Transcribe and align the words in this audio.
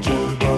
Jitterbug. 0.00 0.49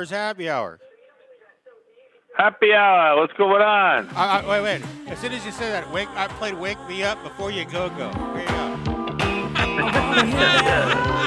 This 0.00 0.10
Happy 0.10 0.48
Hour. 0.48 0.80
Happy 2.38 2.72
hour. 2.72 3.20
What's 3.20 3.34
going 3.34 3.60
on? 3.60 4.08
I, 4.16 4.40
I, 4.40 4.48
wait, 4.48 4.62
wait. 4.62 4.80
As 5.08 5.18
soon 5.18 5.32
as 5.32 5.44
you 5.44 5.52
said 5.52 5.72
that, 5.72 5.92
wake, 5.92 6.08
I 6.10 6.26
played 6.26 6.54
"Wake 6.54 6.78
Me 6.88 7.02
Up" 7.02 7.22
before 7.22 7.50
you 7.50 7.66
go 7.66 7.90
go. 7.90 8.10
Here 8.32 8.40
you 8.40 8.48
go. 8.48 8.76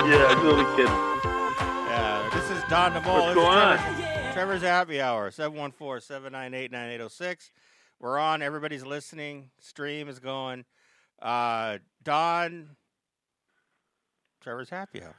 Yeah, 0.10 0.26
I'm 0.28 0.44
really 0.44 0.64
kidding. 0.76 0.88
Yeah, 0.88 2.30
this 2.34 2.50
is 2.50 2.64
Don 2.68 2.94
DeMol. 2.94 3.06
What's 3.06 3.26
This 3.26 3.30
is 3.30 3.36
going 3.36 3.58
on? 3.58 3.78
Trevor's, 3.78 4.34
Trevor's 4.34 4.62
Happy 4.64 5.00
Hour, 5.02 5.30
714-798-9806. 5.30 7.52
We're 8.00 8.18
on. 8.18 8.42
Everybody's 8.42 8.84
listening. 8.84 9.52
Stream 9.60 10.10
is 10.10 10.18
going. 10.18 10.66
Uh, 11.22 11.78
Don, 12.04 12.70
Trevor's 14.42 14.72
Happy 14.72 15.04
Hour. 15.04 15.16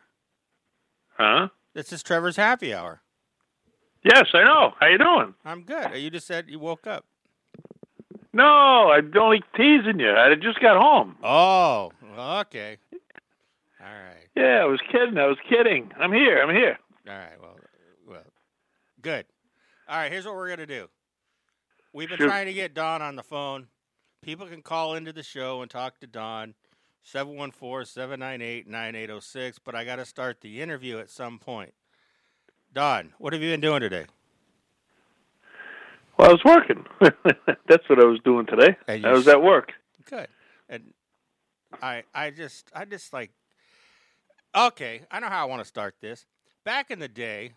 Huh? 1.17 1.49
This 1.73 1.93
is 1.93 2.03
Trevor's 2.03 2.35
Happy 2.37 2.75
Hour. 2.75 3.01
Yes, 4.05 4.27
I 4.35 4.45
know. 4.45 4.73
How 4.79 4.87
you 4.87 4.99
doing? 4.99 5.35
I'm 5.45 5.63
good. 5.63 5.97
You 5.97 6.11
just 6.11 6.27
said 6.27 6.47
you 6.49 6.59
woke 6.59 6.87
up. 6.87 7.05
No, 8.33 8.91
I'm 8.91 9.13
only 9.19 9.43
teasing 9.57 10.01
you. 10.01 10.13
I 10.13 10.35
just 10.35 10.61
got 10.61 10.81
home. 10.81 11.17
Oh, 11.23 11.93
okay. 12.41 12.79
All 13.81 13.87
right. 13.87 14.27
Yeah, 14.37 14.63
I 14.63 14.65
was 14.65 14.81
kidding. 14.91 15.17
I 15.19 15.27
was 15.27 15.39
kidding. 15.49 15.93
I'm 15.99 16.13
here. 16.13 16.43
I'm 16.43 16.55
here. 16.55 16.79
All 17.09 17.15
right. 17.15 17.41
Well, 17.41 17.57
well, 18.09 18.25
good. 19.01 19.27
All 19.89 19.97
right. 19.97 20.11
Here's 20.11 20.27
what 20.27 20.35
we're 20.35 20.49
gonna 20.49 20.67
do. 20.67 20.89
We've 21.93 22.09
been 22.09 22.19
Shoot. 22.19 22.27
trying 22.27 22.47
to 22.47 22.53
get 22.53 22.75
Don 22.75 23.03
on 23.03 23.15
the 23.17 23.23
phone. 23.23 23.69
People 24.21 24.47
can 24.47 24.63
call 24.63 24.95
into 24.95 25.13
the 25.13 25.23
show 25.23 25.63
and 25.63 25.71
talk 25.71 26.01
to 26.01 26.07
Don. 26.07 26.55
714-798-9806, 27.05 29.57
but 29.63 29.75
I 29.75 29.85
got 29.85 29.97
to 29.97 30.07
start 30.07 30.41
the 30.41 30.63
interview 30.63 30.99
at 30.99 31.11
some 31.11 31.39
point. 31.39 31.75
Don, 32.75 33.15
what 33.19 33.33
have 33.33 33.41
you 33.41 33.53
been 33.53 33.61
doing 33.61 33.81
today? 33.81 34.07
Well, 36.19 36.31
I 36.31 36.33
was 36.33 36.45
working. 36.45 36.85
That's 37.69 37.89
what 37.89 38.01
I 38.01 38.05
was 38.05 38.19
doing 38.25 38.47
today. 38.47 38.77
I 38.89 39.13
was 39.13 39.29
at 39.29 39.41
work. 39.41 39.73
Good. 40.05 40.27
And 40.69 40.93
I 41.81 42.03
I 42.13 42.31
just 42.31 42.71
I 42.75 42.85
just 42.85 43.13
like 43.13 43.31
Okay, 44.57 45.03
I 45.11 45.21
know 45.21 45.29
how 45.29 45.43
I 45.43 45.49
want 45.49 45.63
to 45.63 45.69
start 45.69 45.97
this. 46.01 46.27
Back 46.65 46.91
in 46.91 46.99
the 46.99 47.09
day 47.09 47.53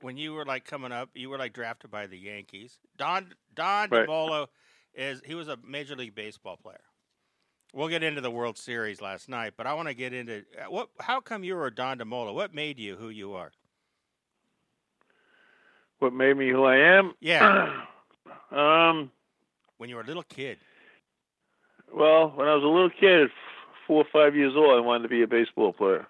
when 0.00 0.16
you 0.16 0.32
were 0.32 0.44
like 0.44 0.64
coming 0.64 0.92
up, 0.92 1.10
you 1.14 1.30
were 1.30 1.38
like 1.38 1.52
drafted 1.52 1.90
by 1.90 2.08
the 2.08 2.18
Yankees. 2.18 2.78
Don 2.96 3.34
Don 3.54 3.90
Right. 3.90 4.08
DeMola 4.08 4.48
is 4.92 5.22
he 5.24 5.36
was 5.36 5.46
a 5.46 5.56
major 5.64 5.94
league 5.94 6.16
baseball 6.16 6.56
player. 6.56 6.80
We'll 7.72 7.88
get 7.88 8.02
into 8.02 8.20
the 8.22 8.30
World 8.30 8.58
Series 8.58 9.00
last 9.00 9.28
night, 9.28 9.52
but 9.56 9.66
I 9.68 9.74
want 9.74 9.86
to 9.86 9.94
get 9.94 10.12
into 10.12 10.44
uh, 10.60 10.68
what 10.68 10.88
how 10.98 11.20
come 11.20 11.44
you 11.44 11.54
were 11.54 11.70
Don 11.70 11.98
DeMola? 11.98 12.34
What 12.34 12.52
made 12.52 12.80
you 12.80 12.96
who 12.96 13.08
you 13.08 13.34
are? 13.34 13.52
What 15.98 16.12
made 16.12 16.36
me 16.36 16.50
who 16.50 16.64
I 16.64 16.76
am? 16.76 17.12
Yeah. 17.20 17.82
um. 18.50 19.10
When 19.78 19.88
you 19.88 19.96
were 19.96 20.02
a 20.02 20.06
little 20.06 20.24
kid. 20.24 20.58
Well, 21.94 22.32
when 22.34 22.48
I 22.48 22.54
was 22.54 22.64
a 22.64 22.66
little 22.66 22.90
kid, 22.90 23.30
four 23.86 24.02
or 24.02 24.06
five 24.12 24.34
years 24.34 24.54
old, 24.56 24.76
I 24.76 24.80
wanted 24.84 25.04
to 25.04 25.08
be 25.08 25.22
a 25.22 25.26
baseball 25.26 25.72
player. 25.72 26.06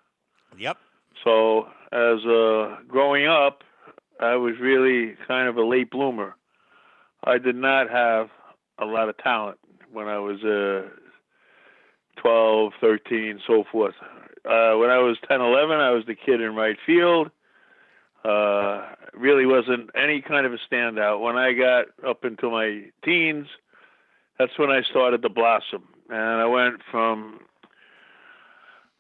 Yep. 0.58 0.76
So, 1.22 1.68
as 1.92 2.24
uh, 2.24 2.78
growing 2.88 3.26
up, 3.26 3.62
I 4.20 4.36
was 4.36 4.54
really 4.60 5.16
kind 5.26 5.48
of 5.48 5.56
a 5.56 5.64
late 5.64 5.90
bloomer. 5.90 6.34
I 7.24 7.38
did 7.38 7.56
not 7.56 7.90
have 7.90 8.30
a 8.78 8.84
lot 8.84 9.08
of 9.08 9.16
talent 9.18 9.58
when 9.92 10.08
I 10.08 10.18
was 10.18 10.42
uh, 10.42 10.88
12, 12.20 12.72
13, 12.80 13.40
so 13.46 13.64
forth. 13.70 13.94
Uh, 14.44 14.76
when 14.76 14.90
I 14.90 14.98
was 14.98 15.18
10, 15.28 15.40
11, 15.40 15.78
I 15.78 15.90
was 15.90 16.04
the 16.06 16.14
kid 16.14 16.40
in 16.40 16.54
right 16.54 16.76
field. 16.86 17.30
Uh, 18.24 18.82
really 19.14 19.46
wasn't 19.46 19.90
any 19.94 20.20
kind 20.20 20.46
of 20.46 20.52
a 20.52 20.58
standout. 20.70 21.20
When 21.20 21.36
I 21.36 21.52
got 21.52 21.86
up 22.06 22.24
into 22.24 22.50
my 22.50 22.84
teens, 23.04 23.46
that's 24.38 24.58
when 24.58 24.70
I 24.70 24.82
started 24.82 25.22
to 25.22 25.28
blossom. 25.28 25.84
And 26.10 26.40
I 26.40 26.46
went 26.46 26.80
from 26.90 27.40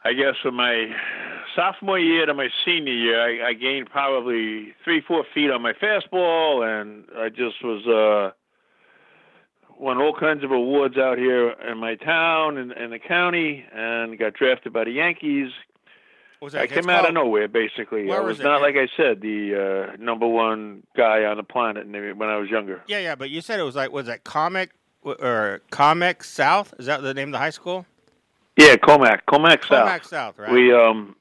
I 0.04 0.12
guess 0.12 0.34
from 0.42 0.54
my 0.54 0.90
sophomore 1.56 1.98
year 1.98 2.24
to 2.24 2.32
my 2.32 2.48
senior 2.64 2.92
year, 2.92 3.20
I, 3.20 3.48
I 3.48 3.52
gained 3.52 3.90
probably 3.90 4.74
three, 4.84 5.00
four 5.00 5.24
feet 5.34 5.50
on 5.50 5.60
my 5.60 5.72
fastball, 5.72 6.64
and 6.64 7.04
I 7.16 7.28
just 7.28 7.62
was 7.64 7.84
uh, 7.86 8.32
won 9.78 9.98
all 9.98 10.14
kinds 10.14 10.44
of 10.44 10.52
awards 10.52 10.96
out 10.96 11.18
here 11.18 11.50
in 11.50 11.78
my 11.78 11.96
town 11.96 12.58
and 12.58 12.72
in 12.72 12.90
the 12.90 12.98
county, 13.00 13.64
and 13.74 14.18
got 14.18 14.34
drafted 14.34 14.72
by 14.72 14.84
the 14.84 14.92
Yankees. 14.92 15.50
Was 16.40 16.54
I 16.54 16.68
came 16.68 16.88
out 16.88 17.08
of 17.08 17.14
nowhere, 17.14 17.48
basically. 17.48 18.06
Where 18.06 18.18
I 18.18 18.20
was 18.20 18.38
was 18.38 18.44
not, 18.44 18.62
like 18.62 18.76
I 18.76 18.88
said, 18.96 19.20
the 19.20 19.90
uh, 19.92 19.96
number 19.98 20.26
one 20.26 20.84
guy 20.96 21.24
on 21.24 21.36
the 21.36 21.42
planet 21.42 21.88
when 21.88 22.28
I 22.28 22.36
was 22.36 22.48
younger. 22.48 22.82
Yeah, 22.86 22.98
yeah, 23.00 23.14
but 23.16 23.30
you 23.30 23.40
said 23.40 23.58
it 23.58 23.64
was 23.64 23.74
like 23.74 23.90
was 23.90 24.06
that 24.06 24.22
comic 24.22 24.70
or 25.02 25.62
comic 25.70 26.22
South? 26.22 26.74
Is 26.78 26.86
that 26.86 27.02
the 27.02 27.14
name 27.14 27.28
of 27.28 27.32
the 27.32 27.38
high 27.38 27.50
school? 27.50 27.86
Yeah, 28.56 28.76
Commack, 28.76 29.20
Commack 29.28 29.64
South. 29.64 29.88
Commack 29.88 30.04
South, 30.04 30.38
right? 30.38 30.52
We 30.52 30.72
um 30.72 31.16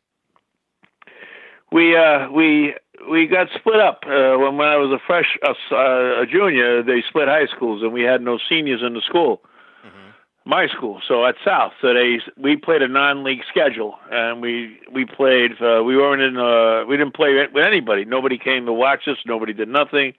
we 1.71 1.95
uh 1.95 2.29
we 2.31 2.75
we 3.09 3.27
got 3.27 3.47
split 3.55 3.79
up 3.79 4.03
uh, 4.05 4.37
when 4.37 4.57
when 4.57 4.67
I 4.67 4.77
was 4.77 4.91
a 4.91 4.99
fresh 5.05 5.37
uh, 5.43 6.21
a 6.21 6.25
junior. 6.25 6.83
They 6.83 7.03
split 7.07 7.27
high 7.27 7.45
schools, 7.47 7.83
and 7.83 7.93
we 7.93 8.03
had 8.03 8.21
no 8.21 8.39
seniors 8.49 8.81
in 8.81 8.93
the 8.93 9.01
school. 9.01 9.41
My 10.47 10.67
school, 10.67 11.01
so 11.05 11.25
at 11.25 11.35
South, 11.43 11.73
so 11.81 11.93
they 11.93 12.21
we 12.37 12.55
played 12.55 12.81
a 12.81 12.87
non-league 12.87 13.41
schedule, 13.49 13.99
and 14.09 14.41
we 14.41 14.79
we 14.89 15.03
played. 15.03 15.51
Uh, 15.61 15.83
we 15.83 15.97
weren't 15.97 16.21
in. 16.21 16.37
Uh, 16.37 16.85
we 16.85 16.95
didn't 16.95 17.15
play 17.15 17.33
with 17.53 17.65
anybody. 17.65 18.05
Nobody 18.05 18.37
came 18.37 18.65
to 18.65 18.71
watch 18.71 19.09
us. 19.09 19.17
Nobody 19.25 19.51
did 19.51 19.67
nothing. 19.67 20.13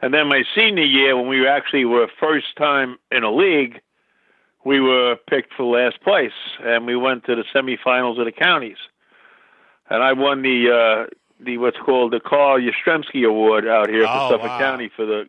And 0.00 0.14
then 0.14 0.28
my 0.28 0.44
senior 0.54 0.84
year, 0.84 1.14
when 1.14 1.28
we 1.28 1.46
actually 1.46 1.84
were 1.84 2.08
first 2.18 2.56
time 2.56 2.96
in 3.12 3.22
a 3.22 3.30
league, 3.30 3.82
we 4.64 4.80
were 4.80 5.16
picked 5.28 5.52
for 5.52 5.64
last 5.64 6.00
place, 6.00 6.32
and 6.64 6.86
we 6.86 6.96
went 6.96 7.24
to 7.26 7.36
the 7.36 7.44
semifinals 7.54 8.18
of 8.18 8.24
the 8.24 8.32
counties. 8.32 8.78
And 9.90 10.02
I 10.02 10.14
won 10.14 10.40
the 10.40 10.70
uh, 10.70 11.14
the 11.44 11.58
what's 11.58 11.76
called 11.76 12.14
the 12.14 12.20
Carl 12.20 12.58
Yastrzemski 12.58 13.28
Award 13.28 13.66
out 13.66 13.90
here 13.90 14.06
Oh, 14.08 14.28
for 14.28 14.34
Suffolk 14.36 14.48
wow. 14.52 14.58
County 14.58 14.90
for 14.96 15.04
the 15.04 15.26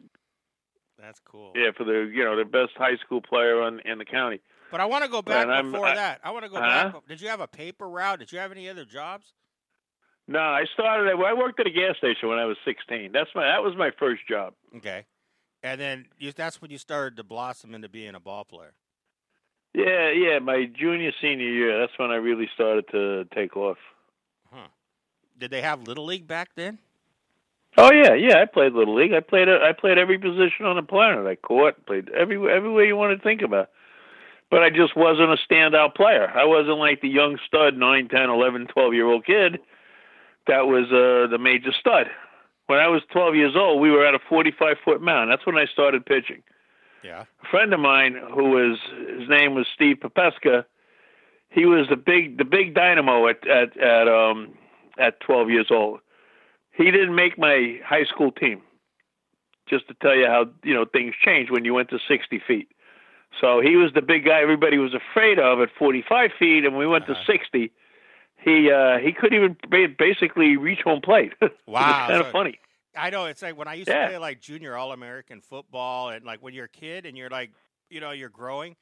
That's 1.01 1.19
cool. 1.19 1.51
yeah 1.56 1.71
for 1.75 1.83
the 1.83 2.09
you 2.13 2.24
know 2.24 2.36
the 2.38 2.45
best 2.45 2.71
high 2.77 2.95
school 3.03 3.21
player 3.21 3.68
in, 3.68 3.80
in 3.81 3.98
the 3.98 4.06
county. 4.06 4.39
But 4.71 4.80
I 4.80 4.86
want 4.86 5.03
to 5.03 5.09
go 5.09 5.21
back 5.21 5.48
And 5.48 5.71
before 5.71 5.88
I- 5.88 5.95
that. 5.95 6.21
I 6.24 6.31
want 6.31 6.45
to 6.45 6.50
go 6.50 6.56
Huh? 6.62 6.92
back. 6.94 7.07
Did 7.07 7.19
you 7.19 7.27
have 7.27 7.42
a 7.42 7.48
paper 7.48 7.89
route? 7.89 8.19
Did 8.19 8.31
you 8.31 8.39
have 8.39 8.51
any 8.53 8.69
other 8.69 8.86
jobs? 8.86 9.33
No, 10.27 10.39
I 10.39 10.63
started. 10.74 11.09
at- 11.09 11.15
I 11.19 11.33
worked 11.33 11.59
at 11.59 11.68
a 11.68 11.71
gas 11.71 11.98
station 11.98 12.30
when 12.30 12.38
I 12.38 12.45
was 12.45 12.56
16. 12.63 13.12
That's 13.12 13.30
my 13.36 13.44
that 13.44 13.63
was 13.63 13.75
my 13.75 13.92
first 14.00 14.21
job. 14.30 14.53
Okay. 14.77 15.06
And 15.63 15.80
then 15.81 16.06
you, 16.18 16.31
that's 16.31 16.62
when 16.62 16.71
you 16.71 16.77
started 16.77 17.18
to 17.18 17.24
blossom 17.24 17.75
into 17.75 17.89
being 17.89 18.15
a 18.15 18.19
ball 18.19 18.45
player. 18.45 18.74
Yeah, 19.74 20.09
yeah, 20.12 20.39
my 20.39 20.65
junior 20.65 21.12
senior 21.21 21.48
year. 21.50 21.80
That's 21.80 21.98
when 21.98 22.12
I 22.12 22.15
really 22.15 22.50
started 22.53 22.86
to 22.92 23.25
take 23.33 23.56
off. 23.56 23.77
Huh. 24.51 24.68
Did 25.38 25.50
they 25.51 25.62
have 25.62 25.83
little 25.88 26.06
league 26.06 26.27
back 26.27 26.50
then? 26.56 26.80
Oh 27.77 27.91
yeah, 27.91 28.13
yeah. 28.13 28.41
I 28.41 28.45
played 28.45 28.73
little 28.73 28.95
league. 28.95 29.13
I 29.13 29.21
played. 29.21 29.47
I 29.47 29.71
played 29.73 29.97
every 29.97 30.18
position 30.18 30.65
on 30.65 30.75
the 30.75 30.83
planet. 30.83 31.25
I 31.25 31.35
caught, 31.35 31.85
played 31.85 32.09
every 32.09 32.35
everywhere 32.51 32.85
you 32.85 32.95
want 32.95 33.18
to 33.18 33.23
think 33.23 33.41
about. 33.41 33.69
But 34.50 34.63
I 34.63 34.69
just 34.69 34.97
wasn't 34.97 35.31
a 35.31 35.38
standout 35.50 35.95
player. 35.95 36.29
I 36.29 36.44
wasn't 36.45 36.77
like 36.77 37.01
the 37.01 37.07
young 37.07 37.38
stud, 37.47 37.77
nine, 37.77 38.09
ten, 38.09 38.29
eleven, 38.29 38.68
twelve 38.68 38.94
year 38.94 39.07
old 39.07 39.25
kid 39.25 39.59
that 40.47 40.68
was 40.68 40.85
uh, 40.91 41.29
the 41.29 41.38
major 41.38 41.71
stud. 41.77 42.07
When 42.68 42.79
I 42.79 42.88
was 42.88 43.01
12 43.12 43.35
years 43.35 43.53
old, 43.56 43.81
we 43.81 43.91
were 43.91 44.06
at 44.06 44.15
a 44.15 44.19
45 44.29 44.77
foot 44.83 45.01
mound. 45.01 45.29
That's 45.29 45.45
when 45.45 45.57
I 45.57 45.65
started 45.65 46.06
pitching. 46.06 46.41
Yeah. 47.03 47.25
A 47.44 47.50
friend 47.50 47.74
of 47.74 47.79
mine 47.79 48.15
who 48.33 48.51
was 48.51 48.77
his 49.19 49.27
name 49.27 49.56
was 49.56 49.65
Steve 49.74 49.97
Papeska. 50.01 50.65
He 51.50 51.65
was 51.65 51.88
the 51.89 51.95
big 51.97 52.38
the 52.38 52.45
big 52.45 52.75
dynamo 52.75 53.27
at 53.27 53.45
at 53.47 53.77
at 53.77 54.07
um 54.07 54.53
at 55.00 55.19
12 55.21 55.50
years 55.50 55.67
old. 55.71 56.00
He 56.81 56.91
didn't 56.91 57.15
make 57.15 57.37
my 57.37 57.79
high 57.85 58.05
school 58.05 58.31
team. 58.31 58.61
Just 59.69 59.87
to 59.87 59.93
tell 60.01 60.15
you 60.15 60.25
how 60.25 60.45
you 60.63 60.73
know 60.73 60.85
things 60.85 61.13
change 61.23 61.49
when 61.49 61.63
you 61.65 61.73
went 61.73 61.89
to 61.89 61.99
60 62.07 62.41
feet. 62.47 62.69
So 63.39 63.61
he 63.61 63.75
was 63.77 63.91
the 63.93 64.01
big 64.01 64.25
guy 64.25 64.41
everybody 64.41 64.77
was 64.77 64.93
afraid 64.93 65.39
of 65.39 65.61
at 65.61 65.69
45 65.77 66.31
feet, 66.37 66.65
and 66.65 66.73
when 66.75 66.79
we 66.79 66.87
went 66.87 67.05
Uh-huh. 67.05 67.13
to 67.13 67.25
60. 67.25 67.71
He 68.43 68.71
uh, 68.71 68.97
he 68.97 69.13
couldn't 69.13 69.37
even 69.37 69.55
basically 69.97 70.57
reach 70.57 70.81
home 70.83 71.01
plate. 71.01 71.33
Wow, 71.67 72.07
kind 72.07 72.21
of 72.21 72.31
funny. 72.31 72.59
I 72.97 73.11
know 73.11 73.25
it's 73.25 73.41
like 73.41 73.55
when 73.55 73.67
I 73.67 73.75
used 73.75 73.87
Yeah. 73.87 74.01
to 74.01 74.07
play 74.07 74.17
like 74.17 74.41
junior 74.41 74.75
All 74.75 74.91
American 74.91 75.39
football, 75.39 76.09
and 76.09 76.25
like 76.25 76.41
when 76.41 76.53
you're 76.53 76.65
a 76.65 76.69
kid 76.69 77.05
and 77.05 77.15
you're 77.17 77.29
like, 77.29 77.51
you 77.89 78.01
know, 78.01 78.11
you're 78.11 78.29
growing. 78.29 78.75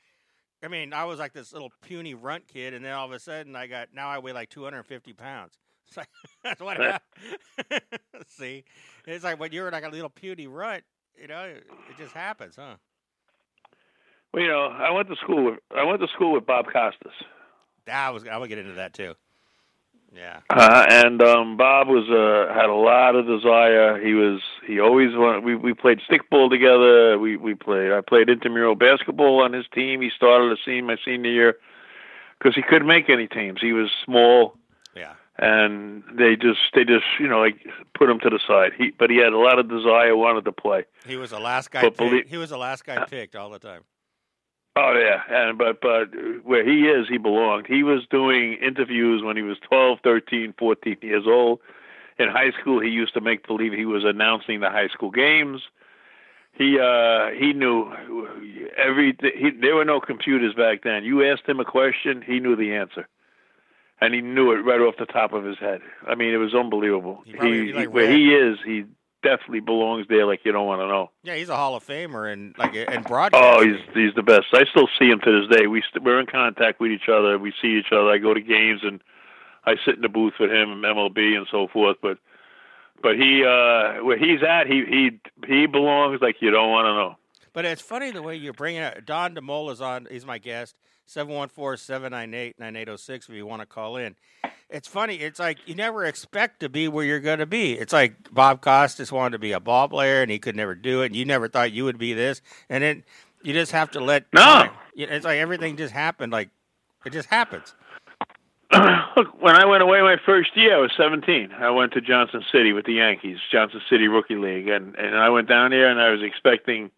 I 0.64 0.70
mean, 0.70 0.94
I 0.94 1.04
was 1.06 1.20
like 1.20 1.34
this 1.34 1.54
little 1.54 1.72
puny 1.84 2.16
runt 2.16 2.48
kid, 2.48 2.74
and 2.74 2.84
then 2.84 2.94
all 2.94 3.06
of 3.06 3.12
a 3.12 3.20
sudden, 3.20 3.56
I 3.56 3.68
got 3.68 3.90
now 3.94 4.08
I 4.10 4.18
weigh 4.20 4.32
like 4.34 4.50
250 4.50 5.14
pounds. 5.14 5.60
It's 5.92 5.98
like 5.98 6.10
that's 6.44 6.62
what 6.62 6.78
happened. 6.78 7.82
See, 8.28 8.64
it's 9.08 9.24
like 9.24 9.40
when 9.40 9.52
you're 9.52 9.72
like 9.72 9.84
a 9.84 9.90
little 9.90 10.10
puny 10.10 10.46
runt, 10.46 10.84
you 11.20 11.28
know, 11.28 11.46
it 11.46 11.98
just 11.98 12.14
happens, 12.14 12.56
huh? 12.56 12.76
Well, 14.34 14.44
you 14.44 14.50
know, 14.50 14.68
I 14.68 14.92
went 14.92 15.08
to 15.10 15.16
school 15.16 15.46
with 15.46 15.60
I 15.76 15.84
went 15.84 16.02
to 16.02 16.08
school 16.08 16.34
with 16.34 16.46
Bob 16.46 16.66
Costas. 16.72 17.14
That 17.86 18.14
was 18.14 18.28
I 18.28 18.38
would 18.38 18.50
get 18.50 18.60
into 18.60 18.74
that 18.74 18.94
too. 18.94 19.16
Yeah, 20.14 20.40
Uh, 20.50 20.86
and 20.90 21.22
um, 21.22 21.56
Bob 21.56 21.88
was 21.88 22.10
uh, 22.10 22.52
had 22.54 22.68
a 22.68 22.74
lot 22.74 23.16
of 23.16 23.28
desire. 23.28 24.04
He 24.04 24.14
was 24.16 24.42
he 24.66 24.80
always 24.80 25.10
wanted. 25.14 25.44
We 25.44 25.56
we 25.56 25.74
played 25.76 26.00
stickball 26.00 26.50
together. 26.50 27.20
We 27.20 27.38
we 27.38 27.54
played. 27.54 27.92
I 27.92 28.02
played 28.02 28.28
intramural 28.28 28.76
basketball 28.76 29.44
on 29.44 29.54
his 29.54 29.66
team. 29.74 30.02
He 30.02 30.10
started 30.16 30.52
a 30.52 30.56
team 30.66 30.88
my 30.88 30.98
senior 31.06 31.30
year 31.30 31.58
because 32.40 32.56
he 32.56 32.64
couldn't 32.64 32.88
make 32.88 33.08
any 33.10 33.28
teams. 33.28 33.60
He 33.62 33.72
was 33.74 33.92
small, 34.04 34.58
yeah. 34.96 35.14
And 35.42 36.04
they 36.14 36.36
just 36.36 36.60
they 36.74 36.84
just 36.84 37.06
you 37.20 37.28
know 37.28 37.40
like 37.40 37.56
put 37.98 38.10
him 38.10 38.20
to 38.20 38.30
the 38.30 38.40
side. 38.46 38.74
He 38.78 38.92
but 38.92 39.10
he 39.10 39.18
had 39.18 39.34
a 39.34 39.38
lot 39.38 39.58
of 39.58 39.70
desire. 39.70 40.16
Wanted 40.16 40.46
to 40.46 40.52
play. 40.52 40.86
He 41.06 41.16
was 41.16 41.30
the 41.32 41.40
last 41.40 41.72
guy. 41.72 41.82
But 41.82 41.98
believe- 41.98 42.28
he 42.28 42.38
was 42.38 42.50
the 42.50 42.58
last 42.58 42.86
guy 42.86 43.04
picked 43.06 43.36
all 43.36 43.50
the 43.50 43.60
time. 43.60 43.84
Oh 44.76 44.94
yeah, 44.94 45.24
and 45.30 45.58
but 45.58 45.82
but 45.82 46.10
where 46.44 46.64
he 46.64 46.88
is, 46.88 47.08
he 47.10 47.18
belonged. 47.18 47.68
He 47.68 47.84
was 47.84 48.06
doing 48.10 48.54
interviews 48.62 49.24
when 49.24 49.36
he 49.36 49.42
was 49.44 49.58
12, 49.68 50.00
13, 50.04 50.54
14 50.58 50.98
years 51.02 51.24
old. 51.26 51.60
In 52.18 52.28
high 52.30 52.52
school, 52.60 52.82
he 52.82 52.90
used 52.90 53.14
to 53.14 53.22
make 53.22 53.48
believe 53.48 53.72
he 53.72 53.86
was 53.86 54.04
announcing 54.04 54.60
the 54.60 54.70
high 54.70 54.90
school 54.90 55.10
games. 55.10 55.62
He 56.54 56.78
uh 56.80 57.30
he 57.30 57.54
knew 57.54 57.92
every 58.78 59.18
he, 59.22 59.52
there 59.52 59.76
were 59.76 59.86
no 59.86 60.02
computers 60.02 60.54
back 60.54 60.84
then. 60.84 61.04
You 61.06 61.24
asked 61.26 61.48
him 61.48 61.60
a 61.60 61.66
question, 61.66 62.22
he 62.22 62.40
knew 62.40 62.56
the 62.58 62.74
answer. 62.74 63.08
And 64.02 64.14
he 64.14 64.22
knew 64.22 64.52
it 64.52 64.58
right 64.58 64.80
off 64.80 64.96
the 64.98 65.06
top 65.06 65.34
of 65.34 65.44
his 65.44 65.58
head. 65.60 65.82
I 66.08 66.16
mean, 66.16 66.34
it 66.34 66.38
was 66.38 66.56
unbelievable. 66.56 67.22
He 67.26 67.34
He, 67.34 67.74
like, 67.74 67.92
where 67.92 68.10
he 68.10 68.34
is, 68.34 68.58
he 68.66 68.86
definitely 69.22 69.60
belongs 69.60 70.08
there 70.08 70.26
like 70.26 70.42
you 70.46 70.52
don't 70.52 70.66
want 70.68 70.82
to 70.82 70.88
know. 70.88 71.12
Yeah, 71.24 71.36
he's 71.36 71.50
a 71.50 71.56
Hall 71.56 71.76
of 71.76 71.86
Famer 71.86 72.32
and 72.32 72.58
like 72.58 72.76
and 72.76 73.06
Oh, 73.34 73.62
he's 73.64 73.78
he's 73.94 74.14
the 74.16 74.24
best. 74.24 74.46
I 74.54 74.64
still 74.72 74.88
see 74.98 75.10
him 75.10 75.20
to 75.24 75.42
this 75.42 75.58
day. 75.58 75.68
We 75.68 75.84
st- 75.90 76.04
we're 76.04 76.20
in 76.20 76.26
contact 76.28 76.80
with 76.80 76.92
each 76.92 77.10
other. 77.12 77.38
We 77.38 77.54
see 77.62 77.78
each 77.78 77.92
other. 77.92 78.10
I 78.10 78.18
go 78.18 78.34
to 78.34 78.42
games 78.42 78.82
and 78.84 79.02
I 79.66 79.76
sit 79.86 79.96
in 79.96 80.02
the 80.02 80.10
booth 80.10 80.34
with 80.40 80.52
him 80.52 80.72
and 80.72 80.84
MLB 80.84 81.36
and 81.36 81.48
so 81.52 81.68
forth. 81.68 81.98
But 82.02 82.18
but 83.02 83.16
he 83.16 83.44
uh 83.44 84.04
where 84.04 84.18
he's 84.18 84.42
at, 84.48 84.68
he 84.68 84.86
he 84.86 85.20
he 85.48 85.66
belongs 85.66 86.22
like 86.22 86.38
you 86.42 86.52
don't 86.52 86.70
want 86.72 86.86
to 86.86 86.94
know. 86.94 87.16
But 87.52 87.66
it's 87.66 87.82
funny 87.82 88.12
the 88.12 88.22
way 88.22 88.36
you're 88.36 88.54
bringing 88.54 88.82
it. 88.84 89.06
Don 89.06 89.36
DeMola's 89.36 89.82
on. 89.82 90.08
He's 90.10 90.26
my 90.26 90.38
guest. 90.38 90.76
714-798-9806 91.10 93.10
if 93.10 93.30
you 93.30 93.46
want 93.46 93.62
to 93.62 93.66
call 93.66 93.98
in. 93.98 94.16
It's 94.70 94.88
funny. 94.88 95.16
It's 95.16 95.40
like 95.40 95.58
you 95.66 95.74
never 95.74 96.06
expect 96.06 96.60
to 96.60 96.70
be 96.70 96.88
where 96.88 97.04
you're 97.04 97.20
going 97.20 97.40
to 97.40 97.48
be. 97.48 97.74
It's 97.74 97.92
like 97.92 98.32
Bob 98.32 98.62
Costas 98.62 99.12
wanted 99.12 99.32
to 99.32 99.40
be 99.40 99.52
a 99.52 99.60
ball 99.60 99.90
player 99.90 100.22
and 100.22 100.30
he 100.30 100.38
could 100.38 100.56
never 100.56 100.76
do 100.76 101.02
it. 101.02 101.08
And 101.08 101.16
you 101.16 101.26
never 101.26 101.48
thought 101.48 101.72
you 101.72 101.86
would 101.86 101.98
be 101.98 102.14
this. 102.14 102.44
And 102.70 102.84
then 102.84 103.04
you 103.42 103.54
just 103.54 103.72
have 103.72 103.90
to 103.92 104.00
let. 104.00 104.26
No. 104.34 104.70
It's 104.96 105.26
like 105.26 105.40
everything 105.40 105.78
just 105.78 105.94
happened. 105.94 106.32
Like 106.32 106.50
it 107.06 107.12
just 107.12 107.30
happens. 107.30 107.74
Look, 109.18 109.42
when 109.42 109.56
I 109.56 109.66
went 109.66 109.82
away 109.82 110.02
my 110.02 110.18
first 110.24 110.56
year, 110.56 110.78
I 110.78 110.80
was 110.80 110.92
17. 110.96 111.52
I 111.54 111.72
went 111.72 111.94
to 111.94 112.02
Johnson 112.02 112.44
City 112.52 112.72
with 112.72 112.86
the 112.86 112.94
Yankees, 112.94 113.38
Johnson 113.52 113.82
City 113.90 114.08
Rookie 114.08 114.36
League, 114.36 114.68
and 114.68 114.96
and 114.96 115.18
I 115.18 115.30
went 115.30 115.50
down 115.50 115.72
there 115.72 115.90
and 115.90 116.00
I 116.00 116.12
was 116.12 116.22
expecting, 116.22 116.92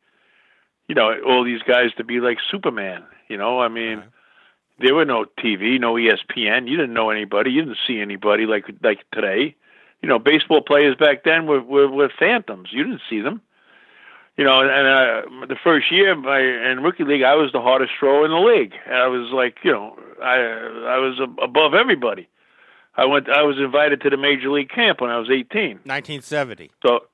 you 0.92 0.96
know, 0.96 1.10
all 1.26 1.46
these 1.46 1.62
guys 1.62 1.94
to 1.96 2.04
be 2.04 2.20
like 2.20 2.38
Superman. 2.52 3.02
You 3.30 3.38
know, 3.38 3.62
I 3.62 3.70
mean, 3.70 4.00
Right. 4.00 4.08
there 4.80 4.94
were 4.94 5.06
no 5.06 5.24
TV, 5.40 5.80
no 5.80 5.94
ESPN. 5.94 6.68
You 6.68 6.76
didn't 6.76 6.94
know 6.94 7.10
anybody. 7.12 7.50
You 7.52 7.62
didn't 7.64 7.78
see 7.88 8.02
anybody 8.02 8.46
like 8.46 8.66
like 8.84 9.00
today. 9.14 9.56
You 10.02 10.10
know, 10.10 10.20
baseball 10.20 10.60
players 10.62 10.98
back 10.98 11.24
then 11.24 11.46
were 11.48 11.62
were, 11.62 11.88
were 11.88 12.10
phantoms. 12.20 12.68
You 12.74 12.84
didn't 12.84 13.04
see 13.10 13.22
them. 13.22 13.40
You 14.36 14.44
know, 14.44 14.60
and 14.62 14.88
uh, 15.42 15.46
the 15.46 15.56
first 15.64 15.90
year 15.94 16.14
my 16.14 16.40
in 16.42 16.84
rookie 16.84 17.06
league, 17.06 17.24
I 17.24 17.36
was 17.36 17.54
the 17.54 17.62
hardest 17.62 17.94
thrower 17.98 18.26
in 18.26 18.32
the 18.32 18.38
league. 18.54 18.74
I 18.92 19.08
was 19.08 19.32
like, 19.32 19.56
you 19.64 19.72
know, 19.72 19.98
I 20.22 20.36
I 20.96 20.98
was 20.98 21.16
above 21.42 21.74
everybody. 21.74 22.28
I 22.98 23.06
went. 23.06 23.30
I 23.30 23.44
was 23.44 23.58
invited 23.60 24.02
to 24.02 24.10
the 24.10 24.18
major 24.18 24.50
league 24.50 24.70
camp 24.70 25.00
when 25.00 25.10
I 25.10 25.18
was 25.20 25.30
18. 25.30 25.80
1970. 25.86 26.70
So, 26.86 27.06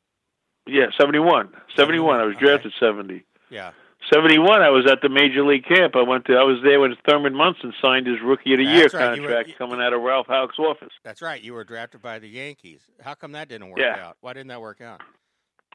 yeah, 0.65 0.88
71. 0.97 1.50
71. 1.75 2.19
I 2.19 2.23
was 2.25 2.35
Okay. 2.35 2.45
drafted 2.45 2.73
70. 2.80 3.23
Yeah. 3.49 3.71
71. 4.13 4.61
I 4.61 4.69
was 4.69 4.85
at 4.89 5.01
the 5.01 5.09
major 5.09 5.44
league 5.45 5.65
camp. 5.65 5.95
I 5.95 6.01
went 6.01 6.25
to. 6.25 6.33
I 6.33 6.44
was 6.44 6.59
there 6.63 6.79
when 6.79 6.95
Thurman 7.07 7.33
Munson 7.33 7.73
signed 7.81 8.05
his 8.07 8.21
rookie 8.23 8.53
of 8.53 8.59
the 8.59 8.63
year 8.65 8.88
right. 8.94 9.15
You 9.15 9.23
were- 9.23 9.27
contract 9.29 9.49
you- 9.49 9.55
coming 9.55 9.81
out 9.81 9.91
of 9.94 10.01
Ralph 10.01 10.27
Houk's 10.27 10.59
office. 10.59 10.94
That's 11.03 11.21
right. 11.21 11.41
You 11.41 11.53
were 11.53 11.63
drafted 11.63 12.01
by 12.01 12.19
the 12.19 12.27
Yankees. 12.29 12.81
How 13.03 13.15
come 13.15 13.31
that 13.33 13.49
didn't 13.49 13.69
work 13.69 13.79
Yeah. 13.79 14.07
out? 14.09 14.17
Why 14.21 14.33
didn't 14.33 14.47
that 14.49 14.61
work 14.61 14.81
out? 14.81 15.01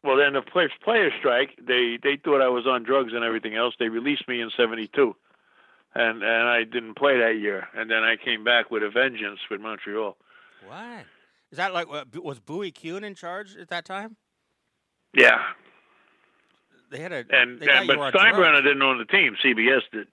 Well, 0.04 0.16
then 0.16 0.32
the 0.32 0.42
players 0.42 0.72
player 0.82 1.10
strike. 1.18 1.50
They 1.60 1.98
they 2.02 2.16
thought 2.16 2.40
I 2.40 2.48
was 2.48 2.66
on 2.66 2.82
drugs 2.84 3.12
and 3.12 3.22
everything 3.24 3.54
else. 3.54 3.74
They 3.78 3.88
released 3.88 4.26
me 4.28 4.40
in 4.40 4.50
'72, 4.56 5.14
and 5.94 6.22
and 6.22 6.48
I 6.48 6.64
didn't 6.64 6.94
play 6.94 7.18
that 7.18 7.38
year. 7.38 7.68
And 7.74 7.90
then 7.90 8.02
I 8.02 8.16
came 8.16 8.42
back 8.44 8.70
with 8.70 8.82
a 8.82 8.88
vengeance 8.90 9.40
with 9.50 9.60
Montreal. 9.60 10.16
What? 10.66 11.04
Is 11.50 11.58
that 11.58 11.72
like 11.74 11.86
uh, 11.88 12.04
was 12.20 12.40
Bowie 12.40 12.72
Kuhn 12.72 13.04
in 13.04 13.14
charge 13.14 13.56
at 13.56 13.68
that 13.68 13.84
time? 13.84 14.16
Yeah, 15.14 15.42
They 16.92 17.00
had 17.00 17.12
a 17.12 17.24
and, 17.30 17.58
they 17.58 17.66
and 17.68 17.86
but 17.88 17.96
Steinbrenner 18.14 18.62
didn't 18.62 18.82
own 18.82 18.98
the 18.98 19.04
team. 19.06 19.36
CBS 19.44 19.80
did. 19.92 20.06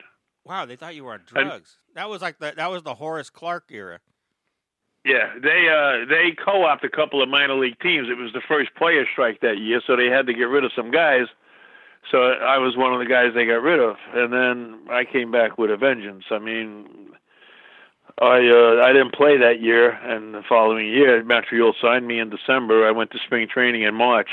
Wow, 0.45 0.65
they 0.65 0.75
thought 0.75 0.95
you 0.95 1.03
were 1.03 1.13
on 1.13 1.21
And- 1.35 1.47
drugs. 1.49 1.77
that 1.95 2.09
was 2.09 2.21
like 2.21 2.39
the 2.39 2.53
that 2.55 2.71
was 2.71 2.81
the 2.83 2.95
Horace 2.95 3.29
Clarke 3.29 3.65
era. 3.69 3.99
Yeah, 5.05 5.33
they 5.41 5.67
uh 5.69 6.05
they 6.09 6.31
co-opted 6.43 6.91
a 6.91 6.95
couple 6.95 7.21
of 7.21 7.29
minor 7.29 7.55
league 7.55 7.79
teams. 7.79 8.07
It 8.09 8.17
was 8.17 8.33
the 8.33 8.41
first 8.47 8.73
player 8.75 9.05
strike 9.11 9.41
that 9.41 9.57
year, 9.59 9.81
so 9.85 9.95
they 9.95 10.07
had 10.07 10.25
to 10.27 10.33
get 10.33 10.43
rid 10.43 10.63
of 10.63 10.71
some 10.75 10.89
guys. 10.91 11.27
So 12.11 12.17
I 12.23 12.57
was 12.57 12.75
one 12.77 12.93
of 12.93 12.99
the 12.99 13.05
guys 13.05 13.33
they 13.35 13.45
got 13.45 13.61
rid 13.61 13.79
of, 13.79 13.97
and 14.13 14.31
then 14.33 14.79
I 14.89 15.03
came 15.05 15.31
back 15.31 15.57
with 15.57 15.69
a 15.69 15.77
vengeance. 15.77 16.25
I 16.31 16.39
mean, 16.39 17.11
I 18.19 18.39
uh, 18.49 18.81
I 18.83 18.91
didn't 18.93 19.13
play 19.13 19.37
that 19.37 19.61
year, 19.61 19.91
and 19.91 20.33
the 20.33 20.41
following 20.47 20.87
year, 20.87 21.23
Montreal 21.23 21.73
signed 21.81 22.07
me 22.07 22.19
in 22.19 22.29
December. 22.29 22.87
I 22.87 22.91
went 22.91 23.11
to 23.11 23.19
spring 23.25 23.47
training 23.47 23.83
in 23.83 23.95
March, 23.95 24.29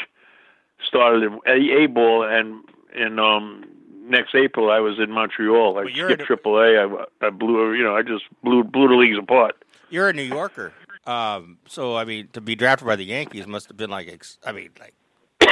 started 0.86 1.22
in 1.22 1.38
A, 1.46 1.84
A 1.84 1.86
ball, 1.86 2.22
and 2.24 2.62
in 2.94 3.18
um 3.18 3.64
next 4.08 4.34
April 4.34 4.70
I 4.70 4.80
was 4.80 4.98
in 4.98 5.10
Montreal. 5.10 5.78
I 5.78 5.82
you're 5.84 6.08
skipped 6.08 6.20
in 6.22 6.26
Triple 6.26 6.58
A. 6.58 6.76
I 6.84 7.26
I 7.26 7.30
blew 7.30 7.74
you 7.74 7.82
know 7.84 7.96
I 7.96 8.02
just 8.02 8.24
blew 8.42 8.64
blew 8.64 8.88
the 8.88 8.94
leagues 8.94 9.18
apart. 9.18 9.56
You're 9.90 10.08
a 10.08 10.12
New 10.12 10.22
Yorker, 10.22 10.72
um, 11.06 11.58
so 11.68 11.96
I 11.96 12.04
mean, 12.04 12.28
to 12.32 12.40
be 12.40 12.56
drafted 12.56 12.86
by 12.86 12.96
the 12.96 13.04
Yankees 13.04 13.46
must 13.46 13.68
have 13.68 13.76
been 13.76 13.90
like, 13.90 14.08
ex- 14.08 14.38
I 14.44 14.50
mean, 14.50 14.70
like 14.80 14.94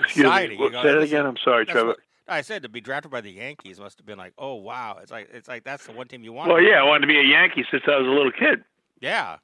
Excuse 0.00 0.26
exciting. 0.26 0.58
me. 0.58 0.64
you 0.66 0.72
Say 0.72 0.82
that 0.82 0.98
again. 1.02 1.26
I'm 1.26 1.36
sorry, 1.44 1.64
Trevor. 1.66 1.86
what- 1.88 1.98
I 2.28 2.40
said 2.40 2.62
to 2.62 2.68
be 2.68 2.80
drafted 2.80 3.10
by 3.12 3.20
the 3.20 3.30
Yankees 3.30 3.78
must 3.78 3.98
have 3.98 4.06
been 4.06 4.16
like, 4.18 4.32
oh 4.38 4.54
wow, 4.54 4.98
it's 5.02 5.10
like 5.12 5.28
it's 5.32 5.48
like 5.48 5.64
that's 5.64 5.86
the 5.86 5.92
one 5.92 6.08
team 6.08 6.22
you 6.24 6.32
want. 6.32 6.48
Well, 6.50 6.60
yeah, 6.62 6.80
I 6.80 6.82
wanted 6.84 7.02
to 7.02 7.06
be 7.08 7.18
a 7.18 7.22
Yankee 7.24 7.64
since 7.70 7.82
I 7.86 7.96
was 7.96 8.06
a 8.06 8.10
little 8.10 8.32
kid. 8.32 8.64
yeah. 9.00 9.36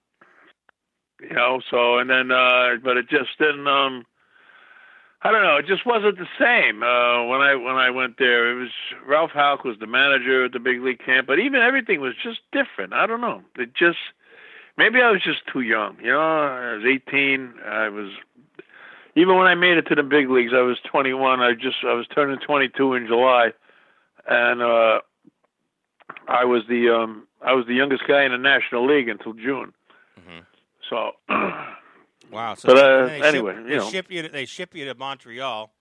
You 1.20 1.30
know, 1.34 1.60
so 1.70 1.98
and 1.98 2.08
then, 2.08 2.30
uh 2.30 2.76
but 2.82 2.96
it 2.96 3.08
just 3.08 3.30
didn't. 3.38 3.66
um 3.66 4.04
I 5.22 5.32
don't 5.32 5.42
know. 5.42 5.56
It 5.56 5.66
just 5.66 5.84
wasn't 5.84 6.16
the 6.18 6.28
same 6.38 6.82
uh, 6.82 7.24
when 7.26 7.40
I 7.40 7.54
when 7.56 7.74
I 7.74 7.90
went 7.90 8.18
there. 8.18 8.50
It 8.52 8.54
was 8.60 8.70
Ralph 9.06 9.32
Houk 9.32 9.64
was 9.64 9.76
the 9.80 9.86
manager 9.86 10.44
at 10.44 10.52
the 10.52 10.60
big 10.60 10.80
league 10.80 11.00
camp, 11.04 11.26
but 11.26 11.40
even 11.40 11.60
everything 11.60 12.00
was 12.00 12.14
just 12.22 12.40
different. 12.52 12.92
I 12.92 13.06
don't 13.06 13.20
know. 13.20 13.42
It 13.56 13.74
just 13.74 13.98
maybe 14.76 15.00
I 15.00 15.10
was 15.10 15.22
just 15.22 15.40
too 15.52 15.60
young. 15.60 15.96
You 16.00 16.12
know, 16.12 16.20
I 16.20 16.74
was 16.74 16.84
18. 16.84 17.54
I 17.66 17.88
was 17.88 18.10
even 19.16 19.36
when 19.36 19.48
I 19.48 19.56
made 19.56 19.76
it 19.76 19.86
to 19.88 19.96
the 19.96 20.04
big 20.04 20.30
leagues. 20.30 20.52
I 20.54 20.60
was 20.62 20.78
21. 20.84 21.40
I 21.40 21.54
just 21.54 21.78
I 21.84 21.94
was 21.94 22.06
turning 22.14 22.38
22 22.38 22.94
in 22.94 23.06
July, 23.08 23.52
and 24.28 24.62
uh 24.62 25.00
I 26.28 26.44
was 26.44 26.62
the 26.68 26.90
um 26.94 27.26
I 27.42 27.54
was 27.54 27.66
the 27.66 27.74
youngest 27.74 28.06
guy 28.06 28.22
in 28.22 28.30
the 28.30 28.38
National 28.38 28.86
League 28.86 29.08
until 29.08 29.32
June. 29.32 29.72
Mhm. 30.20 30.44
So 30.88 31.12
Wow. 32.30 32.54
So 32.54 32.68
But, 32.68 32.78
uh, 32.78 33.06
they 33.06 33.22
anyway, 33.22 33.54
ship, 33.54 33.62
you 33.64 33.68
they 33.70 33.76
know. 33.76 33.90
ship 33.90 34.06
you 34.10 34.22
to, 34.22 34.28
they 34.28 34.44
ship 34.44 34.74
you 34.74 34.84
to 34.86 34.94
Montreal, 34.94 35.72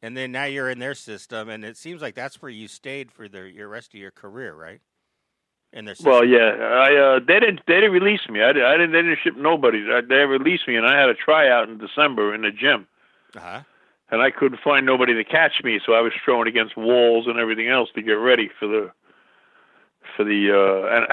and 0.00 0.16
then 0.16 0.32
now 0.32 0.44
you're 0.44 0.70
in 0.70 0.78
their 0.78 0.94
system, 0.94 1.48
and 1.48 1.64
it 1.64 1.76
seems 1.76 2.02
like 2.02 2.14
that's 2.14 2.40
where 2.40 2.50
you 2.50 2.68
stayed 2.68 3.10
for 3.10 3.28
the 3.28 3.50
your 3.50 3.68
rest 3.68 3.94
of 3.94 4.00
your 4.00 4.10
career, 4.10 4.54
right? 4.54 4.80
In 5.72 5.84
their 5.84 5.94
system. 5.94 6.12
Well, 6.12 6.24
yeah, 6.24 6.50
I 6.50 7.16
uh, 7.16 7.20
they 7.26 7.40
didn't 7.40 7.60
they 7.66 7.74
didn't 7.74 7.92
release 7.92 8.28
me. 8.28 8.42
I, 8.42 8.52
di- 8.52 8.62
I 8.62 8.72
didn't 8.72 8.92
they 8.92 9.02
didn't 9.02 9.18
ship 9.22 9.36
nobody. 9.36 9.84
I, 9.90 10.00
they 10.00 10.24
released 10.26 10.66
me, 10.68 10.76
and 10.76 10.86
I 10.86 10.98
had 10.98 11.08
a 11.08 11.14
tryout 11.14 11.68
in 11.68 11.78
December 11.78 12.34
in 12.34 12.42
the 12.42 12.50
gym, 12.50 12.86
uh-huh. 13.36 13.62
and 14.10 14.22
I 14.22 14.30
couldn't 14.30 14.60
find 14.62 14.84
nobody 14.84 15.14
to 15.14 15.24
catch 15.24 15.62
me, 15.64 15.80
so 15.84 15.94
I 15.94 16.00
was 16.00 16.12
throwing 16.24 16.48
against 16.48 16.76
walls 16.76 17.26
and 17.26 17.38
everything 17.38 17.68
else 17.68 17.88
to 17.94 18.02
get 18.02 18.12
ready 18.12 18.50
for 18.58 18.66
the 18.66 18.90
for 20.16 20.24
the 20.24 20.50
uh, 20.52 20.96
and 20.96 21.06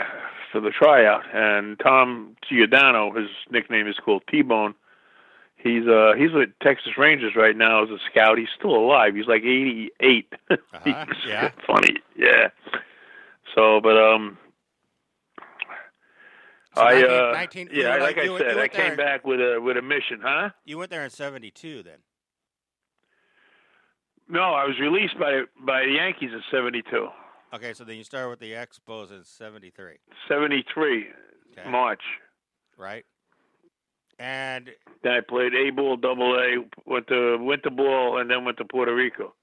for 0.51 0.59
the 0.61 0.71
tryout. 0.71 1.23
And 1.33 1.79
Tom 1.79 2.35
Giordano, 2.47 3.13
his 3.13 3.29
nickname 3.51 3.87
is 3.87 3.95
called 4.03 4.23
T 4.29 4.41
Bone. 4.41 4.75
He's 5.55 5.87
uh 5.87 6.13
he's 6.17 6.31
with 6.31 6.49
Texas 6.63 6.93
Rangers 6.97 7.33
right 7.35 7.55
now 7.55 7.83
as 7.83 7.89
a 7.89 7.97
scout. 8.09 8.37
He's 8.37 8.47
still 8.57 8.75
alive. 8.75 9.15
He's 9.15 9.27
like 9.27 9.43
88. 9.43 10.33
Uh-huh, 10.73 11.05
yeah. 11.27 11.51
funny. 11.67 11.95
Yeah. 12.15 12.49
So, 13.55 13.79
but 13.81 13.97
um, 13.97 14.37
So 16.75 16.81
I 16.81 17.01
19 17.01 17.09
uh, 17.11 17.31
19 17.33 17.69
yeah, 17.73 17.95
like, 17.97 18.17
I 18.17 18.37
said, 18.37 18.57
I 18.57 18.67
came 18.67 18.95
back 18.95 19.25
with 19.25 19.39
a 19.39 19.59
with 19.61 19.77
a 19.77 19.81
mission, 19.81 20.19
huh? 20.23 20.49
You 20.65 20.77
went 20.77 20.89
there 20.91 21.03
in 21.03 21.09
'72, 21.09 21.83
then. 21.83 21.97
No, 24.27 24.53
I 24.53 24.65
was 24.65 24.79
released 24.79 25.19
by 25.19 25.41
by 25.59 25.85
the 25.85 25.93
Yankees 25.93 26.29
in 26.31 26.41
'72, 26.51 27.07
Okay, 27.53 27.73
so 27.73 27.83
then 27.83 27.97
you 27.97 28.03
start 28.03 28.29
with 28.29 28.39
the 28.39 28.51
Expos 28.51 29.11
in 29.11 29.23
'73, 29.23 29.95
'73 30.27 31.07
okay, 31.57 31.69
March. 31.69 32.01
right? 32.77 33.05
And 34.19 34.69
Then 35.01 35.13
I 35.13 35.21
played 35.21 35.53
A 35.55 35.69
ball, 35.71 35.95
double 35.95 36.35
A, 36.35 36.57
went 36.85 37.07
to 37.07 37.37
winter 37.39 37.69
ball, 37.69 38.19
and 38.19 38.29
then 38.29 38.43
went 38.43 38.57
to 38.57 38.65
Puerto 38.65 38.93
Rico. 38.93 39.33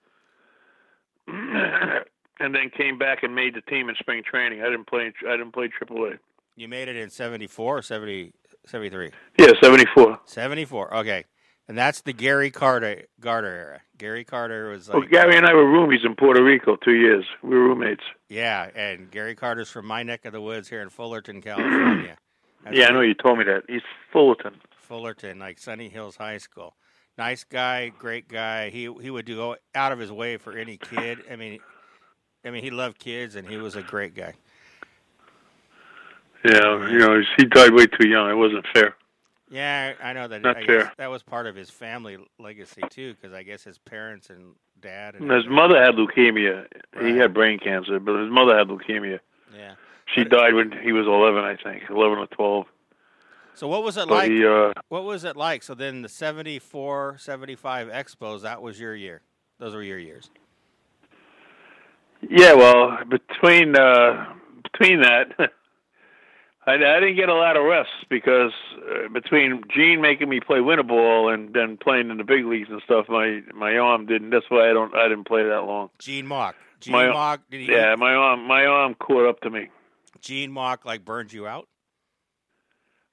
and 1.26 2.54
then 2.54 2.70
came 2.76 2.98
back 2.98 3.22
and 3.22 3.34
made 3.34 3.54
the 3.54 3.62
team 3.62 3.88
in 3.88 3.94
spring 3.96 4.22
training. 4.22 4.60
I 4.60 4.64
didn't 4.66 4.86
play. 4.86 5.12
I 5.26 5.32
didn't 5.32 5.52
play 5.52 5.68
Triple 5.68 6.04
A. 6.04 6.10
you 6.56 6.68
made 6.68 6.88
it 6.88 6.96
in 6.96 7.10
'74 7.10 7.78
or 7.78 7.82
70, 7.82 8.32
73? 8.66 9.10
Yeah, 9.38 9.48
'74. 9.60 10.20
74. 10.26 10.94
Okay, 10.98 11.24
and 11.68 11.76
that's 11.76 12.02
the 12.02 12.12
Gary 12.12 12.50
Carter 12.50 13.02
Carter 13.20 13.48
era. 13.48 13.80
Gary 13.98 14.24
Carter 14.24 14.68
was 14.70 14.88
like, 14.88 14.98
Well, 14.98 15.08
Gary 15.08 15.36
and 15.36 15.46
I 15.46 15.54
were 15.54 15.64
roomies 15.64 16.04
in 16.04 16.14
Puerto 16.14 16.42
Rico 16.42 16.76
two 16.76 16.94
years. 16.94 17.24
We 17.42 17.50
were 17.50 17.64
roommates. 17.68 18.02
yeah, 18.28 18.70
and 18.74 19.10
Gary 19.10 19.34
Carter's 19.34 19.70
from 19.70 19.86
my 19.86 20.02
neck 20.02 20.24
of 20.24 20.32
the 20.32 20.40
woods 20.40 20.68
here 20.68 20.82
in 20.82 20.90
Fullerton, 20.90 21.40
California. 21.42 22.16
That's 22.64 22.76
yeah, 22.76 22.86
I 22.88 22.92
know 22.92 23.00
you 23.00 23.14
told 23.14 23.38
me 23.38 23.44
that. 23.44 23.62
He's 23.68 23.82
Fullerton. 24.12 24.56
Fullerton, 24.76 25.38
like 25.38 25.58
Sunny 25.58 25.88
Hills 25.88 26.16
High 26.16 26.38
School. 26.38 26.74
Nice 27.18 27.44
guy, 27.44 27.88
great 27.88 28.28
guy. 28.28 28.70
He 28.70 28.92
he 29.00 29.10
would 29.10 29.24
do 29.24 29.54
out 29.74 29.92
of 29.92 29.98
his 29.98 30.12
way 30.12 30.36
for 30.36 30.52
any 30.56 30.76
kid. 30.76 31.20
I 31.30 31.36
mean, 31.36 31.60
I 32.44 32.50
mean 32.50 32.62
he 32.62 32.70
loved 32.70 32.98
kids 32.98 33.36
and 33.36 33.48
he 33.48 33.56
was 33.56 33.74
a 33.76 33.82
great 33.82 34.14
guy. 34.14 34.34
Yeah, 36.44 36.88
you 36.90 36.98
know, 36.98 37.20
he 37.36 37.44
died 37.46 37.72
way 37.72 37.86
too 37.86 38.08
young. 38.08 38.30
It 38.30 38.34
wasn't 38.34 38.66
fair. 38.72 38.94
Yeah, 39.48 39.92
I 40.02 40.12
know 40.12 40.26
that. 40.28 40.42
Not 40.42 40.56
I 40.56 40.66
fair. 40.66 40.82
guess 40.84 40.92
that 40.98 41.10
was 41.10 41.22
part 41.22 41.46
of 41.46 41.54
his 41.54 41.70
family 41.70 42.18
legacy 42.38 42.82
too, 42.90 43.14
because 43.14 43.32
I 43.34 43.42
guess 43.42 43.62
his 43.64 43.78
parents 43.78 44.28
and 44.30 44.54
dad 44.80 45.14
and 45.14 45.30
his 45.30 45.46
mother 45.48 45.80
had 45.82 45.94
leukemia. 45.94 46.66
Right. 46.94 47.06
He 47.06 47.16
had 47.16 47.32
brain 47.32 47.58
cancer, 47.58 47.98
but 48.00 48.20
his 48.20 48.30
mother 48.30 48.56
had 48.58 48.68
leukemia. 48.68 49.20
Yeah. 49.56 49.74
She 50.14 50.22
But- 50.24 50.30
died 50.38 50.54
when 50.54 50.72
he 50.72 50.92
was 50.92 51.06
11, 51.06 51.44
I 51.44 51.56
think, 51.56 51.84
11 51.90 52.18
or 52.18 52.26
12. 52.26 52.66
So 53.54 53.68
what 53.68 53.82
was 53.82 53.96
it 53.96 54.08
But 54.08 54.14
like? 54.14 54.30
he, 54.30 54.44
uh, 54.46 54.72
What 54.88 55.04
was 55.04 55.24
it 55.24 55.34
like? 55.36 55.62
So 55.62 55.74
then 55.74 56.02
the 56.02 56.08
74, 56.10 57.16
75 57.18 57.88
Expos, 57.88 58.42
that 58.42 58.60
was 58.60 58.78
your 58.78 58.94
year. 58.94 59.22
Those 59.58 59.74
were 59.74 59.82
your 59.82 59.98
years. 59.98 60.30
yeah, 62.28 62.52
well, 62.54 62.98
between 63.08 63.76
uh, 63.76 64.34
between 64.62 65.00
that, 65.02 65.28
I, 66.66 66.74
I 66.74 67.00
didn't 67.00 67.16
get 67.16 67.28
a 67.28 67.34
lot 67.34 67.56
of 67.56 67.64
rest 67.64 67.90
because 68.10 68.52
uh, 68.90 69.08
between 69.12 69.62
Gene 69.72 70.00
making 70.00 70.28
me 70.28 70.40
play 70.40 70.60
winter 70.60 70.82
ball 70.82 71.32
and 71.32 71.54
then 71.54 71.76
playing 71.76 72.10
in 72.10 72.16
the 72.18 72.24
big 72.24 72.44
leagues 72.44 72.68
and 72.70 72.82
stuff, 72.84 73.06
my 73.08 73.40
my 73.54 73.76
arm 73.78 74.06
didn't. 74.06 74.30
That's 74.30 74.46
why 74.48 74.68
I 74.68 74.72
don't. 74.72 74.94
I 74.94 75.08
didn't 75.08 75.28
play 75.28 75.44
that 75.44 75.62
long. 75.64 75.90
Gene 75.98 76.26
Mauch. 76.26 76.54
Gene 76.80 76.92
My- 76.92 77.12
Mauch. 77.12 77.40
He? 77.50 77.70
Yeah, 77.70 77.94
my 77.96 78.12
arm 78.12 78.46
my 78.46 78.64
arm 78.66 78.94
caught 78.94 79.28
up 79.28 79.40
to 79.42 79.50
me. 79.50 79.68
Gene 80.20 80.50
Mauch 80.50 80.84
like 80.84 81.04
burned 81.04 81.32
you 81.32 81.46
out. 81.46 81.68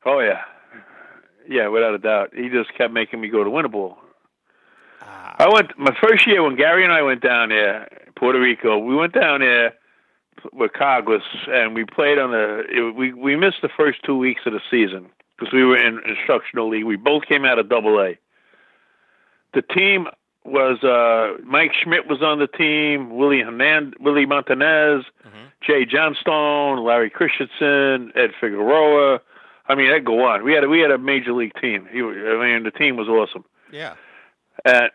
Oh 0.05 0.19
yeah, 0.19 0.41
yeah, 1.47 1.67
without 1.67 1.93
a 1.93 1.99
doubt. 1.99 2.31
He 2.35 2.49
just 2.49 2.73
kept 2.75 2.91
making 2.91 3.21
me 3.21 3.29
go 3.29 3.43
to 3.43 3.49
winter 3.49 3.69
ball. 3.69 3.97
Ah, 5.01 5.35
I 5.37 5.49
went 5.53 5.77
my 5.77 5.95
first 6.01 6.25
year 6.25 6.43
when 6.43 6.55
Gary 6.55 6.83
and 6.83 6.91
I 6.91 7.03
went 7.03 7.21
down 7.21 7.49
there, 7.49 7.87
Puerto 8.15 8.39
Rico. 8.39 8.79
We 8.79 8.95
went 8.95 9.13
down 9.13 9.41
there 9.41 9.75
with 10.51 10.71
Caguas, 10.73 11.21
and 11.47 11.73
we 11.75 11.85
played 11.85 12.17
on 12.17 12.31
the. 12.31 12.63
It, 12.69 12.95
we 12.95 13.13
we 13.13 13.35
missed 13.35 13.61
the 13.61 13.69
first 13.69 13.99
two 14.03 14.17
weeks 14.17 14.41
of 14.45 14.53
the 14.53 14.61
season 14.69 15.09
because 15.37 15.53
we 15.53 15.63
were 15.63 15.77
in 15.77 15.99
instructional 16.07 16.69
league. 16.69 16.85
We 16.85 16.95
both 16.95 17.23
came 17.25 17.45
out 17.45 17.59
of 17.59 17.69
Double 17.69 17.99
A. 17.99 18.17
The 19.53 19.61
team 19.61 20.07
was 20.45 20.83
uh 20.83 21.41
Mike 21.45 21.71
Schmidt 21.81 22.07
was 22.07 22.21
on 22.21 22.39
the 22.39 22.47
team, 22.47 23.15
Willie 23.15 23.41
Hernandez, 23.41 23.93
Willie 23.99 24.25
Montanez, 24.25 25.05
mhm. 25.25 25.51
Jay 25.65 25.85
Johnstone, 25.85 26.83
Larry 26.83 27.09
Christenson, 27.09 28.11
Ed 28.15 28.31
Figueroa. 28.39 29.21
I 29.67 29.75
mean, 29.75 29.91
I'd 29.91 30.03
go 30.03 30.25
on. 30.25 30.43
We 30.43 30.53
had 30.53 30.65
a, 30.65 30.67
we 30.67 30.79
had 30.79 30.91
a 30.91 30.97
major 30.97 31.31
league 31.31 31.53
team. 31.61 31.87
He, 31.89 31.99
I 31.99 32.03
mean, 32.03 32.63
the 32.63 32.71
team 32.71 32.97
was 32.97 33.07
awesome. 33.07 33.45
Yeah. 33.71 33.95
At 34.65 34.91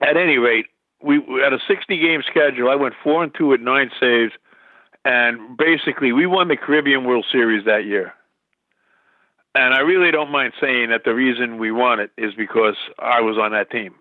at 0.00 0.16
any 0.16 0.38
rate, 0.38 0.66
we 1.02 1.22
had 1.42 1.52
a 1.52 1.60
60 1.66 1.98
game 1.98 2.22
schedule. 2.28 2.70
I 2.70 2.74
went 2.74 2.94
four 3.02 3.22
and 3.22 3.34
two 3.34 3.46
with 3.46 3.60
nine 3.60 3.90
saves, 4.00 4.32
and 5.04 5.56
basically 5.56 6.12
we 6.12 6.26
won 6.26 6.48
the 6.48 6.56
Caribbean 6.56 7.04
World 7.04 7.26
Series 7.30 7.64
that 7.66 7.84
year. 7.84 8.14
And 9.54 9.74
I 9.74 9.80
really 9.80 10.10
don't 10.10 10.30
mind 10.30 10.52
saying 10.60 10.90
that 10.90 11.04
the 11.04 11.14
reason 11.14 11.58
we 11.58 11.72
won 11.72 12.00
it 12.00 12.10
is 12.16 12.34
because 12.34 12.76
I 12.98 13.20
was 13.20 13.38
on 13.38 13.52
that 13.52 13.70
team. 13.70 13.94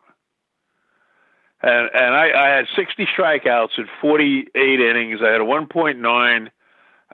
And 1.62 1.90
and 1.94 2.14
I, 2.14 2.30
I 2.36 2.56
had 2.56 2.66
60 2.76 3.08
strikeouts 3.18 3.78
in 3.78 3.88
48 4.02 4.80
innings. 4.80 5.20
I 5.24 5.32
had 5.32 5.42
a 5.42 5.46
1.9. 5.46 6.50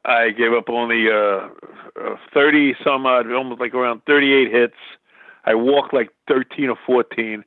I 0.06 0.30
gave 0.32 0.52
up 0.52 0.70
only 0.70 1.08
uh, 1.10 1.48
uh, 1.98 2.18
30 2.34 2.76
some 2.84 3.06
odd, 3.06 3.32
almost 3.32 3.62
like 3.62 3.74
around 3.74 4.02
38 4.06 4.52
hits. 4.52 4.74
I 5.46 5.56
walked 5.56 5.94
like 5.94 6.10
13 6.28 6.70
or 6.70 6.78
14. 6.86 7.46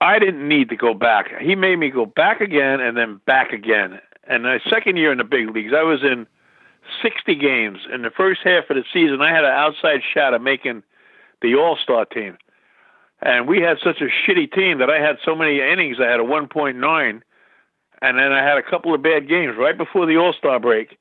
I 0.00 0.18
didn't 0.18 0.48
need 0.48 0.70
to 0.70 0.76
go 0.76 0.94
back. 0.94 1.26
He 1.40 1.54
made 1.54 1.76
me 1.76 1.90
go 1.90 2.06
back 2.06 2.40
again 2.40 2.80
and 2.80 2.96
then 2.96 3.20
back 3.26 3.52
again. 3.52 4.00
And 4.26 4.44
my 4.44 4.58
second 4.68 4.96
year 4.96 5.12
in 5.12 5.18
the 5.18 5.24
big 5.24 5.50
leagues, 5.50 5.72
I 5.76 5.82
was 5.82 6.02
in 6.02 6.26
60 7.02 7.34
games. 7.34 7.78
In 7.92 8.02
the 8.02 8.10
first 8.10 8.40
half 8.42 8.70
of 8.70 8.76
the 8.76 8.84
season, 8.92 9.20
I 9.20 9.30
had 9.30 9.44
an 9.44 9.52
outside 9.52 10.00
shot 10.14 10.34
of 10.34 10.40
making 10.40 10.82
the 11.42 11.54
All 11.54 11.76
Star 11.76 12.04
team. 12.06 12.38
And 13.22 13.46
we 13.46 13.60
had 13.60 13.76
such 13.84 14.00
a 14.00 14.08
shitty 14.08 14.52
team 14.52 14.78
that 14.78 14.88
I 14.88 14.98
had 14.98 15.18
so 15.24 15.34
many 15.34 15.60
innings. 15.60 15.98
I 16.00 16.10
had 16.10 16.20
a 16.20 16.24
1.9, 16.24 17.20
and 18.02 18.18
then 18.18 18.32
I 18.32 18.42
had 18.42 18.56
a 18.56 18.62
couple 18.62 18.94
of 18.94 19.02
bad 19.02 19.28
games 19.28 19.56
right 19.58 19.76
before 19.76 20.06
the 20.06 20.16
All 20.16 20.32
Star 20.32 20.58
break. 20.58 20.98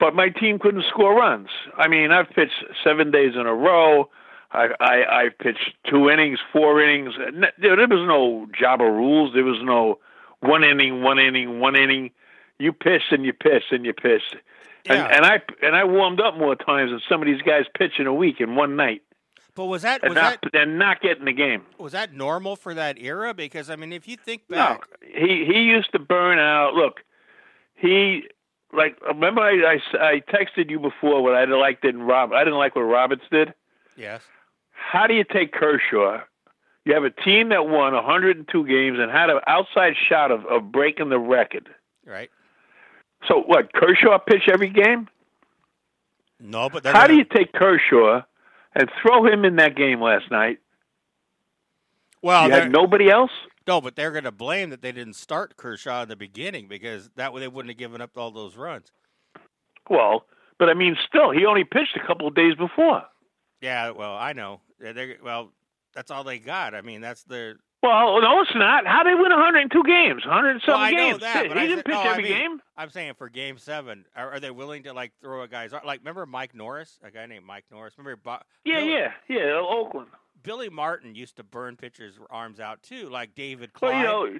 But 0.00 0.14
my 0.14 0.30
team 0.30 0.58
couldn't 0.58 0.86
score 0.88 1.14
runs. 1.14 1.48
I 1.76 1.86
mean, 1.86 2.10
I've 2.10 2.30
pitched 2.30 2.64
seven 2.82 3.10
days 3.10 3.34
in 3.34 3.46
a 3.46 3.54
row. 3.54 4.08
I 4.52 4.68
I, 4.80 4.94
I 5.24 5.28
pitched 5.38 5.74
two 5.88 6.08
innings, 6.10 6.38
four 6.52 6.82
innings. 6.82 7.14
There 7.58 7.76
there 7.76 7.88
was 7.88 8.06
no 8.06 8.46
Java 8.58 8.84
rules. 8.84 9.32
There 9.34 9.44
was 9.44 9.60
no 9.62 9.98
one 10.40 10.64
inning, 10.64 11.02
one 11.02 11.18
inning, 11.18 11.60
one 11.60 11.76
inning. 11.76 12.10
You 12.58 12.72
pitch 12.72 13.02
and 13.10 13.24
you 13.24 13.32
pitch 13.32 13.64
and 13.70 13.84
you 13.86 13.92
pitch. 13.92 14.22
And, 14.88 14.98
Yeah. 14.98 15.06
and 15.16 15.24
I 15.26 15.40
and 15.62 15.76
I 15.76 15.84
warmed 15.84 16.20
up 16.20 16.36
more 16.36 16.56
times 16.56 16.90
than 16.90 17.00
some 17.08 17.20
of 17.22 17.26
these 17.26 17.42
guys 17.42 17.64
pitch 17.78 17.92
in 17.98 18.06
a 18.06 18.14
week 18.14 18.40
in 18.40 18.54
one 18.56 18.76
night 18.76 19.02
But 19.54 19.66
was 19.66 19.82
that 19.82 20.02
and 20.02 20.10
was 20.14 20.16
not 20.22 20.38
that 20.42 20.54
and 20.62 20.78
not 20.78 21.00
getting 21.02 21.26
the 21.26 21.32
game. 21.32 21.62
was 21.78 21.92
that 21.92 22.12
normal 22.14 22.56
for 22.56 22.72
that 22.74 22.98
era? 22.98 23.34
Because 23.34 23.68
I 23.70 23.76
mean, 23.76 23.92
if 23.92 24.08
you 24.08 24.16
think 24.16 24.48
back, 24.48 24.80
No, 25.02 25.08
he 25.22 25.44
he 25.44 25.60
used 25.64 25.92
to 25.92 25.98
burn 25.98 26.38
out. 26.38 26.74
Look, 26.74 27.00
he 27.74 28.24
like 28.72 28.98
remember 29.06 29.42
I, 29.42 29.76
I 29.94 29.98
I 30.12 30.20
texted 30.20 30.70
you 30.70 30.78
before 30.80 31.22
what 31.22 31.34
I 31.34 31.44
liked 31.44 31.84
in 31.84 32.02
Rob. 32.02 32.32
I 32.32 32.40
didn't 32.44 32.58
like 32.58 32.74
what 32.74 32.82
Roberts 32.82 33.24
did. 33.30 33.52
yes, 33.96 34.22
How 34.80 35.06
do 35.06 35.14
you 35.14 35.24
take 35.24 35.52
Kershaw? 35.52 36.22
You 36.84 36.94
have 36.94 37.04
a 37.04 37.10
team 37.10 37.50
that 37.50 37.66
won 37.66 37.92
102 37.94 38.66
games 38.66 38.98
and 38.98 39.10
had 39.10 39.28
an 39.30 39.40
outside 39.46 39.92
shot 40.08 40.30
of, 40.30 40.44
of 40.46 40.72
breaking 40.72 41.10
the 41.10 41.18
record. 41.18 41.68
right? 42.06 42.30
So 43.28 43.42
what? 43.42 43.72
Kershaw 43.74 44.18
pitch 44.18 44.48
every 44.50 44.70
game? 44.70 45.06
No, 46.40 46.70
but 46.70 46.84
How 46.86 47.02
do 47.06 47.08
gonna- 47.08 47.14
you 47.18 47.24
take 47.24 47.52
Kershaw 47.52 48.22
and 48.74 48.90
throw 49.02 49.26
him 49.26 49.44
in 49.44 49.56
that 49.56 49.76
game 49.76 50.00
last 50.00 50.30
night? 50.30 50.58
Well, 52.22 52.48
you 52.48 52.52
had 52.54 52.72
nobody 52.72 53.10
else. 53.10 53.30
no, 53.68 53.80
but 53.80 53.94
they're 53.96 54.10
going 54.10 54.24
to 54.24 54.32
blame 54.32 54.70
that 54.70 54.82
they 54.82 54.92
didn't 54.92 55.14
start 55.14 55.56
Kershaw 55.56 56.02
in 56.02 56.08
the 56.08 56.16
beginning 56.16 56.66
because 56.66 57.10
that 57.16 57.32
way 57.32 57.40
they 57.40 57.48
wouldn't 57.48 57.70
have 57.70 57.78
given 57.78 58.00
up 58.00 58.16
all 58.16 58.30
those 58.30 58.56
runs. 58.56 58.90
Well, 59.88 60.24
but 60.58 60.68
I 60.68 60.74
mean, 60.74 60.96
still, 61.06 61.30
he 61.30 61.44
only 61.46 61.64
pitched 61.64 61.96
a 61.96 62.06
couple 62.06 62.26
of 62.26 62.34
days 62.34 62.54
before. 62.56 63.02
Yeah, 63.60 63.90
well, 63.90 64.14
I 64.16 64.32
know. 64.32 64.60
They're, 64.80 64.92
they're- 64.92 65.18
well, 65.22 65.52
that's 65.94 66.10
all 66.10 66.24
they 66.24 66.38
got. 66.38 66.74
I 66.74 66.80
mean, 66.82 67.00
that's 67.00 67.22
their 67.24 67.56
Well, 67.82 68.20
no, 68.20 68.40
it's 68.42 68.54
not. 68.54 68.86
How 68.86 69.02
they 69.02 69.14
win 69.14 69.30
102 69.30 69.82
games? 69.84 70.24
107 70.24 70.62
Well, 70.72 70.76
I 70.80 70.90
know 70.92 71.10
games. 71.10 71.20
that, 71.20 71.46
he 71.46 71.52
I 71.52 71.66
didn't 71.66 71.78
said- 71.78 71.84
pitch 71.86 71.94
no, 71.94 72.00
I 72.00 72.08
every 72.10 72.22
mean- 72.24 72.32
game. 72.32 72.62
I'm 72.76 72.90
saying 72.90 73.14
for 73.18 73.28
Game 73.28 73.58
Seven, 73.58 74.04
are, 74.16 74.32
are 74.32 74.40
they 74.40 74.50
willing 74.50 74.84
to 74.84 74.92
like 74.92 75.12
throw 75.20 75.42
a 75.42 75.48
guy's 75.48 75.72
like? 75.72 76.00
Remember 76.00 76.24
Mike 76.26 76.54
Norris, 76.54 76.98
a 77.02 77.10
guy 77.10 77.26
named 77.26 77.44
Mike 77.44 77.64
Norris. 77.70 77.94
Remember 77.98 78.20
Bo- 78.22 78.38
Yeah, 78.64 78.80
Billy, 78.80 78.92
yeah, 78.92 79.12
yeah. 79.28 79.52
Oakland. 79.60 80.08
Billy 80.42 80.68
Martin 80.70 81.14
used 81.14 81.36
to 81.36 81.42
burn 81.44 81.76
pitchers' 81.76 82.18
arms 82.30 82.58
out 82.60 82.82
too, 82.82 83.08
like 83.10 83.34
David 83.34 83.70
Well, 83.82 83.92
you 83.92 84.02
know, 84.04 84.38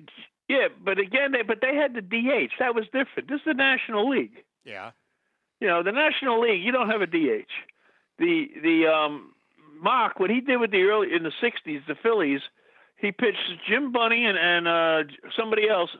yeah, 0.49 0.69
but 0.83 0.99
again, 0.99 1.33
they, 1.33 1.43
but 1.43 1.59
they 1.61 1.75
had 1.77 1.93
the 1.95 2.01
DH. 2.01 2.53
That 2.59 2.75
was 2.75 2.85
different. 2.87 3.29
This 3.29 3.41
is 3.41 3.45
the 3.47 3.53
National 3.55 4.09
League. 4.09 4.43
yeah, 4.65 4.93
You 5.61 5.69
know, 5.69 5.83
the 5.83 5.93
National 5.93 6.41
League, 6.41 6.63
you 6.65 6.73
don't 6.73 6.89
have 6.89 7.03
a 7.03 7.07
DH. 7.07 7.51
The 8.19 8.47
the 8.63 8.87
um 8.87 9.33
Mauch, 9.83 10.19
what 10.19 10.31
he 10.31 10.41
did 10.41 10.59
with 10.59 10.71
the 10.71 10.83
early 10.83 11.09
in 11.15 11.23
the 11.23 11.33
'60s, 11.43 11.87
the 11.87 11.95
Phillies, 12.03 12.41
he 12.97 13.13
pitched 13.13 13.39
Jim 13.69 13.93
Bunning 13.93 14.27
and 14.27 14.37
and 14.39 14.69
uh 14.69 15.13
somebody 15.37 15.69
else. 15.69 15.91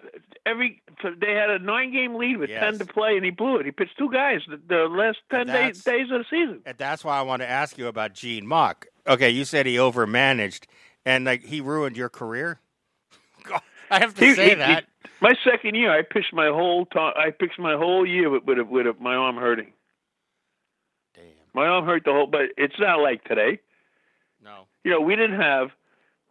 Every 0.47 0.83
they 1.21 1.33
had 1.33 1.51
a 1.51 1.59
nine 1.59 1.93
game 1.93 2.15
lead 2.15 2.37
with 2.39 2.51
Yes. 2.51 2.61
ten 2.63 2.79
to 2.79 2.93
play, 2.93 3.17
and 3.17 3.25
he 3.25 3.31
blew 3.31 3.57
it. 3.57 3.67
He 3.67 3.73
pitched 3.73 3.97
two 3.99 4.11
guys 4.11 4.41
the, 4.49 4.61
the 4.69 4.89
last 4.89 5.19
ten 5.31 5.47
days 5.47 5.83
days 5.83 6.11
of 6.11 6.19
the 6.21 6.25
season. 6.31 6.61
and 6.67 6.77
that's 6.79 7.05
why 7.05 7.19
I 7.19 7.23
want 7.23 7.43
to 7.43 7.49
ask 7.49 7.79
you 7.79 7.87
about 7.89 8.15
Gene 8.15 8.47
Mauch. 8.47 8.87
Okay, 9.07 9.31
you 9.31 9.45
said 9.45 9.67
he 9.67 9.77
overmanaged, 9.77 10.65
and 11.07 11.25
like 11.25 11.45
he 11.45 11.61
ruined 11.61 11.97
your 11.97 12.09
career. 12.11 12.61
God, 13.45 13.63
I 13.91 13.99
have 14.01 14.15
to 14.15 14.25
He- 14.25 14.35
say 14.35 14.49
he- 14.51 14.55
that. 14.57 14.85
My 15.23 15.35
second 15.45 15.75
year, 15.75 15.91
I 15.91 16.01
pitched 16.03 16.33
my 16.33 16.47
whole 16.49 16.87
time. 16.87 17.13
I 17.17 17.31
pitched 17.31 17.59
my 17.59 17.77
whole 17.77 18.07
year 18.07 18.31
with 18.31 18.45
with, 18.45 18.59
with 18.69 18.87
my 19.01 19.15
arm 19.15 19.37
hurting. 19.37 19.73
Damn. 21.15 21.25
My 21.55 21.67
arm 21.67 21.85
hurt 21.85 22.05
the 22.05 22.13
whole, 22.13 22.27
but 22.27 22.43
it's 22.57 22.79
not 22.79 23.01
like 23.01 23.25
today. 23.25 23.61
No. 24.43 24.67
you 24.85 24.91
know, 24.91 25.01
we 25.01 25.17
didn't 25.17 25.41
have, 25.41 25.71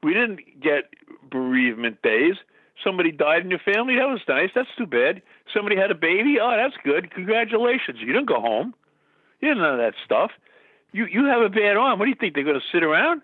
we 0.02 0.14
didn't 0.14 0.40
get 0.62 0.86
bereavement 1.30 2.02
days. 2.02 2.36
Somebody 2.84 3.12
died 3.12 3.44
in 3.44 3.50
your 3.50 3.60
family. 3.60 3.96
That 3.96 4.08
was 4.08 4.22
nice. 4.28 4.50
That's 4.56 4.70
too 4.78 4.86
bad. 4.86 5.22
Somebody 5.54 5.76
had 5.76 5.92
a 5.92 5.96
baby. 5.96 6.38
Oh, 6.42 6.56
that's 6.56 6.76
good. 6.84 7.12
Congratulations. 7.12 8.00
You 8.00 8.14
didn't 8.14 8.28
go 8.28 8.40
home. 8.40 8.74
You 9.42 9.50
didn't 9.50 9.64
know 9.64 9.78
that 9.78 9.94
stuff. 10.06 10.32
You 10.92 11.06
you 11.06 11.26
have 11.26 11.42
a 11.42 11.50
bad 11.50 11.78
arm. 11.78 12.00
What 12.00 12.06
do 12.06 12.10
you 12.10 12.18
think 12.20 12.36
they're 12.36 12.44
going 12.44 12.60
to 12.60 12.66
sit 12.72 12.84
around? 12.84 13.22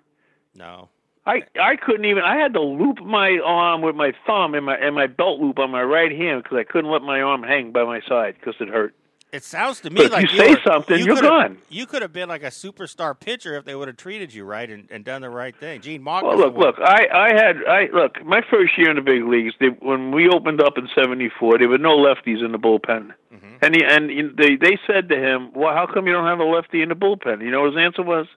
No. 0.55 0.89
I 1.25 1.41
I 1.59 1.75
couldn't 1.77 2.05
even. 2.05 2.23
I 2.23 2.35
had 2.37 2.53
to 2.53 2.61
loop 2.61 2.99
my 3.03 3.39
arm 3.43 3.81
with 3.81 3.95
my 3.95 4.13
thumb 4.27 4.53
and 4.53 4.65
my 4.65 4.75
and 4.75 4.93
my 4.93 5.07
belt 5.07 5.39
loop 5.39 5.57
on 5.57 5.71
my 5.71 5.81
right 5.81 6.11
hand 6.11 6.43
because 6.43 6.57
I 6.57 6.63
couldn't 6.63 6.91
let 6.91 7.01
my 7.01 7.21
arm 7.21 7.43
hang 7.43 7.71
by 7.71 7.83
my 7.83 8.01
side 8.07 8.35
because 8.39 8.55
it 8.59 8.67
hurt. 8.67 8.93
It 9.35 9.43
sounds 9.43 9.81
to 9.81 9.89
me 9.89 10.03
But 10.03 10.11
like 10.13 10.31
you 10.31 10.37
say 10.39 10.49
were- 10.51 10.61
something, 10.65 10.97
you 10.97 11.05
you're 11.05 11.15
could've- 11.15 11.29
gone. 11.29 11.57
You 11.67 11.85
could 11.85 12.01
have 12.01 12.13
been 12.13 12.29
like 12.29 12.41
a 12.43 12.47
superstar 12.47 13.19
pitcher 13.19 13.57
if 13.57 13.65
they 13.65 13.75
would 13.75 13.89
have 13.89 13.97
treated 13.97 14.33
you 14.33 14.45
right 14.45 14.69
and, 14.69 14.87
and 14.89 15.03
done 15.03 15.21
the 15.23 15.29
right 15.29 15.53
thing. 15.53 15.81
Gene 15.81 16.01
Mauch. 16.01 16.23
Well, 16.23 16.37
look, 16.37 16.55
look. 16.55 16.75
I, 16.79 17.07
I 17.13 17.27
had, 17.35 17.57
I 17.67 17.89
look. 17.93 18.23
My 18.25 18.41
first 18.49 18.77
year 18.77 18.89
in 18.89 18.95
the 18.95 19.01
big 19.01 19.23
leagues, 19.25 19.53
they, 19.59 19.67
when 19.67 20.11
we 20.13 20.29
opened 20.29 20.61
up 20.61 20.77
in 20.77 20.87
'74, 20.95 21.57
there 21.57 21.67
were 21.67 21.77
no 21.77 21.97
lefties 21.97 22.43
in 22.45 22.53
the 22.53 22.57
bullpen, 22.59 23.11
Mhm. 23.33 23.57
and 23.61 23.75
he, 23.75 23.83
and 23.83 24.37
they 24.37 24.55
they 24.55 24.79
said 24.87 25.09
to 25.09 25.17
him, 25.17 25.51
"Well, 25.53 25.73
how 25.73 25.85
come 25.85 26.07
you 26.07 26.13
don't 26.13 26.27
have 26.27 26.39
a 26.39 26.45
lefty 26.45 26.81
in 26.81 26.87
the 26.87 26.95
bullpen?" 26.95 27.41
You 27.43 27.51
know 27.51 27.65
his 27.65 27.75
answer 27.77 28.03
was? 28.03 28.27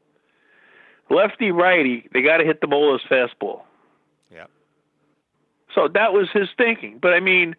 Lefty 1.10 1.52
righty, 1.52 2.08
they 2.12 2.20
got 2.22 2.38
to 2.38 2.44
hit 2.44 2.60
the 2.60 2.66
ball 2.66 2.98
bowler's 2.98 3.02
fastball. 3.08 3.62
Yeah. 4.34 4.44
So 5.74 5.88
that 5.94 6.12
was 6.12 6.28
his 6.32 6.48
thinking. 6.58 6.98
But 7.00 7.14
I 7.14 7.20
mean, 7.20 7.54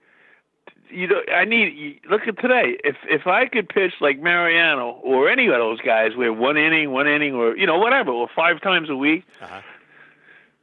you 0.89 1.07
know, 1.07 1.21
I 1.33 1.45
need 1.45 2.01
look 2.09 2.21
at 2.27 2.39
today. 2.39 2.77
If 2.83 2.95
if 3.05 3.27
I 3.27 3.45
could 3.47 3.69
pitch 3.69 3.93
like 4.01 4.19
Mariano 4.19 4.91
or 5.03 5.29
any 5.29 5.47
of 5.47 5.53
those 5.53 5.79
guys, 5.81 6.15
where 6.15 6.33
one 6.33 6.57
inning, 6.57 6.91
one 6.91 7.07
inning, 7.07 7.33
or 7.33 7.55
you 7.57 7.65
know 7.65 7.77
whatever, 7.77 8.11
or 8.11 8.27
five 8.35 8.61
times 8.61 8.89
a 8.89 8.95
week, 8.95 9.23
Uh-huh. 9.41 9.61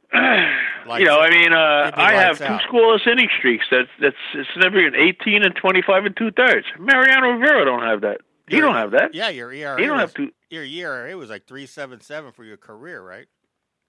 you 0.13 1.05
know, 1.05 1.19
I 1.19 1.29
mean, 1.29 1.51
uh, 1.51 1.91
I 1.95 2.13
have 2.13 2.37
two 2.37 2.45
out. 2.45 2.61
scoreless 2.61 3.05
inning 3.05 3.27
streaks. 3.37 3.65
That's 3.69 3.89
that's 3.99 4.15
it's 4.33 4.49
never 4.57 4.85
an 4.85 4.95
eighteen 4.95 5.43
and 5.43 5.53
twenty 5.55 5.81
five 5.81 6.05
and 6.05 6.15
two 6.15 6.31
thirds. 6.31 6.65
Mariano 6.79 7.31
Rivera 7.31 7.65
don't 7.65 7.83
have 7.83 8.01
that. 8.01 8.21
You 8.49 8.61
don't 8.61 8.75
have 8.75 8.91
that. 8.91 9.13
Yeah, 9.13 9.27
your 9.29 9.51
ERA. 9.51 9.79
You 9.79 9.87
don't 9.87 9.97
was, 9.97 10.01
have 10.03 10.13
to. 10.15 10.31
Your 10.49 10.63
ERA 10.63 11.17
was 11.17 11.29
like 11.29 11.45
three 11.45 11.65
seven 11.65 11.99
seven 11.99 12.31
for 12.31 12.45
your 12.45 12.55
career, 12.55 13.01
right? 13.01 13.27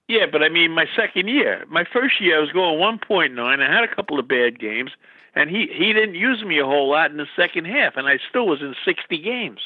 Yeah, 0.09 0.25
but 0.29 0.43
I 0.43 0.49
mean, 0.49 0.71
my 0.71 0.87
second 0.95 1.29
year, 1.29 1.63
my 1.69 1.85
first 1.85 2.19
year, 2.19 2.37
I 2.37 2.41
was 2.41 2.51
going 2.51 2.79
one 2.79 2.99
point 2.99 3.33
nine. 3.33 3.61
I 3.61 3.73
had 3.73 3.83
a 3.89 3.95
couple 3.95 4.19
of 4.19 4.27
bad 4.27 4.59
games, 4.59 4.91
and 5.35 5.49
he 5.49 5.67
he 5.71 5.93
didn't 5.93 6.15
use 6.15 6.43
me 6.43 6.59
a 6.59 6.65
whole 6.65 6.89
lot 6.89 7.11
in 7.11 7.17
the 7.17 7.27
second 7.35 7.65
half, 7.65 7.97
and 7.97 8.07
I 8.07 8.19
still 8.29 8.47
was 8.47 8.61
in 8.61 8.75
sixty 8.85 9.17
games. 9.17 9.59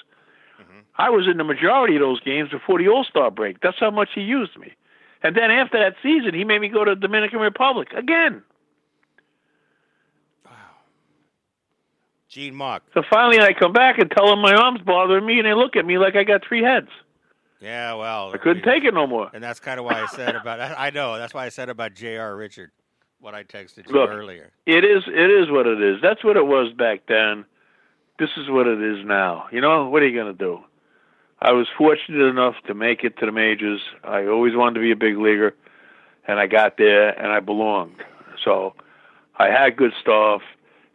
Mhm. 0.60 0.84
I 0.98 1.10
was 1.10 1.28
in 1.28 1.38
the 1.38 1.44
majority 1.44 1.96
of 1.96 2.02
those 2.02 2.20
games 2.22 2.50
before 2.52 2.80
the 2.80 2.88
All 2.90 3.04
Star 3.04 3.32
break. 3.32 3.60
That's 3.62 3.80
how 3.80 3.92
much 3.92 4.10
he 4.14 4.22
used 4.22 4.58
me. 4.58 4.74
And 5.22 5.36
then 5.36 5.52
after 5.52 5.80
that 5.80 5.96
season, 6.04 6.34
he 6.34 6.44
made 6.44 6.60
me 6.60 6.68
go 6.68 6.84
to 6.84 6.96
the 6.96 7.00
Dominican 7.02 7.40
Republic 7.40 7.94
again. 7.94 8.44
Wow. 10.46 10.52
Gene 12.28 12.54
Mauch. 12.54 12.82
So 12.94 13.04
finally, 13.10 13.40
I 13.40 13.54
come 13.54 13.72
back 13.72 14.00
and 14.00 14.12
tell 14.12 14.28
them 14.28 14.40
my 14.42 14.54
arm's 14.54 14.82
bothering 14.82 15.26
me, 15.26 15.40
and 15.40 15.46
they 15.48 15.54
look 15.54 15.76
at 15.78 15.86
me 15.86 15.98
like 15.98 16.16
I 16.16 16.24
got 16.24 16.44
three 16.46 16.62
heads. 16.62 16.90
Yeah, 17.62 17.94
well, 17.94 18.32
I 18.34 18.38
couldn't 18.38 18.64
take 18.64 18.84
it 18.84 18.94
no 18.94 19.08
more. 19.08 19.30
And 19.34 19.42
that's 19.42 19.62
kind 19.62 19.80
of 19.80 19.86
why 19.86 20.02
I 20.02 20.08
said 20.08 20.36
about. 20.36 20.60
I 20.78 20.90
know 20.90 21.18
that's 21.18 21.34
why 21.34 21.46
I 21.46 21.50
said 21.50 21.70
about 21.70 21.94
J.R. 21.94 22.36
Richard, 22.36 22.72
what 23.24 23.34
I 23.34 23.44
texted 23.44 23.88
you 23.88 23.94
Look. 23.94 24.10
earlier. 24.10 24.52
It 24.66 24.84
is. 24.84 25.04
It 25.08 25.32
is 25.32 25.50
what 25.50 25.66
it 25.66 25.82
is. 25.82 26.02
That's 26.02 26.24
what 26.24 26.36
it 26.36 26.46
was 26.46 26.74
back 26.74 27.04
then. 27.08 27.46
This 28.20 28.30
is 28.38 28.50
what 28.50 28.68
it 28.68 28.82
is 28.82 29.06
now. 29.06 29.46
You 29.52 29.62
know 29.62 29.88
what 29.90 30.04
are 30.04 30.08
you 30.08 30.16
going 30.22 30.32
to 30.36 30.38
do? 30.38 30.60
I 31.42 31.52
was 31.54 31.68
fortunate 31.78 32.24
enough 32.26 32.56
to 32.68 32.74
make 32.74 33.04
it 33.04 33.18
to 33.20 33.26
the 33.26 33.32
majors. 33.32 33.82
I 34.04 34.28
always 34.28 34.56
wanted 34.56 34.76
to 34.76 34.80
be 34.82 34.92
a 34.92 34.96
big 34.96 35.18
leaguer, 35.18 35.56
and 36.28 36.40
I 36.40 36.48
got 36.48 36.78
there 36.78 37.10
and 37.18 37.32
I 37.32 37.40
belonged. 37.40 38.04
So 38.44 38.76
I 39.38 39.48
had 39.50 39.76
good 39.78 39.94
stuff. 40.02 40.42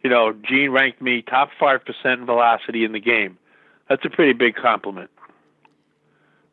You 0.03 0.09
know, 0.09 0.31
Gene 0.33 0.69
ranked 0.69 1.01
me 1.01 1.21
top 1.23 1.49
five 1.59 1.83
percent 1.83 2.21
in 2.21 2.25
velocity 2.25 2.83
in 2.85 2.91
the 2.93 2.99
game. 3.01 3.37
That's 3.89 4.05
a 4.05 4.09
pretty 4.09 4.33
big 4.33 4.55
compliment. 4.55 5.09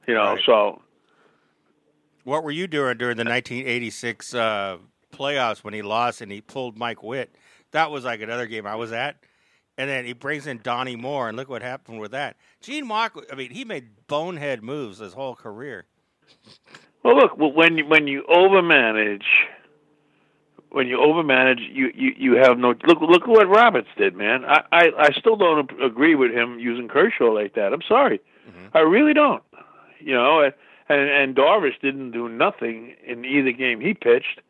You 0.08 0.14
know, 0.14 0.34
Right. 0.34 0.42
so 0.46 0.80
What 2.24 2.44
were 2.44 2.50
you 2.50 2.66
doing 2.66 2.96
during 2.96 3.16
the 3.16 3.24
1986 3.24 4.34
uh, 4.34 4.78
playoffs 5.16 5.64
when 5.64 5.74
he 5.74 5.83
lost 5.83 6.20
and 6.20 6.31
he 6.31 6.40
pulled 6.40 6.76
Mike 6.79 7.02
Witt? 7.02 7.35
That 7.72 7.90
was 7.90 8.05
like 8.05 8.20
another 8.20 8.46
game 8.46 8.66
I 8.66 8.74
was 8.76 8.92
at. 8.92 9.16
And 9.79 9.90
then 9.90 10.07
he 10.07 10.14
brings 10.14 10.46
in 10.46 10.61
Donnie 10.62 10.96
Moore, 10.96 11.29
and 11.29 11.37
look 11.37 11.50
what 11.50 11.61
happened 11.61 12.00
with 12.00 12.12
that. 12.12 12.37
Gene 12.62 12.87
Mauch, 12.87 13.12
I 13.31 13.35
mean, 13.35 13.50
he 13.50 13.62
made 13.64 14.07
bonehead 14.07 14.62
moves 14.62 14.98
his 15.00 15.12
whole 15.12 15.35
career. 15.35 15.85
Well, 17.02 17.16
look, 17.16 17.37
when 17.37 17.76
you, 17.76 17.87
when 17.87 18.07
you 18.07 18.24
overmanage, 18.29 19.24
when 20.70 20.87
you 20.88 20.96
overmanage, 20.98 21.61
you, 21.72 21.90
you 21.94 22.12
you 22.16 22.33
have 22.37 22.59
no 22.59 22.74
look. 22.87 23.00
Look 23.00 23.22
at 23.22 23.29
what 23.29 23.48
Roberts 23.48 23.88
did, 23.96 24.16
man. 24.16 24.44
I, 24.44 24.62
I 24.72 24.90
I 24.98 25.11
still 25.12 25.37
don't 25.37 25.70
agree 25.83 26.14
with 26.14 26.33
him 26.33 26.59
using 26.59 26.88
Kershaw 26.88 27.26
like 27.33 27.55
that. 27.55 27.72
I'm 27.72 27.83
sorry, 27.87 28.20
Mhm. 28.48 28.70
I 28.74 28.81
really 28.81 29.14
don't. 29.14 29.42
You 30.00 30.14
know, 30.14 30.40
and 30.40 30.52
and, 30.88 31.09
and 31.09 31.37
Darvish 31.37 31.79
didn't 31.81 32.11
do 32.12 32.29
nothing 32.29 32.94
in 33.07 33.24
either 33.24 33.52
game 33.52 33.81
he 33.81 33.94
pitched. 33.94 34.40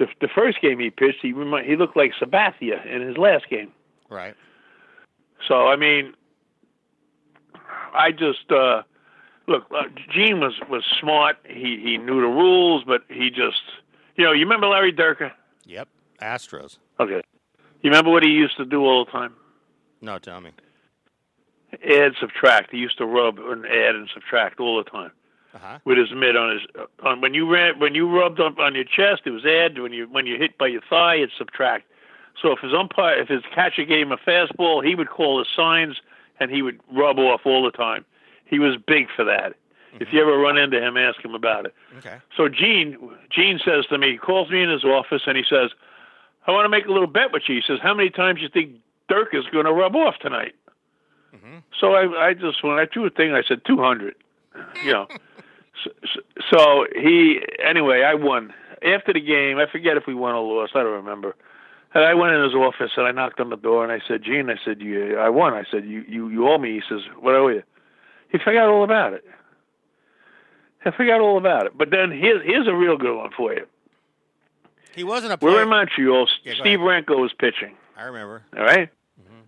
The 0.00 0.06
the 0.22 0.28
first 0.34 0.62
game 0.62 0.78
he 0.78 0.88
pitched, 0.88 1.18
he 1.20 1.28
he 1.28 1.76
looked 1.76 1.94
like 1.94 2.12
Sabathia 2.18 2.84
in 2.86 3.06
his 3.06 3.18
last 3.18 3.50
game. 3.50 3.70
Right. 4.08 4.34
So 5.46 5.68
I 5.68 5.76
mean, 5.76 6.14
I 7.92 8.10
just 8.10 8.50
uh, 8.50 8.80
look. 9.46 9.66
Uh, 9.70 9.82
Gene 10.10 10.40
was 10.40 10.54
was 10.70 10.84
smart. 10.98 11.36
He 11.44 11.78
he 11.84 11.98
knew 11.98 12.22
the 12.22 12.28
rules, 12.28 12.82
but 12.86 13.02
he 13.10 13.28
just 13.28 13.60
you 14.16 14.24
know. 14.24 14.32
You 14.32 14.40
remember 14.40 14.68
Larry 14.68 14.90
Dierker? 14.90 15.32
Yep. 15.66 15.86
Astros. 16.22 16.78
Okay. 16.98 17.20
You 17.82 17.90
remember 17.90 18.10
what 18.10 18.22
he 18.22 18.30
used 18.30 18.56
to 18.56 18.64
do 18.64 18.82
all 18.82 19.04
the 19.04 19.10
time? 19.10 19.34
No, 20.00 20.18
tell 20.18 20.40
me. 20.40 20.52
Add, 21.72 22.12
subtract. 22.18 22.70
He 22.70 22.78
used 22.78 22.96
to 22.98 23.06
rub 23.06 23.38
and 23.38 23.66
add 23.66 23.94
and 23.94 24.08
subtract 24.14 24.60
all 24.60 24.82
the 24.82 24.90
time 24.90 25.12
Uh 25.52 25.58
huh. 25.58 25.78
with 25.84 25.98
his 25.98 26.12
mitt 26.12 26.36
on 26.36 26.52
his 26.52 26.60
on 27.02 27.20
when 27.20 27.34
you 27.34 27.50
ran 27.50 27.78
when 27.80 27.94
you 27.94 28.08
rubbed 28.08 28.38
up 28.40 28.58
on 28.58 28.74
your 28.74 28.84
chest, 28.84 29.22
it 29.24 29.30
was 29.30 29.44
add. 29.44 29.78
When 29.78 29.92
you 29.92 30.06
when 30.08 30.26
you 30.26 30.36
hit 30.36 30.56
by 30.58 30.68
your 30.68 30.82
thigh, 30.88 31.16
it's 31.16 31.32
subtract. 31.36 31.86
So 32.40 32.52
if 32.52 32.60
his 32.60 32.72
umpire, 32.72 33.20
if 33.20 33.28
his 33.28 33.42
catcher 33.54 33.84
gave 33.84 34.06
him 34.06 34.12
a 34.12 34.16
fastball, 34.16 34.84
he 34.86 34.94
would 34.94 35.10
call 35.10 35.38
the 35.38 35.46
signs 35.56 35.96
and 36.38 36.50
he 36.50 36.62
would 36.62 36.78
rub 36.92 37.18
off 37.18 37.42
all 37.44 37.64
the 37.64 37.70
time. 37.72 38.04
He 38.46 38.58
was 38.58 38.76
big 38.76 39.08
for 39.14 39.24
that. 39.24 39.54
If 39.98 40.12
you 40.12 40.20
ever 40.22 40.38
run 40.38 40.56
into 40.56 40.80
him, 40.80 40.96
ask 40.96 41.20
him 41.24 41.34
about 41.34 41.66
it. 41.66 41.74
Okay. 41.98 42.18
So 42.36 42.48
Gene, 42.48 42.96
Gene 43.28 43.58
says 43.64 43.86
to 43.86 43.98
me, 43.98 44.12
he 44.12 44.18
calls 44.18 44.48
me 44.48 44.62
in 44.62 44.70
his 44.70 44.84
office 44.84 45.22
and 45.26 45.36
he 45.36 45.42
says, 45.42 45.70
"I 46.46 46.52
want 46.52 46.64
to 46.64 46.68
make 46.68 46.86
a 46.86 46.92
little 46.92 47.08
bet 47.08 47.32
with 47.32 47.42
you." 47.48 47.56
He 47.56 47.62
says, 47.66 47.80
"How 47.82 47.92
many 47.92 48.08
times 48.08 48.40
you 48.40 48.48
think 48.48 48.76
Dirk 49.08 49.34
is 49.34 49.44
going 49.52 49.64
to 49.66 49.72
rub 49.72 49.96
off 49.96 50.14
tonight?" 50.20 50.54
hmm 51.32 51.58
So 51.80 51.94
I, 51.94 52.28
I 52.28 52.34
just 52.34 52.62
when 52.62 52.78
I 52.78 52.86
threw 52.86 53.04
a 53.04 53.10
thing, 53.10 53.34
I 53.34 53.42
said 53.42 53.62
200. 53.66 54.14
You 54.84 54.92
know. 54.92 55.08
So, 55.84 56.20
so- 56.50 56.86
he 56.94 57.40
anyway, 57.64 58.02
I 58.02 58.14
won 58.14 58.52
after 58.82 59.12
the 59.12 59.20
game. 59.20 59.58
I 59.58 59.66
forget 59.70 59.96
if 59.96 60.06
we 60.06 60.14
won 60.14 60.34
or 60.34 60.42
lost. 60.60 60.72
I 60.74 60.82
don't 60.82 60.92
remember. 60.92 61.34
And 61.92 62.04
I 62.04 62.14
went 62.14 62.32
in 62.34 62.42
his 62.44 62.54
office 62.54 62.92
and 62.96 63.06
I 63.06 63.10
knocked 63.10 63.40
on 63.40 63.50
the 63.50 63.56
door 63.56 63.82
and 63.82 63.92
I 63.92 63.98
said, 64.06 64.22
Gene, 64.22 64.48
I 64.48 64.54
said, 64.64 64.80
you, 64.80 65.18
I 65.18 65.28
won. 65.28 65.54
I 65.54 65.64
said, 65.72 65.84
you, 65.84 66.04
you, 66.08 66.28
you 66.28 66.48
owe 66.48 66.56
me. 66.56 66.74
He 66.74 66.82
says, 66.88 67.00
what 67.18 67.34
owe 67.34 67.48
you? 67.48 67.64
He 68.30 68.38
forgot 68.38 68.68
all 68.68 68.84
about 68.84 69.12
it. 69.12 69.24
I 70.84 70.92
forgot 70.92 71.20
all 71.20 71.36
about 71.36 71.66
it. 71.66 71.76
But 71.76 71.90
then 71.90 72.10
here's 72.10 72.44
here's 72.46 72.66
a 72.68 72.74
real 72.74 72.96
good 72.96 73.16
one 73.16 73.30
for 73.36 73.52
you. 73.52 73.66
He 74.94 75.04
wasn't 75.04 75.32
a 75.32 75.38
We're 75.44 75.50
player. 75.52 75.62
in 75.64 75.68
Montreal. 75.68 76.26
Yeah, 76.44 76.54
Steve 76.60 76.78
Renko 76.78 77.20
was 77.20 77.32
pitching. 77.38 77.74
I 77.96 78.04
remember. 78.04 78.42
All 78.56 78.62
right? 78.64 78.88
Mm-hmm. 79.20 79.40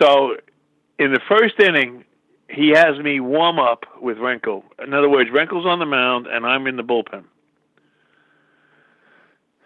So 0.00 0.36
in 0.98 1.12
the 1.12 1.20
first 1.28 1.60
inning, 1.60 2.04
he 2.50 2.70
has 2.70 2.98
me 2.98 3.20
warm 3.20 3.58
up 3.58 3.84
with 4.00 4.18
Renko. 4.18 4.62
In 4.82 4.92
other 4.92 5.08
words, 5.08 5.30
Renko's 5.30 5.66
on 5.66 5.78
the 5.78 5.86
mound 5.86 6.26
and 6.26 6.44
I'm 6.44 6.66
in 6.66 6.76
the 6.76 6.82
bullpen. 6.82 7.24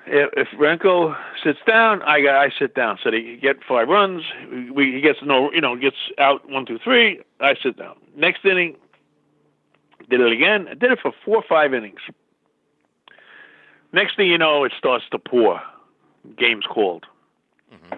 If, 0.07 0.31
if 0.37 0.49
Renko 0.59 1.17
sits 1.43 1.61
down, 1.67 2.03
I 2.03 2.19
I 2.29 2.51
sit 2.59 2.75
down. 2.75 2.99
So 3.03 3.11
they 3.11 3.37
get 3.41 3.57
five 3.67 3.89
runs. 3.89 4.23
We, 4.73 4.93
he 4.93 5.01
gets 5.01 5.21
no, 5.23 5.51
you 5.53 5.63
know, 5.63 5.77
gets 5.77 5.97
out 6.19 6.49
one, 6.51 6.67
two, 6.67 6.79
three. 6.79 7.23
I 7.41 7.55
sit 7.63 7.79
down. 7.79 7.97
Next 8.15 8.45
inning, 8.45 8.77
did 10.11 10.21
it 10.21 10.31
again. 10.33 10.69
I 10.69 10.75
did 10.75 10.93
it 10.93 10.99
for 11.01 11.13
four 11.25 11.37
or 11.37 11.45
five 11.49 11.73
innings. 11.73 12.01
Next 13.95 14.17
thing 14.17 14.29
you 14.29 14.37
know, 14.37 14.65
it 14.65 14.73
starts 14.77 15.05
to 15.13 15.19
pour. 15.19 15.63
Game's 16.37 16.67
called. 16.67 17.07
Mm-hmm. 17.73 17.97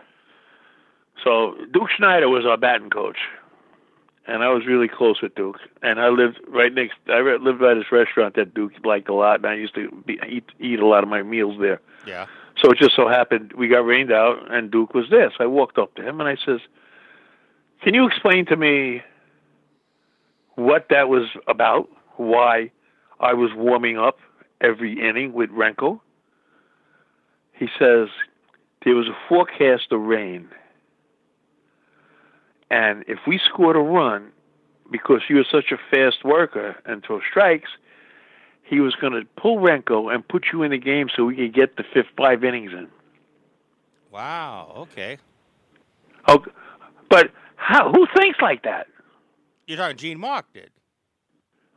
So 1.24 1.56
Duke 1.72 1.88
Snider 1.96 2.28
was 2.28 2.44
our 2.46 2.56
batting 2.56 2.90
coach, 2.90 3.18
and 4.26 4.42
I 4.42 4.48
was 4.48 4.66
really 4.66 4.88
close 4.88 5.22
with 5.22 5.34
Duke. 5.34 5.58
And 5.82 6.00
I 6.00 6.08
lived 6.08 6.40
right 6.48 6.72
next. 6.72 6.96
I 7.08 7.20
lived 7.20 7.60
by 7.60 7.74
this 7.74 7.90
restaurant 7.92 8.34
that 8.34 8.54
Duke 8.54 8.72
liked 8.84 9.08
a 9.08 9.14
lot, 9.14 9.36
and 9.36 9.46
I 9.46 9.54
used 9.54 9.74
to 9.74 9.90
be, 10.06 10.18
eat 10.28 10.44
eat 10.60 10.80
a 10.80 10.86
lot 10.86 11.02
of 11.02 11.08
my 11.08 11.22
meals 11.22 11.56
there. 11.60 11.80
Yeah. 12.06 12.26
So 12.62 12.70
it 12.70 12.78
just 12.78 12.96
so 12.96 13.08
happened 13.08 13.52
we 13.52 13.68
got 13.68 13.84
rained 13.86 14.12
out, 14.12 14.50
and 14.52 14.70
Duke 14.70 14.94
was 14.94 15.06
there. 15.10 15.30
So 15.36 15.44
I 15.44 15.46
walked 15.46 15.78
up 15.78 15.94
to 15.96 16.02
him 16.02 16.20
and 16.20 16.28
I 16.28 16.36
says, 16.44 16.60
"Can 17.82 17.94
you 17.94 18.06
explain 18.06 18.46
to 18.46 18.56
me 18.56 19.02
what 20.54 20.86
that 20.90 21.08
was 21.08 21.28
about? 21.46 21.88
Why 22.16 22.70
I 23.20 23.34
was 23.34 23.50
warming 23.54 23.98
up 23.98 24.18
every 24.60 25.00
inning 25.00 25.32
with 25.32 25.50
Renko?" 25.50 26.00
He 27.52 27.68
says, 27.78 28.08
"There 28.84 28.96
was 28.96 29.06
a 29.06 29.16
forecast 29.28 29.92
of 29.92 30.00
rain, 30.00 30.48
and 32.70 33.04
if 33.06 33.18
we 33.26 33.38
scored 33.38 33.76
a 33.76 33.80
run, 33.80 34.32
because 34.90 35.22
you 35.28 35.36
were 35.36 35.46
such 35.50 35.72
a 35.72 35.78
fast 35.90 36.24
worker 36.24 36.76
and 36.84 37.04
throw 37.04 37.20
strikes." 37.28 37.70
He 38.68 38.80
was 38.80 38.96
going 38.96 39.12
to 39.12 39.22
pull 39.40 39.58
Renko 39.58 40.12
and 40.12 40.26
put 40.26 40.46
you 40.52 40.64
in 40.64 40.72
the 40.72 40.78
game 40.78 41.08
so 41.14 41.24
we 41.26 41.36
could 41.36 41.54
get 41.54 41.76
the 41.76 41.84
fifth 41.94 42.08
five 42.16 42.42
innings 42.42 42.72
in. 42.72 42.88
Wow. 44.10 44.72
Okay. 44.76 45.18
Oh, 46.26 46.44
but 47.08 47.30
how? 47.54 47.92
Who 47.92 48.08
thinks 48.16 48.40
like 48.40 48.64
that? 48.64 48.88
You're 49.66 49.78
talking 49.78 49.96
Gene 49.96 50.18
Mauch 50.18 50.44
did. 50.52 50.70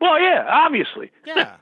Well, 0.02 0.20
yeah, 0.20 0.46
obviously. 0.50 1.12
Yeah. 1.26 1.58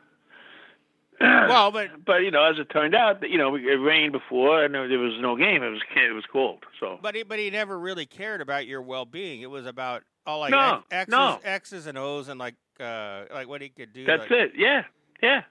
well, 1.21 1.71
but 1.71 2.05
but 2.05 2.17
you 2.17 2.31
know, 2.31 2.43
as 2.43 2.59
it 2.59 2.69
turned 2.69 2.93
out, 2.93 3.27
you 3.27 3.37
know, 3.37 3.55
it 3.55 3.59
rained 3.59 4.11
before 4.11 4.63
and 4.63 4.73
there 4.73 4.99
was 4.99 5.13
no 5.19 5.35
game. 5.35 5.63
It 5.63 5.69
was 5.69 5.81
it 5.95 6.13
was 6.13 6.25
cold. 6.31 6.63
So 6.79 6.99
but 7.01 7.15
he 7.15 7.23
but 7.23 7.39
he 7.39 7.49
never 7.49 7.79
really 7.79 8.05
cared 8.05 8.41
about 8.41 8.67
your 8.67 8.81
well 8.81 9.05
being. 9.05 9.41
It 9.41 9.49
was 9.49 9.65
about 9.65 10.03
all 10.25 10.39
like 10.39 10.51
No, 10.51 10.83
X- 10.91 11.09
X's, 11.09 11.11
no. 11.11 11.39
X's 11.43 11.87
and 11.87 11.97
O's 11.97 12.27
and 12.27 12.39
like 12.39 12.55
uh 12.79 13.23
like 13.33 13.47
what 13.47 13.61
he 13.61 13.69
could 13.69 13.93
do. 13.93 14.05
that's 14.05 14.21
like, 14.23 14.31
it. 14.31 14.51
Yeah, 14.55 14.83
yeah. 15.23 15.41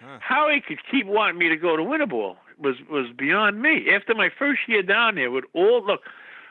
Huh. 0.00 0.18
How 0.20 0.48
he 0.48 0.60
could 0.60 0.78
keep 0.90 1.06
wanting 1.06 1.38
me 1.38 1.48
to 1.48 1.56
go 1.56 1.76
to 1.76 1.82
Winterball 1.82 2.36
was 2.58 2.76
was 2.88 3.06
beyond 3.16 3.60
me. 3.60 3.86
After 3.92 4.14
my 4.14 4.30
first 4.38 4.60
year 4.68 4.82
down 4.82 5.16
there, 5.16 5.30
with 5.30 5.44
all 5.54 5.84
look, 5.84 6.02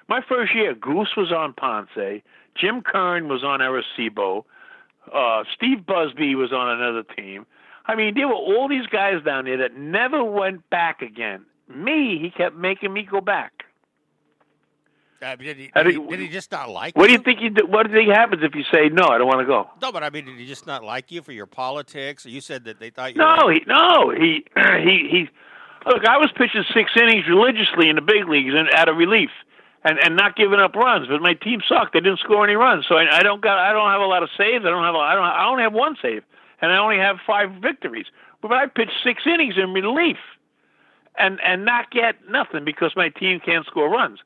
my 0.10 0.22
first 0.28 0.54
year, 0.54 0.76
Goose 0.76 1.16
was 1.16 1.32
on 1.32 1.54
Ponce, 1.54 2.22
Jim 2.60 2.82
Kern 2.82 3.30
was 3.30 3.44
on 3.44 3.60
Arecibo, 3.60 4.44
uh, 5.14 5.44
Steve 5.56 5.86
Busby 5.86 6.36
was 6.36 6.52
on 6.52 6.70
another 6.70 7.04
team. 7.04 7.46
I 7.90 7.96
mean, 7.96 8.14
there 8.14 8.28
were 8.28 8.36
all 8.36 8.68
these 8.68 8.86
guys 8.86 9.24
down 9.26 9.46
there 9.46 9.58
that 9.58 9.76
never 9.76 10.24
went 10.24 10.70
back 10.70 11.02
again. 11.02 11.44
Me, 11.68 12.20
he 12.22 12.30
kept 12.30 12.56
making 12.56 12.94
me 12.94 13.02
go 13.02 13.20
back. 13.20 13.64
Uh, 15.22 15.36
did, 15.36 15.58
he, 15.58 15.72
did, 15.76 15.88
he, 15.88 16.08
did 16.08 16.20
he 16.20 16.28
just 16.30 16.52
not 16.52 16.70
like 16.70 16.96
What 16.96 17.08
do 17.08 17.12
you? 17.12 17.18
you 17.18 17.24
think? 17.24 17.42
You 17.42 17.50
do, 17.50 17.66
what 17.66 17.88
do 17.88 17.92
you 17.92 17.98
think 17.98 18.16
happens 18.16 18.44
if 18.44 18.54
you 18.54 18.64
say 18.72 18.90
no? 18.90 19.06
I 19.08 19.18
don't 19.18 19.28
want 19.28 19.40
to 19.40 19.46
go. 19.46 19.68
No, 19.82 19.92
but 19.92 20.04
I 20.04 20.12
mean, 20.12 20.26
did 20.26 20.38
he 20.38 20.46
just 20.46 20.68
not 20.68 20.84
like 20.84 21.12
you 21.12 21.24
for 21.24 21.32
your 21.32 21.48
politics? 21.48 22.26
You 22.28 22.40
said 22.42 22.64
that 22.66 22.80
they 22.80 22.92
thought 22.92 23.16
you. 23.16 23.18
No, 23.20 23.38
were, 23.46 23.54
he 23.54 23.64
no 23.68 24.12
he 24.12 24.46
he 24.84 25.10
he. 25.10 25.30
Look, 25.88 26.06
I 26.06 26.18
was 26.18 26.32
pitching 26.36 26.64
six 26.74 26.92
innings 26.96 27.28
religiously 27.28 27.90
in 27.90 27.96
the 27.96 28.02
big 28.02 28.30
leagues 28.30 28.54
and 28.56 28.70
out 28.74 28.88
of 28.88 28.98
relief, 28.98 29.32
and 29.84 29.98
and 30.00 30.16
not 30.16 30.38
giving 30.38 30.60
up 30.60 30.76
runs. 30.76 31.08
But 31.08 31.22
my 31.22 31.34
team 31.34 31.60
sucked; 31.68 31.94
they 31.94 32.00
didn't 32.00 32.20
score 32.20 32.46
any 32.46 32.56
runs. 32.56 32.86
So 32.88 32.96
I, 32.96 33.18
I 33.18 33.24
don't 33.24 33.42
got 33.42 33.58
I 33.58 33.74
don't 33.74 33.90
have 33.90 34.02
a 34.02 34.06
lot 34.06 34.24
of 34.24 34.30
saves. 34.38 34.64
I 34.64 34.70
don't 34.70 34.84
have 34.86 34.96
a, 34.96 35.00
I 35.00 35.16
don't 35.16 35.24
I 35.26 35.50
only 35.50 35.64
have 35.64 35.74
one 35.74 35.98
save, 36.02 36.24
and 36.62 36.72
I 36.72 36.78
only 36.78 36.98
have 36.98 37.18
five 37.26 37.52
victories. 37.62 38.08
But 38.42 38.52
I 38.52 38.68
pitched 38.68 39.04
six 39.04 39.24
innings 39.26 39.56
in 39.58 39.74
relief, 39.74 40.18
and 41.18 41.40
and 41.44 41.66
not 41.66 41.92
get 41.92 42.16
nothing 42.30 42.66
because 42.66 42.94
my 42.96 43.10
team 43.10 43.40
can't 43.40 43.66
score 43.66 43.90
runs. 43.90 44.20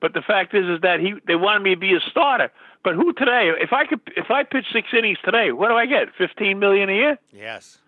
But 0.00 0.14
the 0.14 0.22
fact 0.22 0.54
is, 0.54 0.64
is 0.66 0.80
that 0.80 1.00
he 1.00 1.14
they 1.26 1.36
wanted 1.36 1.62
me 1.62 1.74
to 1.74 1.80
be 1.80 1.94
a 1.94 2.00
starter. 2.10 2.50
But 2.82 2.94
who 2.94 3.12
today? 3.12 3.52
If 3.60 3.72
I 3.72 3.84
could, 3.84 4.00
if 4.16 4.30
I 4.30 4.44
pitch 4.44 4.64
six 4.72 4.88
innings 4.96 5.18
today, 5.22 5.52
what 5.52 5.68
do 5.68 5.74
I 5.74 5.86
get? 5.86 6.08
Fifteen 6.16 6.58
million 6.58 6.88
a 6.88 6.94
year? 6.94 7.18
Yes. 7.32 7.78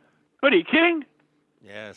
What 0.40 0.52
are 0.52 0.56
you 0.56 0.64
kidding? 0.64 1.04
Yes. 1.64 1.96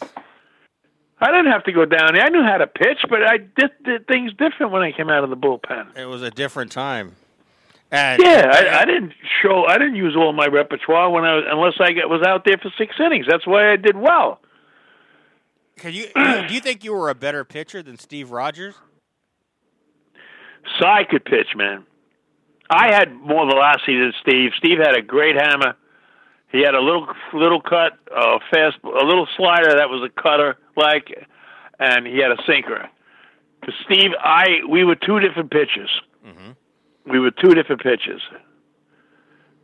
I 1.20 1.32
didn't 1.32 1.52
have 1.52 1.64
to 1.64 1.72
go 1.72 1.86
down 1.86 2.14
there. 2.14 2.24
I 2.24 2.30
knew 2.30 2.44
how 2.44 2.58
to 2.58 2.68
pitch, 2.68 3.00
but 3.10 3.24
I 3.24 3.38
did, 3.38 3.72
did 3.84 4.08
things 4.08 4.32
different 4.34 4.72
when 4.72 4.82
I 4.82 4.92
came 4.92 5.10
out 5.10 5.24
of 5.24 5.30
the 5.30 5.38
bullpen. 5.38 5.98
It 5.98 6.06
was 6.06 6.22
a 6.22 6.30
different 6.30 6.72
time. 6.72 7.16
And 7.92 8.22
Yeah, 8.22 8.50
I, 8.52 8.82
I 8.82 8.86
didn't 8.86 9.14
show. 9.42 9.66
I 9.68 9.78
didn't 9.78 9.96
use 9.96 10.16
all 10.18 10.34
my 10.34 10.48
repertoire 10.48 11.10
when 11.10 11.24
I 11.24 11.36
was, 11.36 11.44
unless 11.48 11.74
I 11.80 11.94
got, 11.94 12.10
was 12.10 12.24
out 12.26 12.44
there 12.46 12.58
for 12.58 12.72
six 12.78 12.96
innings. 13.00 13.26
That's 13.30 13.46
why 13.46 13.72
I 13.72 13.76
did 13.76 13.96
well. 13.96 14.40
Can 15.78 15.94
you 15.94 16.08
do 16.16 16.54
you 16.54 16.60
think 16.60 16.84
you 16.84 16.94
were 16.94 17.10
a 17.10 17.16
better 17.16 17.44
pitcher 17.44 17.84
than 17.84 17.98
Steve 17.98 18.32
Rogers? 18.32 18.76
Cy 20.80 21.04
could 21.10 21.26
pitch, 21.26 21.56
man. 21.56 21.86
I 22.70 22.94
had 22.94 23.14
more 23.14 23.46
velocity 23.46 24.00
than 24.00 24.14
Steve. 24.22 24.52
Steve 24.58 24.80
had 24.80 24.98
a 24.98 25.02
great 25.02 25.36
hammer. 25.36 25.76
He 26.52 26.62
had 26.62 26.74
a 26.74 26.82
little 26.82 27.08
little 27.34 27.62
cut, 27.62 27.94
a 28.16 28.40
fast, 28.52 28.78
a 28.84 29.06
little 29.06 29.28
slider 29.38 29.76
that 29.76 29.90
was 29.90 30.10
a 30.10 30.22
cutter 30.22 30.58
like, 30.76 31.28
and 31.80 32.08
he 32.08 32.18
had 32.18 32.32
a 32.32 32.38
sinker. 32.48 32.90
To 33.66 33.72
Steve, 33.86 34.12
I 34.20 34.62
we 34.70 34.84
were 34.84 34.96
two 34.96 35.20
different 35.20 35.52
pitchers. 35.52 35.90
Mm-hmm. 36.26 36.52
We 37.06 37.20
were 37.20 37.32
two 37.32 37.54
different 37.54 37.82
pitches. 37.82 38.22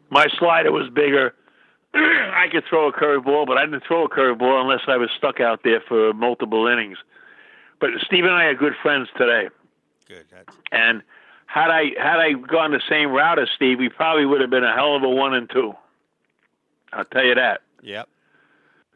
My 0.10 0.28
slider 0.38 0.72
was 0.72 0.90
bigger. 0.90 1.34
I 1.94 2.48
could 2.52 2.64
throw 2.70 2.88
a 2.88 2.94
curveball, 2.94 3.48
but 3.48 3.58
I 3.58 3.66
didn't 3.66 3.84
throw 3.88 4.06
a 4.06 4.10
curveball 4.10 4.62
unless 4.62 4.82
I 4.88 4.98
was 4.98 5.10
stuck 5.18 5.40
out 5.40 5.62
there 5.64 5.82
for 5.88 6.14
multiple 6.14 6.68
innings. 6.68 6.98
But 7.80 7.92
Steve 8.06 8.26
and 8.26 8.34
I 8.34 8.46
are 8.46 8.54
good 8.54 8.74
friends 8.82 9.10
today. 9.18 9.50
Good. 10.08 10.26
That's, 10.32 10.56
And 10.72 11.02
had 11.48 11.70
I 11.72 11.92
had 11.98 12.20
I 12.20 12.34
gone 12.34 12.72
the 12.72 12.82
same 12.90 13.10
route 13.12 13.40
as 13.40 13.50
Steve, 13.56 13.80
we 13.80 13.90
probably 13.90 14.26
would 14.26 14.42
have 14.42 14.50
been 14.50 14.64
a 14.64 14.74
hell 14.74 14.96
of 14.96 15.04
a 15.04 15.10
one 15.10 15.34
and 15.34 15.50
two. 15.50 15.74
I'll 16.94 17.06
tell 17.06 17.24
you 17.26 17.36
that. 17.36 17.62
yep. 17.82 18.08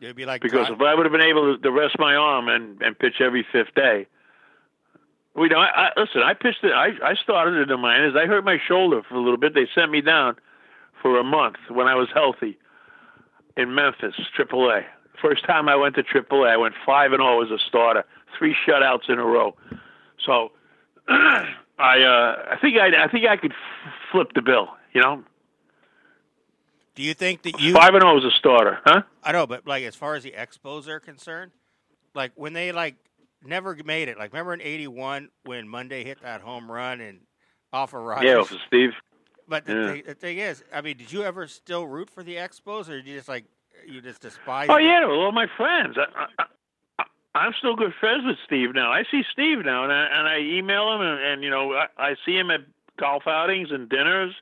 It'd 0.01 0.15
be 0.15 0.25
like 0.25 0.41
Because 0.41 0.69
if 0.69 0.81
I 0.81 0.93
would 0.93 1.05
have 1.05 1.13
been 1.13 1.21
able 1.21 1.55
to, 1.55 1.61
to 1.61 1.71
rest 1.71 1.97
my 1.97 2.15
arm 2.15 2.49
and, 2.49 2.81
and 2.81 2.99
pitch 2.99 3.21
every 3.21 3.45
fifth 3.49 3.73
day, 3.75 4.07
we 5.35 5.49
know. 5.49 5.57
I, 5.57 5.87
I, 5.87 5.89
listen, 5.99 6.21
I 6.21 6.33
pitched 6.33 6.63
it. 6.63 6.71
I 6.71 6.91
I 7.03 7.15
started 7.15 7.61
in 7.61 7.67
the 7.67 7.77
minors. 7.77 8.15
I 8.15 8.25
hurt 8.25 8.43
my 8.45 8.57
shoulder 8.67 9.01
for 9.07 9.15
a 9.15 9.19
little 9.19 9.37
bit. 9.37 9.53
They 9.53 9.67
sent 9.75 9.91
me 9.91 10.01
down 10.01 10.35
for 11.01 11.19
a 11.19 11.23
month 11.23 11.57
when 11.69 11.87
I 11.87 11.95
was 11.95 12.07
healthy 12.13 12.57
in 13.57 13.75
Memphis, 13.75 14.15
AAA. 14.37 14.83
First 15.21 15.45
time 15.45 15.69
I 15.69 15.75
went 15.75 15.95
to 15.95 16.03
AAA, 16.03 16.49
I 16.49 16.57
went 16.57 16.75
five 16.85 17.11
and 17.11 17.21
zero 17.21 17.41
as 17.43 17.51
a 17.51 17.59
starter, 17.67 18.03
three 18.37 18.55
shutouts 18.67 19.09
in 19.09 19.19
a 19.19 19.25
row. 19.25 19.55
So 20.25 20.51
I 21.07 21.45
uh, 21.79 22.53
I 22.53 22.57
think 22.61 22.77
I 22.77 23.05
I 23.05 23.07
think 23.07 23.25
I 23.27 23.37
could 23.37 23.51
f- 23.51 23.93
flip 24.11 24.33
the 24.33 24.41
bill. 24.41 24.69
You 24.93 25.01
know, 25.01 25.23
do 26.95 27.03
you 27.03 27.13
think 27.13 27.43
that 27.43 27.59
you? 27.59 27.73
five 27.73 27.93
and 27.93 28.01
zero 28.01 28.17
as 28.17 28.23
a 28.23 28.31
starter, 28.31 28.79
huh? 28.85 29.03
I 29.23 29.31
know, 29.31 29.45
but 29.45 29.67
like 29.67 29.83
as 29.83 29.95
far 29.95 30.15
as 30.15 30.23
the 30.23 30.31
Expos 30.31 30.87
are 30.87 30.99
concerned, 30.99 31.51
like 32.13 32.31
when 32.35 32.53
they 32.53 32.71
like 32.71 32.95
never 33.45 33.77
made 33.85 34.09
it. 34.09 34.17
Like 34.17 34.33
remember 34.33 34.53
in 34.53 34.61
'81 34.61 35.29
when 35.43 35.67
Monday 35.67 36.03
hit 36.03 36.21
that 36.21 36.41
home 36.41 36.71
run 36.71 37.01
and 37.01 37.21
off 37.73 37.93
of 37.93 38.01
Rogers. 38.01 38.25
Yeah, 38.29 38.43
for 38.43 38.57
Steve. 38.67 38.91
But 39.47 39.65
the, 39.65 39.73
Yeah. 39.73 39.87
thing, 39.93 40.03
the 40.07 40.13
thing 40.15 40.37
is, 40.39 40.63
I 40.73 40.81
mean, 40.81 40.97
did 40.97 41.11
you 41.11 41.23
ever 41.23 41.45
still 41.47 41.85
root 41.85 42.09
for 42.09 42.23
the 42.23 42.35
Expos, 42.35 42.89
or 42.89 42.97
did 42.97 43.07
you 43.07 43.15
just 43.15 43.29
like 43.29 43.45
you 43.87 44.01
just 44.01 44.21
despise? 44.21 44.69
Oh 44.69 44.75
them? 44.75 44.85
yeah, 44.85 45.05
well, 45.05 45.17
all 45.17 45.31
my 45.31 45.47
friends. 45.57 45.97
I, 45.97 46.25
I, 46.39 46.45
I, 46.99 47.03
I'm 47.35 47.53
still 47.57 47.75
good 47.75 47.93
friends 47.99 48.23
with 48.25 48.37
Steve 48.45 48.73
now. 48.73 48.91
I 48.91 49.03
see 49.11 49.21
Steve 49.31 49.65
now, 49.65 49.83
and 49.83 49.91
I, 49.93 50.05
and 50.11 50.27
I 50.27 50.39
email 50.39 50.93
him, 50.95 51.01
and, 51.01 51.21
and 51.21 51.43
you 51.43 51.49
know, 51.49 51.73
I, 51.73 51.87
I 51.97 52.15
see 52.25 52.35
him 52.35 52.49
at 52.49 52.61
golf 52.97 53.23
outings 53.27 53.69
and 53.71 53.89
dinners. 53.89 54.33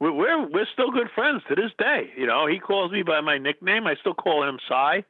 We're, 0.00 0.12
we're 0.12 0.46
we're 0.46 0.66
still 0.72 0.90
good 0.90 1.08
friends 1.14 1.42
to 1.48 1.54
this 1.54 1.70
day. 1.78 2.10
You 2.16 2.26
know, 2.26 2.46
he 2.46 2.58
calls 2.58 2.92
me 2.92 3.02
by 3.02 3.20
my 3.22 3.38
nickname. 3.38 3.86
I 3.86 3.94
still 3.94 4.14
call 4.14 4.46
him 4.46 4.58
Cy. 4.68 5.04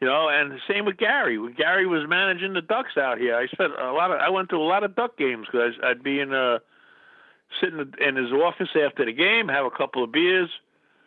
You 0.00 0.06
know, 0.06 0.28
and 0.28 0.52
the 0.52 0.60
same 0.68 0.84
with 0.84 0.96
Gary. 0.96 1.38
When 1.38 1.54
Gary 1.54 1.84
was 1.86 2.08
managing 2.08 2.52
the 2.52 2.60
Ducks 2.62 2.96
out 2.96 3.18
here, 3.18 3.34
I 3.36 3.46
spent 3.48 3.72
a 3.78 3.92
lot 3.92 4.12
of. 4.12 4.20
I 4.20 4.30
went 4.30 4.48
to 4.50 4.56
a 4.56 4.58
lot 4.62 4.84
of 4.84 4.94
Duck 4.94 5.16
games 5.18 5.46
because 5.50 5.74
I'd 5.82 6.02
be 6.04 6.20
in 6.20 6.32
uh 6.32 6.58
sitting 7.60 7.80
in 8.00 8.14
his 8.16 8.30
office 8.30 8.68
after 8.80 9.04
the 9.04 9.12
game, 9.12 9.48
have 9.48 9.64
a 9.66 9.70
couple 9.70 10.04
of 10.04 10.12
beers. 10.12 10.50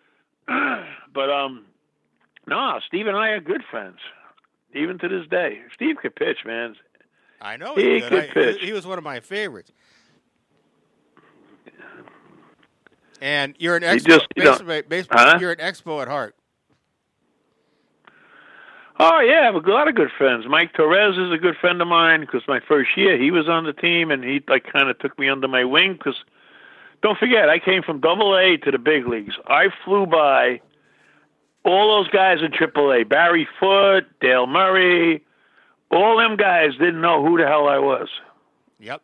but 0.47 1.29
um, 1.29 1.65
no, 2.47 2.79
Steve 2.87 3.07
and 3.07 3.15
I 3.15 3.29
are 3.29 3.39
good 3.39 3.61
friends. 3.69 3.99
even 4.73 4.97
to 4.99 5.07
this 5.07 5.27
day. 5.27 5.59
Steve 5.73 5.97
could 6.01 6.15
pitch, 6.15 6.39
man. 6.45 6.75
I 7.41 7.55
know 7.57 7.75
He 7.75 7.95
he, 7.95 8.01
could. 8.01 8.13
I- 8.13 8.27
pitch. 8.27 8.57
he 8.61 8.73
was 8.73 8.85
one 8.85 8.97
of 8.97 9.03
my 9.03 9.19
favorites. 9.21 9.71
And 13.21 13.55
you're 13.59 13.75
an 13.77 13.83
expo. 13.83 14.05
just- 14.05 14.25
you 14.35 14.43
baseball, 14.43 14.81
baseball, 14.89 15.19
Huh? 15.19 15.37
You're 15.39 15.51
an 15.51 15.59
expo 15.59 16.01
at 16.01 16.07
heart. 16.07 16.35
Oh 19.03 19.19
yeah, 19.19 19.41
I 19.41 19.45
have 19.45 19.55
a 19.55 19.67
lot 19.67 19.87
of 19.87 19.95
good 19.95 20.11
friends. 20.15 20.45
Mike 20.47 20.73
Torrez 20.73 21.17
is 21.17 21.33
a 21.33 21.37
good 21.39 21.55
friend 21.59 21.81
of 21.81 21.87
mine 21.87 22.21
because 22.21 22.43
my 22.47 22.59
first 22.59 22.95
year 22.95 23.17
he 23.17 23.31
was 23.31 23.49
on 23.49 23.63
the 23.63 23.73
team 23.73 24.11
and 24.11 24.23
he 24.23 24.43
like 24.47 24.71
kind 24.71 24.91
of 24.91 24.99
took 24.99 25.17
me 25.17 25.27
under 25.27 25.47
my 25.47 25.63
wing 25.63 25.93
because 25.93 26.23
don't 27.01 27.17
forget 27.17 27.49
I 27.49 27.57
came 27.57 27.81
from 27.81 27.99
Double 27.99 28.37
A 28.37 28.57
to 28.57 28.69
the 28.69 28.77
big 28.77 29.07
leagues. 29.07 29.33
I 29.47 29.69
flew 29.83 30.05
by 30.05 30.61
all 31.65 31.97
those 31.97 32.11
guys 32.11 32.43
in 32.43 32.51
Triple 32.51 32.93
A: 32.93 33.01
Barry 33.01 33.47
Foote, 33.59 34.05
Dale 34.19 34.45
Murray. 34.45 35.23
All 35.89 36.17
them 36.17 36.37
guys 36.37 36.73
didn't 36.73 37.01
know 37.01 37.25
who 37.25 37.39
the 37.39 37.47
hell 37.47 37.67
I 37.67 37.79
was. 37.79 38.07
Yep. 38.81 39.01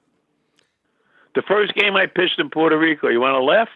The 1.34 1.42
first 1.42 1.74
game 1.74 1.96
I 1.96 2.06
pitched 2.06 2.38
in 2.38 2.52
Puerto 2.52 2.78
Rico, 2.78 3.08
you 3.08 3.20
want 3.20 3.34
to 3.34 3.42
laugh? 3.42 3.70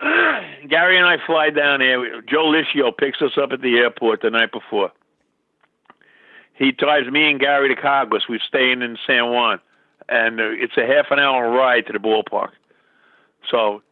Gary 0.68 0.96
and 0.96 1.06
I 1.06 1.16
fly 1.26 1.50
down 1.50 1.80
there. 1.80 2.22
Joe 2.22 2.44
Licio 2.44 2.96
picks 2.96 3.20
us 3.20 3.32
up 3.36 3.50
at 3.50 3.60
the 3.60 3.78
airport 3.78 4.22
the 4.22 4.30
night 4.30 4.52
before. 4.52 4.92
He 6.56 6.72
drives 6.72 7.08
me 7.10 7.30
and 7.30 7.38
Gary 7.38 7.74
to 7.74 7.80
Caguas. 7.80 8.22
We're 8.28 8.40
staying 8.40 8.82
in 8.82 8.96
San 9.06 9.30
Juan, 9.30 9.60
and 10.08 10.40
uh, 10.40 10.44
it's 10.50 10.76
a 10.76 10.86
half 10.86 11.06
an 11.10 11.18
hour 11.18 11.50
ride 11.50 11.86
to 11.86 11.92
the 11.92 11.98
ballpark. 11.98 12.50
So 13.50 13.82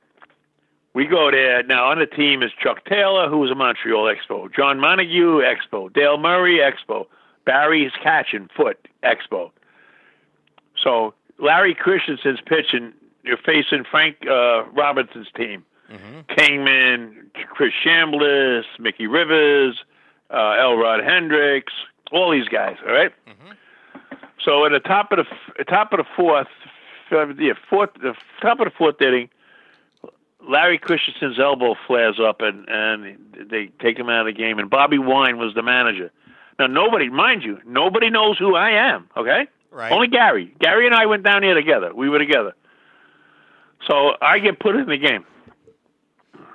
we 0.95 1.07
go 1.07 1.31
there. 1.31 1.63
Now 1.63 1.91
on 1.91 1.99
the 1.99 2.07
team 2.07 2.43
is 2.43 2.51
Chuck 2.63 2.85
Taylor, 2.87 3.29
who 3.29 3.39
was 3.39 3.51
a 3.51 3.55
Montreal 3.55 4.05
Expo, 4.13 4.53
John 4.55 4.81
Montague 4.81 5.43
Expo, 5.43 5.93
Dale 5.93 6.17
Murray 6.19 6.59
Expo, 6.59 7.07
Barry's 7.45 7.93
catching 8.03 8.49
Foote 8.57 8.89
Expo. 9.03 9.51
So 10.83 11.15
Larry 11.39 11.75
Christenson's 11.75 12.41
pitching. 12.45 12.93
You're 13.23 13.39
facing 13.39 13.85
Frank 13.91 14.17
uh, 14.29 14.65
Robinson's 14.71 15.29
team. 15.37 15.65
hmm 15.91 16.21
Kingman, 16.37 17.31
Chris 17.51 17.73
Chambliss, 17.85 18.65
Mickey 18.79 19.07
Rivers, 19.07 19.83
uh, 20.31 20.57
Elrod 20.59 21.03
Hendricks, 21.05 21.73
all 22.13 22.31
these 22.31 22.49
guys. 22.49 22.77
All 22.87 22.93
right? 22.93 23.13
hmm 23.27 23.53
So 24.45 24.65
at 24.67 24.73
the 24.73 24.81
top 24.81 25.13
of 25.13 25.27
the 25.59 25.65
top 25.65 25.93
of 25.93 25.99
the 25.99 26.05
fourth, 26.17 26.49
yeah, 27.11 27.55
fourth, 27.71 27.91
the 27.95 28.15
top 28.41 28.61
of 28.61 28.65
the 28.67 28.73
fourth 28.77 29.01
inning, 29.01 29.29
Larry 30.47 30.79
Christenson's 30.79 31.39
elbow 31.39 31.75
flares 31.87 32.19
up 32.21 32.41
and 32.41 32.69
and 32.69 33.17
they 33.51 33.71
take 33.81 33.99
him 33.99 34.09
out 34.09 34.27
of 34.29 34.35
the 34.35 34.39
game. 34.39 34.59
And 34.59 34.69
Bobby 34.69 34.99
Wine 34.99 35.39
was 35.39 35.55
the 35.55 35.63
manager. 35.63 36.11
Now 36.59 36.67
nobody, 36.67 37.09
mind 37.09 37.43
you, 37.43 37.59
nobody 37.67 38.11
knows 38.11 38.39
who 38.39 38.55
I 38.55 38.71
am. 38.71 39.09
Okay, 39.17 39.47
Right. 39.71 39.91
only 39.93 40.07
Gary. 40.09 40.55
Gary 40.61 40.87
and 40.87 40.95
I 40.95 41.07
went 41.07 41.23
down 41.25 41.43
here 41.43 41.55
together. 41.55 41.93
We 41.95 42.09
were 42.09 42.19
together. 42.19 42.55
So 43.89 44.13
I 44.23 44.39
get 44.39 44.61
put 44.61 44.77
in 44.77 44.87
the 44.87 44.97
game. 44.97 45.25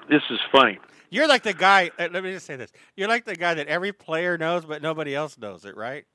This 0.09 0.23
is 0.29 0.39
funny. 0.51 0.79
You're 1.09 1.27
like 1.27 1.43
the 1.43 1.53
guy. 1.53 1.91
uh, 1.97 2.07
Let 2.11 2.23
me 2.23 2.31
just 2.31 2.45
say 2.45 2.55
this. 2.55 2.71
You're 2.95 3.07
like 3.07 3.25
the 3.25 3.35
guy 3.35 3.53
that 3.55 3.67
every 3.67 3.91
player 3.91 4.37
knows, 4.37 4.65
but 4.65 4.81
nobody 4.81 5.15
else 5.15 5.37
knows 5.37 5.65
it, 5.65 5.75
right? 5.75 6.05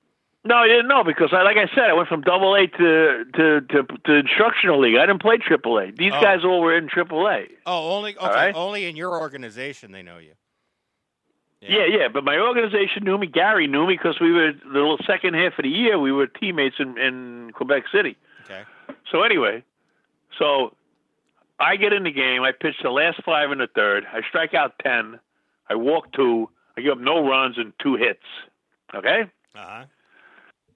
No, 0.47 0.57
I 0.57 0.67
didn't 0.69 0.89
know 0.89 1.03
because, 1.03 1.31
I, 1.33 1.43
like 1.43 1.57
I 1.57 1.67
said, 1.75 1.85
I 1.89 1.95
went 1.95 2.09
from 2.09 2.21
Double 2.21 2.55
A 2.55 2.67
to, 2.67 3.25
to 3.35 3.61
to 3.63 3.83
to 4.05 4.13
instructional 4.15 4.79
league. 4.79 4.97
I 4.97 5.07
didn't 5.07 5.23
play 5.23 5.39
Triple 5.39 5.79
A. 5.79 5.91
These 5.91 6.13
Oh. 6.15 6.21
guys 6.21 6.45
all 6.45 6.61
were 6.61 6.77
in 6.77 6.87
Triple 6.89 7.27
A. 7.27 7.47
Oh, 7.65 7.97
only 7.97 8.15
okay. 8.17 8.27
right. 8.27 8.55
Only 8.55 8.85
in 8.85 8.95
your 8.95 9.19
organization 9.19 9.91
they 9.91 10.03
know 10.03 10.19
you. 10.19 10.33
Yeah. 11.63 11.87
yeah, 11.87 12.09
But 12.13 12.25
my 12.25 12.37
organization 12.37 13.05
knew 13.05 13.17
me. 13.17 13.27
Gary 13.27 13.67
knew 13.67 13.87
me 13.87 13.95
because 13.95 14.21
we 14.21 14.33
were 14.33 14.53
the 14.53 14.69
little 14.69 14.99
second 15.07 15.33
half 15.33 15.59
of 15.59 15.63
the 15.63 15.71
year. 15.71 15.99
We 15.99 16.13
were 16.13 16.27
teammates 16.27 16.77
in, 16.79 16.99
in 16.99 17.53
Quebec 17.55 17.85
City. 17.91 18.19
Okay. 18.45 18.65
So 19.11 19.23
anyway, 19.23 19.65
so 20.39 20.75
I 21.65 21.77
get 21.77 21.95
in 21.95 22.05
the 22.05 22.13
game. 22.13 22.43
I 22.43 22.53
pitch 22.53 22.75
the 22.83 22.91
last 22.91 23.23
five 23.25 23.51
in 23.51 23.59
the 23.59 23.69
third. 23.75 24.05
I 24.13 24.21
strike 24.29 24.53
out 24.53 24.75
ten. 24.83 25.19
I 25.71 25.75
walk 25.75 26.13
two. 26.13 26.51
I 26.77 26.83
give 26.83 26.93
up 26.93 26.99
no 26.99 27.27
runs 27.27 27.57
and 27.57 27.73
two 27.83 27.97
hits. 27.97 28.21
Okay. 28.95 29.23
Uh 29.55 29.59
huh. 29.59 29.85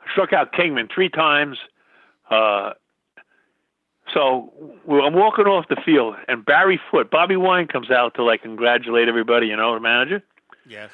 I 0.01 0.13
struck 0.13 0.33
out 0.33 0.53
Kingman 0.53 0.89
three 0.93 1.11
times. 1.11 1.59
Uh, 2.31 2.73
so 4.15 4.51
I'm 4.89 5.13
walking 5.15 5.45
off 5.45 5.67
the 5.69 5.77
field, 5.85 6.15
and 6.27 6.45
Barry 6.45 6.81
Foote, 6.91 7.11
Bobby 7.11 7.37
Wine 7.37 7.67
comes 7.67 7.91
out 7.91 8.15
to 8.15 8.25
like 8.25 8.43
congratulate 8.43 9.09
everybody. 9.09 9.49
You 9.49 9.57
know, 9.57 9.75
the 9.75 9.81
manager. 9.81 10.23
Yes. 10.67 10.91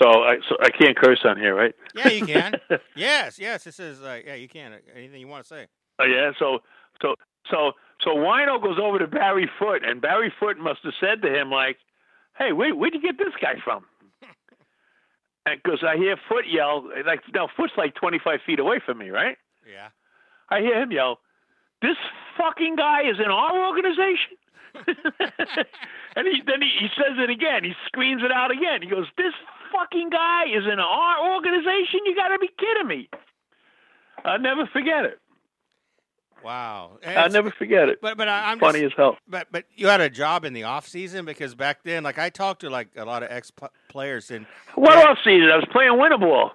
So 0.00 0.08
I 0.08 0.38
so 0.48 0.56
I 0.60 0.70
can't 0.70 0.96
curse 0.96 1.20
on 1.24 1.38
here, 1.38 1.54
right? 1.54 1.76
Yeah, 1.94 2.08
you 2.08 2.26
can. 2.26 2.54
yes. 2.96 3.38
Yes. 3.38 3.62
This 3.62 3.78
is 3.78 4.00
like 4.00 4.26
yeah. 4.26 4.34
You 4.34 4.48
can. 4.48 4.74
Anything 4.96 5.20
you 5.20 5.28
want 5.28 5.44
to 5.44 5.48
say. 5.48 5.66
Oh 6.00 6.04
yeah. 6.04 6.32
So 6.40 6.58
so 7.00 7.14
so 7.48 7.72
so 8.02 8.10
Wino 8.10 8.62
goes 8.62 8.78
over 8.80 8.98
to 8.98 9.06
Barry 9.06 9.50
Foote, 9.58 9.84
and 9.84 10.00
Barry 10.00 10.32
Foote 10.38 10.58
must 10.58 10.80
have 10.84 10.94
said 11.00 11.22
to 11.22 11.28
him 11.28 11.50
like, 11.50 11.78
"Hey, 12.36 12.52
where 12.52 12.74
where'd 12.74 12.94
you 12.94 13.02
get 13.02 13.18
this 13.18 13.34
guy 13.40 13.54
from?" 13.62 13.84
Because 15.44 15.82
I 15.82 15.96
hear 15.96 16.16
Foote 16.28 16.46
yell, 16.46 16.84
like 17.06 17.22
now 17.32 17.48
Foote's 17.56 17.72
like 17.78 17.94
25 17.94 18.40
feet 18.44 18.58
away 18.60 18.80
from 18.84 18.98
me, 18.98 19.08
right? 19.08 19.38
Yeah. 19.66 19.88
I 20.50 20.60
hear 20.60 20.82
him 20.82 20.92
yell, 20.92 21.20
"This 21.80 21.96
fucking 22.36 22.76
guy 22.76 23.08
is 23.08 23.18
in 23.18 23.30
our 23.30 23.66
organization." 23.66 24.36
and 26.16 26.28
he 26.28 26.42
then 26.46 26.60
he, 26.60 26.70
he 26.78 26.88
says 26.94 27.16
it 27.16 27.30
again. 27.30 27.64
He 27.64 27.72
screams 27.86 28.22
it 28.22 28.30
out 28.30 28.50
again. 28.50 28.82
He 28.82 28.88
goes, 28.88 29.06
"This 29.16 29.32
fucking 29.72 30.10
guy 30.10 30.44
is 30.46 30.64
in 30.70 30.78
our 30.78 31.34
organization. 31.34 32.00
You 32.04 32.14
got 32.14 32.28
to 32.28 32.38
be 32.38 32.50
kidding 32.58 32.86
me!" 32.86 33.08
I'll 34.24 34.38
never 34.38 34.66
forget 34.66 35.04
it. 35.04 35.18
Wow. 36.44 36.98
I'll 37.06 37.30
never 37.30 37.50
forget 37.50 37.88
it. 37.88 38.00
But 38.00 38.16
but 38.16 38.28
I- 38.28 38.50
I'm 38.52 38.58
Funny 38.58 38.80
just, 38.80 38.92
as 38.94 38.96
hell. 38.96 39.18
but 39.28 39.48
but 39.50 39.64
you 39.74 39.88
had 39.88 40.00
a 40.00 40.08
job 40.10 40.44
in 40.44 40.52
the 40.52 40.64
off 40.64 40.86
season 40.86 41.24
because 41.24 41.54
back 41.54 41.82
then, 41.82 42.02
like 42.04 42.18
I 42.18 42.30
talked 42.30 42.60
to 42.62 42.70
like 42.70 42.88
a 42.96 43.04
lot 43.04 43.22
of 43.22 43.30
ex 43.30 43.50
players 43.88 44.30
and 44.30 44.46
What 44.74 44.96
Yeah. 44.96 45.10
off 45.10 45.18
season? 45.24 45.50
I 45.50 45.56
was 45.56 45.66
playing 45.72 45.98
winter 45.98 46.18
ball. 46.18 46.52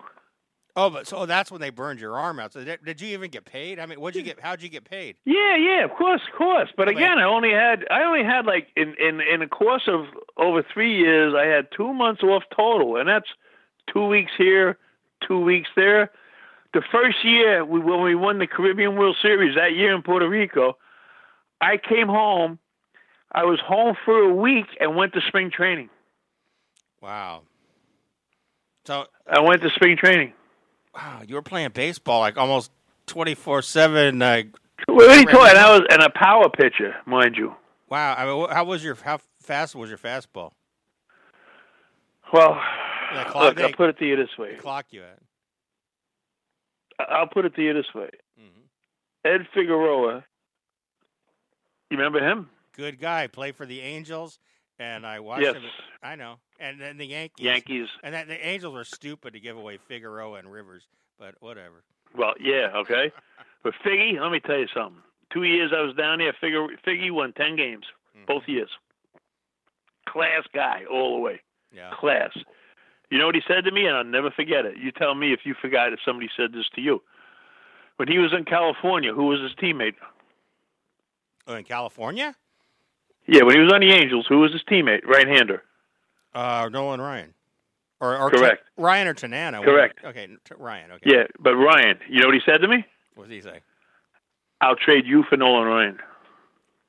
oh, 0.76 0.90
but 0.90 1.06
so 1.06 1.26
that's 1.28 1.52
when 1.52 1.62
they 1.62 1.70
burned 1.70 2.00
your 2.00 2.18
arm 2.18 2.40
out. 2.40 2.52
So 2.54 2.64
did, 2.64 2.84
did 2.84 3.00
you 3.02 3.10
even 3.10 3.30
get 3.30 3.46
paid? 3.46 3.80
I 3.80 3.86
mean, 3.86 4.00
what'd 4.00 4.16
you 4.16 4.24
get? 4.24 4.40
How'd 4.40 4.62
you 4.64 4.70
get 4.70 4.86
paid? 4.90 5.18
Yeah, 5.26 5.56
yeah, 5.56 5.84
of 5.84 5.92
course, 5.92 6.22
of 6.32 6.38
course. 6.38 6.70
But 6.76 6.86
But- 6.86 6.96
again, 6.96 7.20
I 7.20 7.24
only 7.24 7.52
had 7.52 7.86
I 7.92 8.04
only 8.04 8.24
had 8.24 8.46
like 8.46 8.70
in 8.76 8.96
in 8.96 9.22
in 9.22 9.42
the 9.42 9.48
course 9.48 9.84
of 9.88 10.06
over 10.38 10.64
three 10.74 10.96
years, 10.98 11.36
I 11.36 11.46
had 11.46 11.68
two 11.76 11.94
months 11.94 12.24
off 12.24 12.44
total, 12.56 12.96
and 12.98 13.08
that's 13.08 13.28
two 13.94 14.08
weeks 14.08 14.32
here, 14.38 14.78
two 15.28 15.40
weeks 15.40 15.70
there. 15.76 16.10
The 16.74 16.82
first 16.92 17.24
year 17.24 17.64
we 17.64 17.80
when 17.80 18.02
we 18.02 18.16
won 18.16 18.40
the 18.40 18.48
Caribbean 18.48 18.96
World 18.96 19.16
Series 19.22 19.56
that 19.56 19.74
year 19.76 19.94
in 19.96 20.02
Puerto 20.02 20.28
Rico, 20.28 20.78
I 21.62 21.78
came 21.78 22.08
home. 22.08 22.60
I 23.32 23.44
was 23.46 23.60
home 23.60 23.96
for 24.06 24.18
a 24.20 24.34
week 24.34 24.66
and 24.80 24.96
went 24.96 25.14
to 25.14 25.22
spring 25.28 25.52
training. 25.52 25.90
Wow. 27.02 27.42
So 28.86 29.06
I 29.28 29.40
went 29.42 29.62
to 29.62 29.70
spring 29.72 29.98
training. 29.98 30.34
wow, 30.94 31.22
you 31.28 31.36
were 31.36 31.42
playing 31.42 31.70
baseball 31.74 32.20
like 32.20 32.38
almost 32.38 32.72
twenty 33.08 33.36
four 33.36 33.62
seven. 33.62 34.20
Like 34.20 34.50
What 34.88 35.10
are 35.10 35.20
you 35.20 35.26
talking? 35.26 35.50
And 35.50 35.58
I 35.58 35.78
was 35.78 35.88
and 35.90 36.02
a 36.02 36.10
power 36.10 36.50
pitcher, 36.50 36.96
mind 37.06 37.36
you. 37.38 37.56
wow. 37.90 38.16
I 38.18 38.26
mean, 38.26 38.50
how 38.50 38.66
was 38.66 38.84
your 38.84 38.96
how 38.96 39.20
fast 39.42 39.76
was 39.76 39.90
your 39.90 40.00
fastball? 40.00 40.52
Well, 42.32 42.60
look, 43.14 43.36
I'll 43.36 43.74
put 43.74 43.90
it 43.90 44.00
to 44.00 44.06
you 44.08 44.16
this 44.16 44.36
way. 44.40 44.56
Clock 44.56 44.88
you 44.92 45.04
at? 45.04 45.20
I'll 47.10 47.28
put 47.28 47.46
it 47.46 47.56
to 47.56 47.62
you 47.64 47.74
this 47.74 47.94
way. 47.94 48.10
hmm 48.38 48.62
Ed 49.26 49.48
Figueroa. 49.54 50.24
You 51.90 51.98
remember 51.98 52.20
him? 52.28 52.50
Good 52.76 53.00
guy. 53.00 53.28
Play 53.28 53.52
for 53.52 53.66
the 53.66 53.80
Angels, 53.82 54.40
and 54.80 55.06
I 55.06 55.20
watched 55.20 55.44
Yes. 55.44 55.56
him. 55.56 55.64
I 56.02 56.16
know. 56.16 56.40
And 56.60 56.80
then 56.82 56.98
the 56.98 57.06
Yankees. 57.06 57.46
Yankees. 57.46 57.88
And 58.04 58.14
that, 58.16 58.28
the 58.28 58.46
Angels 58.46 58.74
were 58.74 58.84
stupid 58.84 59.34
to 59.34 59.40
give 59.40 59.56
away 59.58 59.78
Figueroa 59.88 60.40
and 60.40 60.52
Rivers, 60.52 60.88
but 61.20 61.36
whatever. 61.40 61.84
Well, 62.16 62.34
yeah, 62.40 62.72
okay. 62.76 63.12
But 63.64 63.76
Figgy, 63.86 64.20
let 64.20 64.30
me 64.30 64.42
tell 64.42 64.58
you 64.60 64.68
something. 64.76 65.02
Two 65.32 65.44
years 65.44 65.72
I 65.74 65.80
was 65.82 65.96
down 65.96 66.18
there, 66.20 66.34
Figgy, 66.44 66.68
Figgy 66.86 67.12
won 67.12 67.32
10 67.32 67.56
games, 67.56 67.86
Mhm. 68.18 68.26
both 68.26 68.44
years. 68.46 68.70
Class 70.10 70.44
guy 70.54 70.84
all 70.92 71.16
the 71.16 71.22
way. 71.22 71.42
Yeah. 71.72 71.92
Class. 71.98 72.32
You 73.14 73.20
know 73.20 73.28
what 73.28 73.36
he 73.36 73.44
said 73.48 73.66
to 73.66 73.72
me? 73.72 73.86
And 73.86 73.96
I'll 73.96 74.04
never 74.04 74.32
forget 74.32 74.66
it. 74.66 74.78
You 74.78 74.92
tell 74.92 75.14
me 75.14 75.34
if 75.34 75.42
you 75.44 75.54
forgot 75.62 75.94
if 75.94 76.00
somebody 76.04 76.30
said 76.36 76.52
this 76.52 76.66
to 76.74 76.82
you. 76.82 77.04
When 77.98 78.08
he 78.08 78.18
was 78.18 78.34
in 78.36 78.44
California, 78.44 79.14
who 79.14 79.28
was 79.28 79.40
his 79.40 79.52
teammate? 79.52 79.94
Oh, 81.46 81.54
in 81.54 81.64
California? 81.64 82.34
Yeah, 83.28 83.44
when 83.44 83.56
he 83.56 83.62
was 83.62 83.72
on 83.72 83.82
the 83.82 83.92
Angels, 83.92 84.26
who 84.28 84.40
was 84.40 84.52
his 84.52 84.64
teammate? 84.64 85.06
Right 85.06 85.28
hander. 85.28 85.62
Uh, 86.34 86.70
Nolan 86.72 87.00
Ryan. 87.00 87.36
Or, 88.02 88.18
or 88.18 88.32
Correct. 88.32 88.64
Ryan 88.78 89.08
or 89.08 89.14
Tanana. 89.14 89.62
Correct. 89.62 90.00
Okay, 90.04 90.26
T- 90.26 90.56
Ryan. 90.58 90.94
Okay. 90.94 91.12
Yeah, 91.14 91.24
but 91.40 91.54
Ryan, 91.54 92.00
you 92.10 92.20
know 92.20 92.30
what 92.30 92.34
he 92.34 92.42
said 92.44 92.62
to 92.62 92.68
me? 92.68 92.84
What 93.14 93.30
did 93.30 93.36
he 93.36 93.42
say? 93.42 93.60
I'll 94.60 94.76
trade 94.76 95.06
you 95.06 95.24
for 95.30 95.38
Nolan 95.38 95.68
Ryan. 95.68 96.00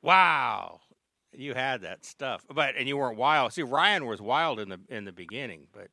Wow. 0.01 0.79
You 1.31 1.53
had 1.53 1.81
that 1.81 2.03
stuff, 2.03 2.47
but 2.51 2.75
and 2.75 2.87
you 2.87 2.97
weren't 2.97 3.17
wild. 3.17 3.53
See, 3.53 3.61
Ryan 3.61 4.07
was 4.07 4.23
wild 4.23 4.59
in 4.59 4.69
the 4.69 4.79
in 4.89 5.05
the 5.05 5.11
beginning, 5.11 5.67
but 5.71 5.89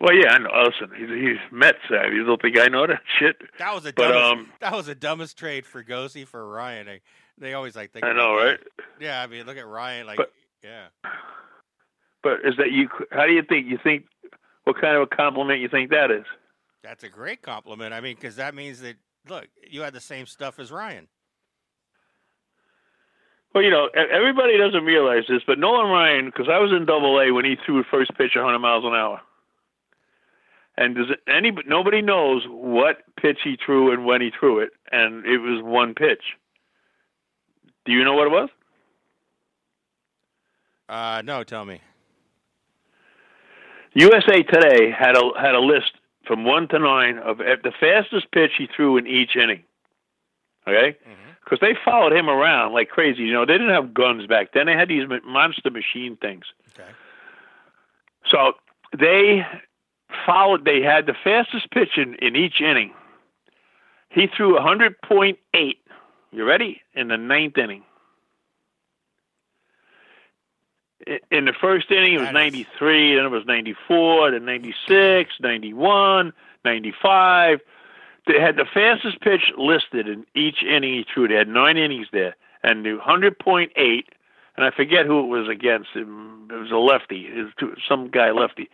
Well, 0.00 0.14
yeah, 0.14 0.30
I 0.32 0.38
know. 0.38 0.48
Listen, 0.64 0.96
he's 0.96 1.08
he's 1.10 1.38
Mets. 1.52 1.78
Uh, 1.90 2.06
you 2.08 2.24
don't 2.24 2.40
think 2.40 2.58
I 2.58 2.68
know 2.68 2.86
that 2.86 3.02
shit? 3.18 3.36
That 3.58 3.74
was 3.74 3.84
a 3.84 3.92
But, 3.92 4.08
dumbest. 4.12 4.32
um, 4.32 4.52
that 4.60 4.72
was 4.72 4.86
the 4.86 4.94
dumbest 4.94 5.36
trade 5.38 5.64
Fregosi 5.64 6.26
for 6.26 6.48
Ryan. 6.48 6.86
They, 6.86 7.00
they 7.38 7.54
always 7.54 7.76
like 7.76 7.92
think. 7.92 8.04
I 8.04 8.12
know, 8.14 8.38
that. 8.38 8.44
right? 8.46 8.60
Yeah, 8.98 9.22
I 9.22 9.26
mean, 9.26 9.44
look 9.46 9.58
at 9.58 9.66
Ryan. 9.66 10.06
Like, 10.06 10.16
But- 10.16 10.32
yeah. 10.64 10.86
But 12.22 12.40
is 12.44 12.54
that 12.58 12.70
you? 12.70 12.88
How 13.12 13.26
do 13.26 13.32
you 13.32 13.42
think? 13.46 13.66
You 13.66 13.78
think 13.82 14.04
what 14.64 14.80
kind 14.80 14.96
of 14.96 15.02
a 15.02 15.06
compliment 15.06 15.60
you 15.60 15.68
think 15.68 15.90
that 15.90 16.10
is? 16.10 16.24
That's 16.82 17.04
a 17.04 17.08
great 17.08 17.40
compliment. 17.42 17.92
I 17.94 18.00
mean, 18.00 18.14
because 18.14 18.36
that 18.36 18.54
means 18.54 18.80
that 18.80 18.96
look, 19.28 19.48
you 19.70 19.82
had 19.82 19.92
the 19.94 20.00
same 20.00 20.26
stuff 20.26 20.58
as 20.58 20.70
Ryan. 20.70 21.08
Well, 23.54 23.64
you 23.64 23.70
know, 23.70 23.88
everybody 23.94 24.56
doesn't 24.58 24.84
realize 24.84 25.24
this, 25.28 25.42
but 25.46 25.58
Nolan 25.58 25.90
Ryan, 25.90 26.26
because 26.26 26.46
I 26.48 26.58
was 26.58 26.70
in 26.72 26.86
Double 26.86 27.18
A 27.20 27.32
when 27.32 27.44
he 27.44 27.56
threw 27.66 27.78
the 27.78 27.88
first 27.90 28.12
pitch 28.16 28.32
100 28.36 28.58
miles 28.60 28.84
an 28.84 28.92
hour, 28.94 29.20
and 30.76 30.94
does 30.94 31.10
it, 31.10 31.20
any 31.28 31.52
nobody 31.66 32.02
knows 32.02 32.44
what 32.48 32.98
pitch 33.16 33.38
he 33.44 33.56
threw 33.64 33.92
and 33.92 34.04
when 34.04 34.20
he 34.20 34.30
threw 34.30 34.60
it, 34.60 34.70
and 34.90 35.24
it 35.26 35.38
was 35.38 35.62
one 35.62 35.94
pitch. 35.94 36.22
Do 37.84 37.92
you 37.92 38.04
know 38.04 38.14
what 38.14 38.26
it 38.26 38.30
was? 38.30 38.48
Uh, 40.88 41.22
no, 41.24 41.44
tell 41.44 41.64
me. 41.64 41.80
USA 43.94 44.42
Today 44.42 44.90
had 44.90 45.16
a 45.16 45.30
had 45.38 45.54
a 45.54 45.60
list 45.60 45.92
from 46.26 46.44
one 46.44 46.68
to 46.68 46.78
nine 46.78 47.18
of 47.18 47.38
the 47.38 47.72
fastest 47.80 48.30
pitch 48.32 48.52
he 48.56 48.68
threw 48.74 48.96
in 48.96 49.06
each 49.06 49.36
inning. 49.36 49.64
Okay, 50.68 50.96
because 51.42 51.58
they 51.60 51.74
followed 51.84 52.12
him 52.12 52.28
around 52.28 52.72
like 52.72 52.88
crazy. 52.88 53.22
You 53.22 53.32
know, 53.32 53.46
they 53.46 53.54
didn't 53.54 53.70
have 53.70 53.94
guns 53.94 54.26
back 54.26 54.52
then; 54.52 54.66
they 54.66 54.74
had 54.74 54.88
these 54.88 55.04
monster 55.24 55.70
machine 55.70 56.16
things. 56.16 56.44
Okay. 56.78 56.88
So 58.30 58.52
they 58.96 59.44
followed. 60.26 60.64
They 60.64 60.80
had 60.82 61.06
the 61.06 61.14
fastest 61.24 61.70
pitch 61.70 61.96
in, 61.96 62.14
in 62.16 62.36
each 62.36 62.60
inning. 62.60 62.92
He 64.10 64.26
threw 64.26 64.58
100.8. 64.58 65.36
You 66.32 66.44
ready? 66.44 66.82
In 66.94 67.08
the 67.08 67.16
ninth 67.16 67.58
inning. 67.58 67.82
In 71.30 71.46
the 71.46 71.54
first 71.58 71.90
inning, 71.90 72.14
it 72.14 72.18
was 72.18 72.26
That 72.28 72.36
is- 72.36 72.52
93, 72.52 73.16
then 73.16 73.24
it 73.24 73.30
was 73.30 73.46
94, 73.46 74.32
then 74.32 74.44
96, 74.44 75.32
91, 75.40 76.32
95. 76.64 77.60
They 78.26 78.38
had 78.38 78.56
the 78.56 78.66
fastest 78.66 79.20
pitch 79.20 79.50
listed 79.56 80.06
in 80.08 80.26
each 80.34 80.62
inning 80.62 80.92
he 80.92 81.06
threw. 81.12 81.26
They 81.26 81.34
had 81.36 81.48
nine 81.48 81.78
innings 81.78 82.08
there, 82.12 82.36
and 82.62 82.84
the 82.84 82.98
100.8, 82.98 84.04
and 84.56 84.66
I 84.66 84.70
forget 84.70 85.06
who 85.06 85.20
it 85.20 85.28
was 85.28 85.48
against. 85.48 85.88
It 85.94 86.06
was 86.06 86.70
a 86.70 86.76
lefty, 86.76 87.26
it 87.26 87.54
was 87.62 87.78
some 87.88 88.10
guy 88.10 88.30
lefty, 88.30 88.68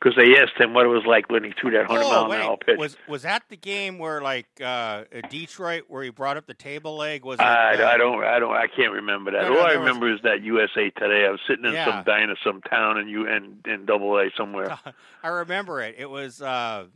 because 0.00 0.16
they 0.16 0.36
asked 0.40 0.58
him 0.58 0.72
what 0.72 0.86
it 0.86 0.88
was 0.88 1.04
like 1.06 1.30
when 1.30 1.44
he 1.44 1.52
threw 1.60 1.70
that 1.72 1.88
100 1.88 2.02
Oh, 2.04 2.08
mile 2.28 2.32
an 2.32 2.40
hour 2.40 2.56
pitch. 2.56 2.78
Was 2.78 2.96
was 3.06 3.22
that 3.22 3.42
the 3.50 3.56
game 3.56 3.98
where 3.98 4.20
like 4.22 4.46
uh, 4.64 5.04
Detroit 5.28 5.84
where 5.88 6.02
he 6.02 6.10
brought 6.10 6.36
up 6.36 6.46
the 6.46 6.54
table 6.54 6.96
leg? 6.96 7.24
Was 7.24 7.38
it, 7.38 7.42
I, 7.42 7.74
uh, 7.82 7.88
I 7.88 7.96
don't 7.98 8.24
I 8.24 8.38
don't 8.38 8.54
I 8.54 8.66
can't 8.66 8.92
remember 8.92 9.30
that. 9.32 9.42
No, 9.42 9.50
no, 9.50 9.58
All 9.60 9.66
I 9.66 9.70
there 9.70 9.80
was- 9.80 9.86
remember 9.88 10.12
is 10.14 10.20
that 10.22 10.42
USA 10.42 10.90
Today. 10.90 11.26
I 11.26 11.30
was 11.30 11.40
sitting 11.46 11.64
in 11.66 11.72
Yeah. 11.74 11.84
some 11.84 12.04
diner, 12.04 12.34
some 12.44 12.60
town 12.62 12.98
in 12.98 13.08
U 13.08 13.26
in, 13.26 13.58
in 13.66 13.84
Double 13.86 14.16
A 14.18 14.30
somewhere. 14.36 14.78
I 15.22 15.28
remember 15.28 15.80
it. 15.82 15.96
It 15.98 16.08
was 16.08 16.40
uh, 16.40 16.86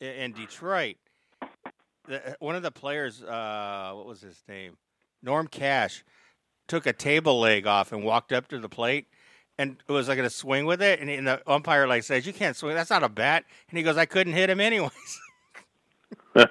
in 0.00 0.32
Detroit. 0.32 0.96
The, 2.06 2.36
one 2.40 2.56
of 2.56 2.62
the 2.62 2.70
players, 2.70 3.22
uh, 3.22 3.92
what 3.94 4.06
was 4.06 4.22
his 4.22 4.42
name? 4.48 4.78
Norm 5.22 5.46
Cash, 5.46 6.04
took 6.66 6.86
a 6.86 6.92
table 6.94 7.38
leg 7.40 7.66
off 7.66 7.92
and 7.92 8.02
walked 8.02 8.32
up 8.32 8.48
to 8.48 8.58
the 8.58 8.68
plate, 8.68 9.08
and 9.58 9.76
it 9.88 9.92
was 9.92 10.08
like 10.08 10.16
going 10.16 10.28
to 10.28 10.34
swing 10.34 10.64
with 10.66 10.80
it. 10.80 11.00
And, 11.00 11.10
and 11.10 11.26
the 11.26 11.42
umpire 11.50 11.86
like 11.86 12.02
says, 12.04 12.26
"You 12.26 12.32
can't 12.32 12.56
swing. 12.56 12.74
That's 12.74 12.90
not 12.90 13.02
a 13.02 13.08
bat." 13.08 13.44
And 13.70 13.76
he 13.78 13.82
goes, 13.82 13.96
"I 13.96 14.06
couldn't 14.06 14.32
hit 14.34 14.48
him 14.50 14.60
anyways." 14.60 14.90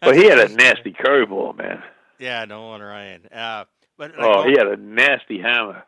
But 0.00 0.16
he 0.16 0.24
had 0.26 0.38
a 0.38 0.48
nasty 0.48 0.92
curveball, 0.92 1.56
man. 1.58 1.82
yeah, 2.18 2.44
Nolan 2.44 2.80
Ryan. 2.82 3.26
Uh, 3.32 3.64
but 3.98 4.12
like, 4.16 4.20
Oh, 4.36 4.44
he 4.44 4.52
had 4.52 4.68
a 4.68 4.76
nasty 4.76 5.40
hammer. 5.40 5.82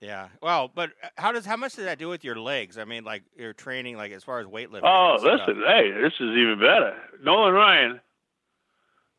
yeah. 0.00 0.28
Well, 0.42 0.70
but 0.74 0.90
uh, 1.02 1.08
how 1.16 1.32
does 1.32 1.46
how 1.46 1.56
much 1.56 1.74
does 1.76 1.86
that 1.86 1.98
do 1.98 2.08
with 2.08 2.22
your 2.22 2.36
legs? 2.36 2.76
I 2.76 2.84
mean, 2.84 3.04
like 3.04 3.22
your 3.36 3.54
training, 3.54 3.96
like 3.96 4.12
as 4.12 4.24
far 4.24 4.40
as 4.40 4.46
weightlifting. 4.46 4.82
Oh, 4.84 5.16
listen, 5.22 5.62
hey, 5.66 5.90
this 5.90 6.12
is 6.20 6.36
even 6.36 6.58
better. 6.60 6.94
Nolan 7.22 7.54
Ryan 7.54 8.00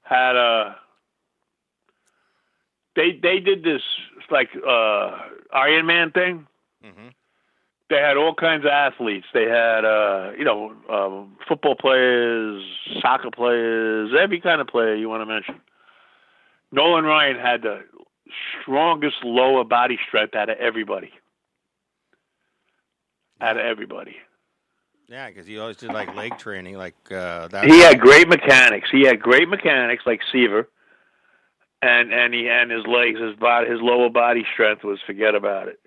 had 0.04 0.36
a. 0.36 0.76
They 2.96 3.12
they 3.22 3.40
did 3.40 3.64
this 3.64 3.82
like 4.32 4.50
uh 4.56 5.18
Iron 5.54 5.86
Man 5.86 6.12
thing. 6.12 6.48
Mhm. 6.86 7.14
They 7.90 7.98
had 7.98 8.18
all 8.18 8.36
kinds 8.36 8.66
of 8.66 8.72
athletes. 8.72 9.26
They 9.34 9.46
had 9.46 9.86
uh 9.86 10.32
you 10.38 10.44
know 10.44 10.74
um, 10.90 11.38
football 11.48 11.76
players, 11.76 12.64
soccer 13.02 13.32
players, 13.32 14.12
every 14.20 14.40
kind 14.40 14.62
of 14.62 14.68
player 14.68 14.96
you 14.96 15.10
want 15.10 15.22
to 15.22 15.26
mention. 15.26 15.62
Nolan 16.72 17.04
Ryan 17.06 17.38
had 17.40 17.64
the 17.64 17.84
strongest 18.62 19.18
lower 19.24 19.64
body 19.64 19.98
strength 20.08 20.36
out 20.36 20.50
of 20.50 20.58
everybody. 20.58 21.12
Out 23.42 23.58
of 23.58 23.66
everybody. 23.66 24.18
Yeah, 25.08 25.28
because 25.30 25.48
he 25.48 25.58
always 25.58 25.78
did 25.78 25.92
like 25.92 26.14
leg 26.16 26.38
training, 26.38 26.78
like 26.78 26.94
uh, 27.12 27.48
that. 27.48 27.66
He 27.66 27.80
had 27.80 28.00
great 28.00 28.28
mechanics. 28.28 28.90
He 28.92 29.06
had 29.08 29.20
great 29.20 29.50
mechanics 29.50 30.04
like 30.06 30.22
Seaver, 30.32 30.70
and 31.82 32.12
and 32.14 32.34
he 32.34 32.50
and 32.50 32.72
his 32.72 32.86
legs, 32.86 33.20
his 33.20 33.36
body, 33.36 33.70
his 33.70 33.80
lower 33.82 34.10
body 34.10 34.46
strength 34.54 34.84
was 34.84 35.00
forget 35.06 35.36
about 35.36 35.68
it. 35.68 35.80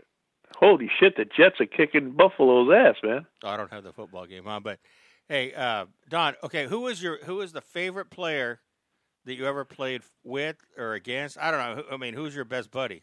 Holy 0.56 0.90
shit, 1.00 1.16
the 1.16 1.24
Jets 1.24 1.60
are 1.60 1.66
kicking 1.66 2.12
Buffalo's 2.12 2.72
ass, 2.72 2.96
man. 3.02 3.26
Oh, 3.42 3.48
I 3.48 3.56
don't 3.56 3.72
have 3.72 3.84
the 3.84 3.92
football 3.92 4.26
game 4.26 4.46
on, 4.46 4.62
but 4.62 4.78
hey, 5.28 5.52
uh, 5.54 5.86
Don. 6.08 6.34
Okay, 6.44 6.66
who 6.66 6.80
was 6.80 7.02
your 7.02 7.18
who 7.24 7.36
was 7.36 7.52
the 7.52 7.60
favorite 7.60 8.10
player 8.10 8.60
that 9.24 9.34
you 9.34 9.46
ever 9.46 9.64
played 9.64 10.02
with 10.24 10.56
or 10.78 10.94
against? 10.94 11.36
I 11.38 11.50
don't 11.50 11.76
know. 11.76 11.84
I 11.90 11.96
mean, 11.96 12.14
who's 12.14 12.34
your 12.34 12.44
best 12.44 12.70
buddy? 12.70 13.02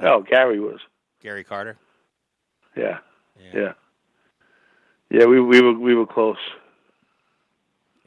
Oh, 0.00 0.22
Gary 0.22 0.60
was. 0.60 0.80
Gary 1.22 1.44
Carter. 1.44 1.76
Yeah, 2.76 2.98
yeah, 3.54 3.72
yeah. 5.10 5.24
We 5.26 5.40
we 5.40 5.60
were 5.60 5.78
we 5.78 5.94
were 5.94 6.06
close. 6.06 6.38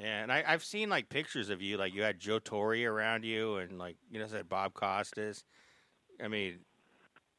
Yeah, 0.03 0.21
and 0.21 0.31
I, 0.31 0.43
I've 0.45 0.63
seen 0.63 0.89
like 0.89 1.07
pictures 1.07 1.49
of 1.49 1.61
you, 1.61 1.77
like 1.77 1.93
you 1.93 2.03
had 2.03 2.19
Joe 2.19 2.39
Torre 2.39 2.85
around 2.85 3.23
you, 3.23 3.55
and 3.55 3.79
like 3.79 3.95
you 4.11 4.19
know, 4.19 4.27
said 4.27 4.49
Bob 4.49 4.73
Costas. 4.73 5.45
I 6.21 6.27
mean, 6.27 6.59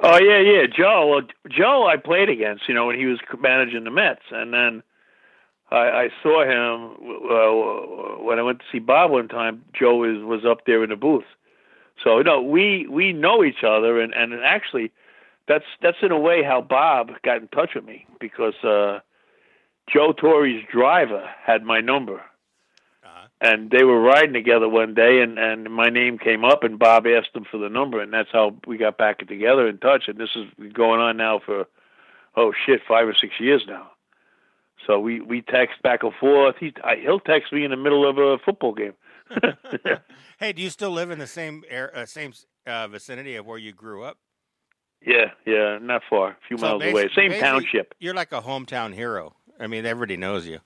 Oh 0.00 0.18
yeah, 0.18 0.40
yeah. 0.40 0.66
Joe, 0.66 1.07
well, 1.07 1.20
Joe, 1.48 1.87
I 1.87 1.96
played 1.96 2.29
against. 2.29 2.68
You 2.68 2.74
know 2.74 2.87
when 2.87 2.98
he 2.98 3.07
was 3.07 3.20
managing 3.38 3.85
the 3.85 3.90
Mets, 3.90 4.22
and 4.31 4.53
then 4.53 4.83
I, 5.70 5.77
I 5.77 6.09
saw 6.22 6.42
him 6.42 6.96
uh, 7.31 8.22
when 8.24 8.38
I 8.38 8.42
went 8.42 8.59
to 8.61 8.64
see 8.72 8.81
Bob 8.81 9.11
one 9.11 9.29
time. 9.29 9.64
Joe 9.79 9.96
was 9.96 10.24
was 10.24 10.44
up 10.44 10.66
there 10.66 10.83
in 10.83 10.90
the 10.90 10.96
booth, 10.96 11.24
so 12.03 12.18
you 12.18 12.24
know 12.24 12.42
we 12.42 12.88
we 12.88 13.12
know 13.12 13.44
each 13.44 13.62
other, 13.64 14.00
and 14.00 14.12
and 14.14 14.35
actually, 14.42 14.90
that's 15.46 15.64
that's 15.81 15.98
in 16.03 16.11
a 16.11 16.18
way 16.18 16.42
how 16.42 16.61
Bob 16.61 17.11
got 17.22 17.42
in 17.42 17.48
touch 17.48 17.70
with 17.77 17.85
me 17.85 18.05
because 18.18 18.55
uh, 18.64 18.98
Joe 19.92 20.12
Torre's 20.12 20.64
driver 20.72 21.29
had 21.46 21.62
my 21.62 21.81
number 21.81 22.20
and 23.44 23.70
they 23.70 23.85
were 23.85 24.00
riding 24.00 24.33
together 24.33 24.68
one 24.68 24.94
day 24.94 25.20
and 25.22 25.38
and 25.38 25.70
my 25.70 25.88
name 25.90 26.18
came 26.18 26.44
up 26.44 26.64
and 26.64 26.78
Bob 26.78 27.07
asked 27.07 27.35
him 27.35 27.44
for 27.50 27.59
the 27.59 27.68
number 27.68 28.00
and 28.00 28.12
that's 28.12 28.30
how 28.33 28.57
we 28.66 28.78
got 28.78 28.96
back 28.98 29.18
together 29.18 29.68
in 29.68 29.78
touch 29.78 30.04
and 30.09 30.18
this 30.18 30.30
is 30.35 30.46
going 30.72 31.00
on 31.00 31.16
now 31.16 31.40
for 31.44 31.66
oh 32.37 32.52
shit 32.66 32.80
5 32.88 33.09
or 33.09 33.14
6 33.14 33.32
years 33.38 33.64
now 33.68 33.90
so 34.86 34.99
we 34.99 35.20
we 35.20 35.42
text 35.42 35.82
back 35.82 36.03
and 36.03 36.12
forth 36.18 36.57
he 36.59 36.72
I, 36.82 36.97
he'll 36.97 37.20
text 37.20 37.53
me 37.53 37.64
in 37.64 37.70
the 37.70 37.76
middle 37.76 38.09
of 38.09 38.18
a 38.18 38.38
football 38.45 38.74
game 38.74 38.95
hey, 40.38 40.53
do 40.53 40.61
you 40.62 40.70
still 40.70 40.90
live 40.90 41.11
in 41.11 41.18
the 41.18 41.26
same 41.26 41.64
air, 41.68 41.90
uh, 41.97 42.07
same 42.07 42.32
uh, 42.66 42.88
vicinity 42.88 43.36
of 43.36 43.47
where 43.47 43.59
you 43.59 43.72
grew 43.72 44.03
up? 44.05 44.18
yeah 45.07 45.32
yeah 45.45 45.78
not 45.80 46.03
far 46.09 46.30
a 46.30 46.36
few 46.49 46.57
So 46.57 46.66
miles 46.78 46.82
away 46.82 47.09
same 47.14 47.32
township 47.38 47.95
You're 47.99 48.14
like 48.14 48.32
a 48.32 48.40
hometown 48.40 48.95
hero. 48.95 49.34
I 49.61 49.66
mean, 49.66 49.86
everybody 49.86 50.16
knows 50.16 50.47
you. 50.47 50.59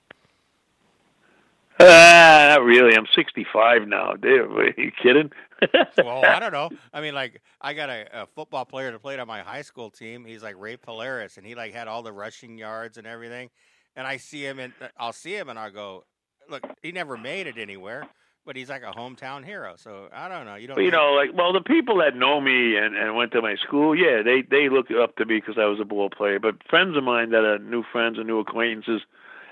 Ah 1.79 2.55
not 2.55 2.63
really 2.63 2.95
I'm 2.95 3.07
65 3.15 3.87
now 3.87 4.13
dude 4.13 4.51
are 4.51 4.73
you 4.77 4.91
kidding 5.01 5.31
well, 5.97 6.23
I 6.23 6.39
don't 6.39 6.53
know. 6.53 6.69
I 6.93 7.01
mean, 7.01 7.13
like, 7.13 7.41
I 7.61 7.73
got 7.73 7.89
a, 7.89 8.21
a 8.21 8.25
football 8.27 8.65
player 8.65 8.91
that 8.91 9.01
played 9.01 9.19
on 9.19 9.27
my 9.27 9.41
high 9.41 9.61
school 9.61 9.89
team. 9.89 10.23
He's 10.25 10.41
like 10.43 10.55
Ray 10.57 10.77
Polaris, 10.77 11.37
and 11.37 11.45
he 11.45 11.55
like 11.55 11.73
had 11.73 11.87
all 11.87 12.01
the 12.01 12.13
rushing 12.13 12.57
yards 12.57 12.97
and 12.97 13.05
everything. 13.05 13.49
And 13.95 14.07
I 14.07 14.17
see 14.17 14.45
him, 14.45 14.59
and 14.59 14.73
I'll 14.97 15.13
see 15.13 15.35
him, 15.35 15.49
and 15.49 15.59
I'll 15.59 15.71
go, 15.71 16.05
look, 16.49 16.63
he 16.81 16.91
never 16.91 17.17
made 17.17 17.47
it 17.47 17.57
anywhere, 17.57 18.07
but 18.45 18.55
he's 18.55 18.69
like 18.69 18.83
a 18.83 18.91
hometown 18.91 19.43
hero. 19.43 19.75
So 19.77 20.09
I 20.13 20.27
don't 20.29 20.45
know. 20.45 20.55
You 20.55 20.67
don't. 20.67 20.75
But 20.75 20.83
you 20.83 20.91
know, 20.91 21.13
like, 21.13 21.31
well, 21.35 21.53
the 21.53 21.61
people 21.61 21.97
that 21.99 22.15
know 22.15 22.39
me 22.39 22.77
and 22.77 22.95
and 22.95 23.15
went 23.15 23.31
to 23.33 23.41
my 23.41 23.55
school, 23.55 23.95
yeah, 23.95 24.21
they 24.23 24.41
they 24.41 24.69
look 24.69 24.87
up 24.91 25.15
to 25.17 25.25
me 25.25 25.39
because 25.39 25.57
I 25.57 25.65
was 25.65 25.79
a 25.79 25.85
ball 25.85 26.09
player. 26.09 26.39
But 26.39 26.55
friends 26.69 26.95
of 26.97 27.03
mine 27.03 27.31
that 27.31 27.43
are 27.43 27.59
new 27.59 27.83
friends 27.91 28.17
and 28.17 28.27
new 28.27 28.39
acquaintances, 28.39 29.01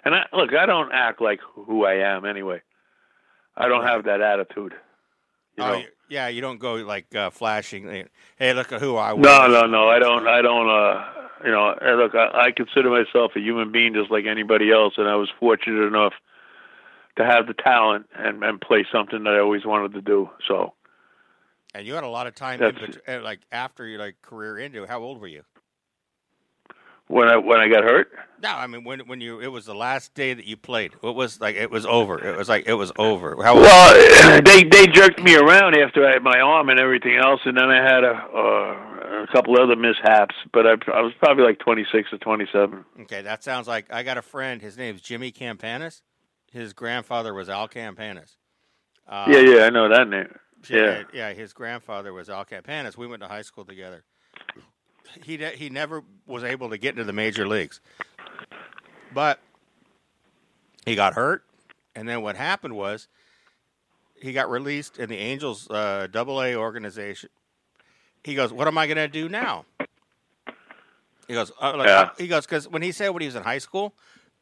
and 0.08 0.16
I 0.16 0.26
look, 0.34 0.54
I 0.54 0.66
don't 0.66 0.92
act 0.94 1.22
like 1.22 1.42
who 1.54 1.84
I 1.84 1.96
am 1.96 2.24
anyway. 2.24 2.62
I 3.58 3.68
don't 3.68 3.84
have 3.84 4.06
that 4.06 4.22
attitude. 4.22 4.74
You 5.58 5.64
oh, 5.64 5.68
know? 5.68 5.74
y- 5.74 5.88
yeah, 6.10 6.28
you 6.30 6.40
don't 6.40 6.60
go 6.60 6.76
like 6.76 7.14
uh, 7.14 7.30
flashing. 7.30 8.08
Hey, 8.38 8.54
look 8.54 8.72
at 8.72 8.80
who 8.80 8.96
I 8.96 9.12
was. 9.12 9.26
No, 9.26 9.48
no, 9.48 9.68
no. 9.68 9.90
I 9.90 10.00
don't. 10.00 10.26
I 10.26 10.42
don't. 10.42 10.70
Uh, 10.70 11.06
you 11.44 11.52
know, 11.52 11.76
and 11.82 12.00
look, 12.00 12.16
I, 12.16 12.46
I 12.46 12.52
consider 12.52 12.90
myself 12.90 13.34
a 13.36 13.40
human 13.40 13.74
being 13.74 13.94
just 13.94 14.10
like 14.10 14.26
anybody 14.26 14.72
else, 14.72 14.94
and 14.98 15.10
I 15.10 15.16
was 15.16 15.30
fortunate 15.40 15.86
enough 15.86 16.14
to 17.18 17.26
have 17.26 17.48
the 17.48 17.54
talent 17.54 18.06
and 18.16 18.44
and 18.46 18.62
play 18.62 18.86
something 18.90 19.26
that 19.26 19.34
I 19.34 19.40
always 19.40 19.66
wanted 19.66 19.94
to 19.94 20.02
do. 20.02 20.30
So 20.48 20.74
And 21.74 21.86
you 21.86 21.96
had 21.96 22.06
a 22.06 22.10
lot 22.10 22.28
of 22.28 22.36
time, 22.36 22.62
in 22.62 22.96
uh, 23.08 23.22
like 23.22 23.42
after 23.52 23.86
your 23.86 24.00
like 24.00 24.22
career 24.22 24.58
into. 24.58 24.88
How 24.88 25.00
old 25.00 25.20
were 25.20 25.28
you? 25.28 25.44
When 27.08 27.28
I 27.28 27.38
when 27.38 27.60
I 27.60 27.68
got 27.70 27.84
hurt, 27.84 28.12
No, 28.42 28.50
I 28.50 28.68
mean 28.68 28.84
when 28.84 29.00
when 29.02 29.22
you 29.22 29.40
it 29.40 29.48
was 29.48 29.66
the 29.66 29.76
last 29.76 30.14
day 30.14 30.34
that 30.34 30.46
you 30.46 30.58
played. 30.58 30.94
It 31.04 31.16
was 31.16 31.40
like 31.42 31.56
it 31.56 31.72
was 31.72 31.86
over. 31.86 32.20
It 32.26 32.38
was 32.38 32.50
like 32.50 32.68
it 32.68 32.74
was 32.74 32.92
over. 32.98 33.42
How 33.44 33.56
well, 33.56 34.42
they 34.46 34.64
they 34.64 34.88
jerked 34.88 35.22
me 35.22 35.36
around 35.36 35.76
after 35.78 36.06
I 36.08 36.14
had 36.14 36.24
my 36.24 36.40
arm 36.40 36.70
and 36.70 36.80
everything 36.80 37.16
else, 37.18 37.42
and 37.46 37.58
then 37.58 37.70
I 37.70 37.82
had 37.84 38.04
a 38.04 38.14
uh, 38.14 39.24
a 39.24 39.28
couple 39.34 39.60
other 39.60 39.76
mishaps. 39.76 40.36
But 40.54 40.66
I 40.68 40.72
I 40.94 41.02
was 41.02 41.14
probably 41.20 41.44
like 41.44 41.60
twenty 41.60 41.86
six 41.92 42.12
or 42.12 42.18
twenty 42.18 42.46
seven. 42.52 42.86
Okay, 43.02 43.22
that 43.22 43.44
sounds 43.44 43.68
like 43.68 43.92
I 43.92 44.04
got 44.04 44.18
a 44.18 44.22
friend. 44.22 44.62
His 44.62 44.78
name's 44.78 45.02
Jimmy 45.02 45.32
Campanis. 45.32 46.02
His 46.52 46.74
grandfather 46.74 47.34
was 47.34 47.50
Al 47.50 47.68
Campanis. 47.68 48.36
Uh, 49.08 49.26
yeah, 49.30 49.40
yeah, 49.40 49.64
I 49.64 49.70
know 49.70 49.88
that 49.90 50.08
name. 50.10 50.34
yeah, 50.70 51.04
yeah. 51.14 51.34
His 51.34 51.54
grandfather 51.54 52.12
was 52.14 52.30
Al 52.30 52.46
Campanis. 52.46 52.98
We 52.98 53.08
went 53.08 53.22
to 53.22 53.28
high 53.28 53.42
school 53.42 53.64
together. 53.66 54.04
He 55.24 55.38
he 55.38 55.70
never 55.70 56.04
was 56.26 56.44
able 56.44 56.70
to 56.70 56.78
get 56.78 56.92
into 56.92 57.04
the 57.04 57.14
major 57.14 57.48
leagues, 57.48 57.82
but 59.14 59.40
he 60.86 60.96
got 60.96 61.14
hurt, 61.14 61.44
and 61.96 62.08
then 62.08 62.22
what 62.22 62.36
happened 62.36 62.76
was 62.76 63.08
he 64.22 64.34
got 64.34 64.50
released 64.50 64.98
in 64.98 65.10
the 65.10 65.18
Angels 65.18 65.70
uh, 65.70 66.08
Double 66.10 66.42
A 66.42 66.56
organization. 66.56 67.30
He 68.24 68.36
goes, 68.36 68.52
"What 68.52 68.68
am 68.68 68.78
I 68.78 68.88
going 68.88 68.98
to 68.98 69.08
do 69.08 69.30
now?" 69.30 69.66
He 71.28 71.34
goes, 71.34 71.52
uh, 71.62 71.76
like, 71.76 71.88
Yeah. 71.88 72.10
he 72.18 72.28
goes 72.28 72.46
because 72.46 72.70
when 72.70 72.82
he 72.82 72.92
said 72.94 73.10
when 73.10 73.22
he 73.22 73.28
was 73.28 73.36
in 73.36 73.44
high 73.44 73.58
school, 73.58 73.94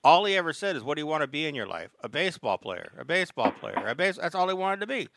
all 0.03 0.24
he 0.26 0.36
ever 0.38 0.53
said 0.53 0.76
is, 0.76 0.84
"What 0.84 0.95
do 0.95 1.01
you 1.01 1.07
want 1.07 1.22
to 1.22 1.28
be 1.28 1.45
in 1.47 1.55
your 1.55 1.66
life? 1.66 1.89
A 2.03 2.09
baseball 2.09 2.57
player, 2.57 2.91
a 2.99 3.05
baseball 3.05 3.51
player, 3.51 3.88
a 3.88 3.95
base." 3.95 4.18
That's 4.18 4.36
all 4.36 4.47
he 4.47 4.53
wanted 4.53 4.82
to 4.82 4.88
be. 4.88 5.09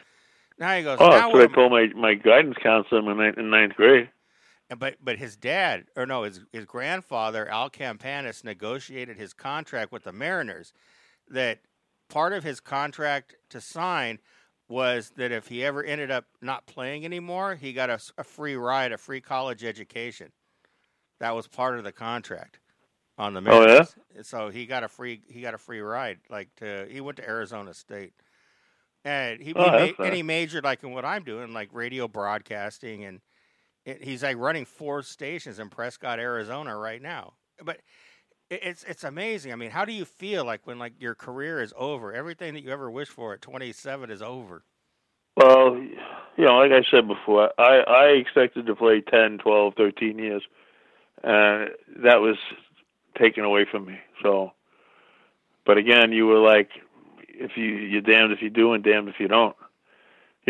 Now 0.59 0.75
he 0.77 0.83
goes, 0.83 0.99
Oh, 1.01 1.11
now 1.11 1.11
that's 1.11 1.35
what 1.35 1.35
what 1.35 1.51
I 1.51 1.55
told 1.55 1.73
my 1.73 1.87
my 1.95 2.15
guidance 2.15 2.57
counselor 2.63 3.11
in 3.11 3.19
ninth, 3.19 3.39
in 3.39 3.51
ninth 3.51 3.75
grade. 3.75 4.09
But 4.77 4.97
but 5.03 5.19
his 5.19 5.37
dad 5.37 5.85
or 5.97 6.05
no 6.05 6.25
his 6.25 6.41
his 6.53 6.67
grandfather 6.67 7.49
Al 7.49 7.71
Campanis 7.71 8.45
negotiated 8.45 9.17
his 9.17 9.33
contract 9.33 9.93
with 9.93 10.05
the 10.05 10.13
Mariners 10.13 10.73
that 11.29 11.61
part 12.11 12.33
of 12.35 12.45
his 12.45 12.61
contract 12.61 13.35
to 13.51 13.61
sign 13.61 14.19
was 14.69 15.13
that 15.17 15.33
if 15.33 15.49
he 15.49 15.65
ever 15.65 15.83
ended 15.83 16.11
up 16.11 16.27
not 16.43 16.67
playing 16.67 17.07
anymore 17.07 17.55
he 17.55 17.73
got 17.73 17.89
a 17.89 18.25
free 18.25 18.57
ride 18.57 18.93
a 18.93 18.99
free 18.99 19.21
college 19.23 19.65
education. 19.65 20.33
That 21.21 21.35
was 21.35 21.49
part 21.49 21.79
of 21.79 21.85
the 21.85 21.93
contract 21.93 22.61
on 23.17 23.33
the 23.35 23.41
Oh, 23.47 23.61
yeah? 23.61 23.67
Mariners. 23.67 23.97
So 24.23 24.51
he 24.51 24.67
got 24.67 24.85
a 24.85 24.89
free 24.89 25.23
he 25.29 25.41
got 25.41 25.55
a 25.55 25.59
free 25.59 25.81
ride 25.81 26.19
like 26.29 26.55
to 26.57 26.87
he 26.91 27.01
went 27.01 27.17
to 27.17 27.27
Arizona 27.27 27.73
State. 27.73 28.13
And 29.05 29.41
he, 29.41 29.55
Oh, 29.55 29.85
he 29.87 29.95
and 29.99 30.15
he 30.15 30.23
majored 30.23 30.65
like 30.65 30.83
in 30.83 30.91
what 30.93 31.07
I'm 31.07 31.25
doing 31.25 31.55
like 31.55 31.71
radio 31.73 32.07
broadcasting 32.07 33.05
and 33.05 33.21
it, 33.89 34.05
he's 34.05 34.23
like 34.23 34.37
running 34.37 34.67
four 34.67 35.03
stations 35.03 35.59
in 35.59 35.71
Prescott, 35.71 36.19
Arizona, 36.19 36.77
right 36.77 37.01
now. 37.01 37.33
But 37.65 37.79
it, 38.51 38.61
it's 38.63 38.85
it's 38.85 39.05
amazing. 39.05 39.53
I 39.53 39.57
mean, 39.57 39.71
how 39.71 39.85
do 39.85 39.93
you 39.93 40.05
feel 40.05 40.45
like 40.45 40.67
when 40.67 40.79
like 40.79 40.93
your 41.01 41.15
career 41.15 41.61
is 41.61 41.73
over? 41.77 42.13
Everything 42.13 42.55
that 42.55 42.63
you 42.63 42.71
ever 42.71 42.91
wished 42.91 43.13
for 43.13 43.33
at 43.33 43.41
27 43.41 44.11
is 44.11 44.21
over. 44.21 44.63
Well, 45.37 45.77
you 45.77 46.45
know, 46.45 46.59
like 46.59 46.73
I 46.73 46.83
said 46.91 47.09
before, 47.09 47.51
I 47.59 47.79
I 47.79 48.05
expected 48.09 48.67
to 48.67 48.77
play 48.77 49.01
10, 49.01 49.39
12, 49.39 49.75
13 49.75 50.19
years, 50.19 50.43
and 51.23 51.71
that 52.03 52.21
was 52.21 52.37
taken 53.19 53.45
away 53.45 53.65
from 53.71 53.87
me. 53.87 53.99
So, 54.23 54.53
but 55.65 55.79
again, 55.79 56.13
you 56.13 56.27
were 56.27 56.41
like, 56.41 56.69
if 57.27 57.53
you 57.57 57.65
you're 57.65 58.03
damned 58.03 58.33
if 58.33 58.43
you 58.43 58.51
do 58.51 58.75
and 58.75 58.85
damned 58.85 59.09
if 59.09 59.19
you 59.19 59.29
don't. 59.29 59.57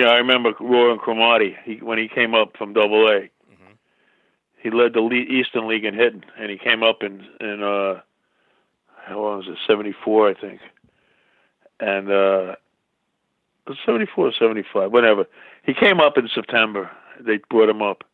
Know, 0.05 0.11
I 0.11 0.17
remember 0.17 0.53
Warren 0.61 0.99
Cromartie. 0.99 1.57
He 1.65 1.77
when 1.77 1.99
he 1.99 2.09
came 2.09 2.35
up 2.35 2.57
from 2.57 2.73
Double 2.73 3.07
A, 3.09 3.21
Mhm. 3.23 3.77
he 4.59 4.71
led 4.71 4.93
the 4.93 5.01
Le- 5.01 5.15
Eastern 5.15 5.67
League 5.67 5.85
in 5.85 5.95
hitting, 5.95 6.25
and 6.39 6.51
he 6.51 6.59
came 6.59 6.83
up 6.83 7.03
in 7.03 7.27
in 7.41 7.63
uh, 7.63 8.01
how 9.07 9.21
long 9.21 9.39
was 9.39 9.49
it? 9.49 9.59
Seventy 9.67 9.93
four, 9.93 10.29
I 10.29 10.35
think, 10.35 10.61
and 11.81 12.11
uh, 12.11 12.57
it 13.67 13.77
74 13.85 14.29
or 14.29 14.33
75, 14.33 14.93
whatever. 14.93 15.27
He 15.63 15.75
came 15.75 16.01
up 16.01 16.17
in 16.17 16.29
September. 16.35 16.91
They 17.21 17.39
brought 17.51 17.69
him 17.69 17.83
up. 17.83 18.05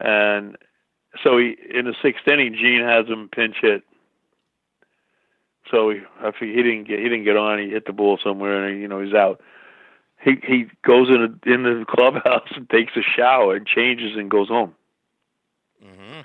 And 0.00 0.56
so 1.22 1.38
he 1.38 1.56
in 1.72 1.86
the 1.86 1.94
sixth 2.02 2.26
inning, 2.28 2.54
Gene 2.54 2.82
has 2.82 3.06
him 3.06 3.28
pinch 3.28 3.56
hit. 3.62 3.82
So 5.70 5.90
he, 5.90 6.00
he 6.40 6.62
didn't 6.62 6.84
get 6.84 6.98
he 6.98 7.04
didn't 7.04 7.24
get 7.24 7.36
on. 7.36 7.58
He 7.58 7.70
hit 7.70 7.86
the 7.86 7.92
ball 7.92 8.18
somewhere, 8.22 8.66
and 8.66 8.80
you 8.80 8.88
know 8.88 9.00
he's 9.00 9.14
out. 9.14 9.40
He 10.22 10.32
he 10.46 10.64
goes 10.84 11.08
in 11.08 11.38
the, 11.44 11.52
in 11.52 11.62
the 11.62 11.84
clubhouse 11.88 12.48
and 12.56 12.68
takes 12.70 12.92
a 12.96 13.02
shower 13.02 13.54
and 13.54 13.66
changes 13.66 14.16
and 14.16 14.30
goes 14.30 14.48
home. 14.48 14.74
hmm 15.82 16.20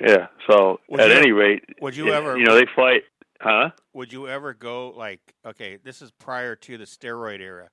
Yeah. 0.00 0.28
So 0.48 0.80
Would 0.88 1.00
at 1.00 1.10
you- 1.10 1.16
any 1.16 1.32
rate, 1.32 1.64
would 1.80 1.96
you 1.96 2.08
yeah, 2.08 2.16
ever- 2.18 2.38
You 2.38 2.44
know 2.44 2.54
they 2.54 2.66
fight, 2.74 3.02
huh? 3.40 3.70
Would 3.92 4.12
you 4.12 4.28
ever 4.28 4.54
go 4.54 4.90
like 4.90 5.20
okay? 5.44 5.78
This 5.82 6.00
is 6.00 6.10
prior 6.12 6.56
to 6.56 6.78
the 6.78 6.84
steroid 6.84 7.40
era. 7.40 7.70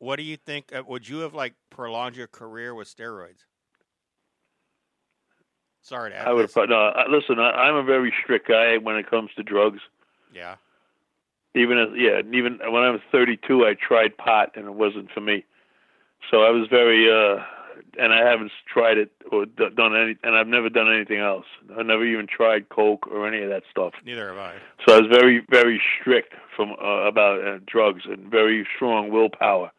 What 0.00 0.16
do 0.16 0.22
you 0.22 0.36
think? 0.36 0.72
Uh, 0.74 0.82
would 0.86 1.08
you 1.08 1.20
have 1.20 1.32
like 1.34 1.54
prolonged 1.70 2.16
your 2.16 2.26
career 2.28 2.74
with 2.74 2.88
steroids? 2.94 3.44
Sorry 5.80 6.12
I 6.14 6.32
would 6.32 6.50
have. 6.54 6.68
No, 6.68 6.92
listen. 7.08 7.38
I, 7.38 7.50
I'm 7.50 7.76
a 7.76 7.82
very 7.82 8.12
strict 8.22 8.46
guy 8.48 8.76
when 8.78 8.96
it 8.96 9.08
comes 9.08 9.30
to 9.36 9.42
drugs. 9.42 9.80
Yeah. 10.34 10.56
Even 11.54 11.78
as 11.78 11.88
yeah, 11.96 12.20
even 12.32 12.58
when 12.70 12.82
I 12.82 12.90
was 12.90 13.00
32, 13.10 13.66
I 13.66 13.74
tried 13.74 14.16
pot 14.16 14.52
and 14.54 14.66
it 14.66 14.74
wasn't 14.74 15.10
for 15.10 15.20
me. 15.20 15.44
So 16.30 16.42
I 16.42 16.50
was 16.50 16.68
very, 16.68 17.08
uh, 17.10 17.42
and 17.98 18.12
I 18.12 18.28
haven't 18.28 18.52
tried 18.72 18.98
it 18.98 19.10
or 19.32 19.46
d- 19.46 19.70
done 19.74 19.96
any, 19.96 20.16
and 20.22 20.36
I've 20.36 20.46
never 20.46 20.68
done 20.68 20.92
anything 20.92 21.18
else. 21.20 21.46
I've 21.76 21.86
never 21.86 22.04
even 22.04 22.26
tried 22.26 22.68
coke 22.68 23.06
or 23.06 23.26
any 23.26 23.42
of 23.42 23.48
that 23.50 23.62
stuff. 23.70 23.94
Neither 24.04 24.28
have 24.28 24.36
I. 24.38 24.54
So 24.86 24.94
I 24.94 25.00
was 25.00 25.08
very, 25.10 25.42
very 25.50 25.80
strict 26.00 26.34
from 26.54 26.72
uh, 26.72 27.06
about 27.06 27.44
uh, 27.46 27.58
drugs 27.66 28.02
and 28.04 28.30
very 28.30 28.66
strong 28.76 29.10
willpower. 29.10 29.70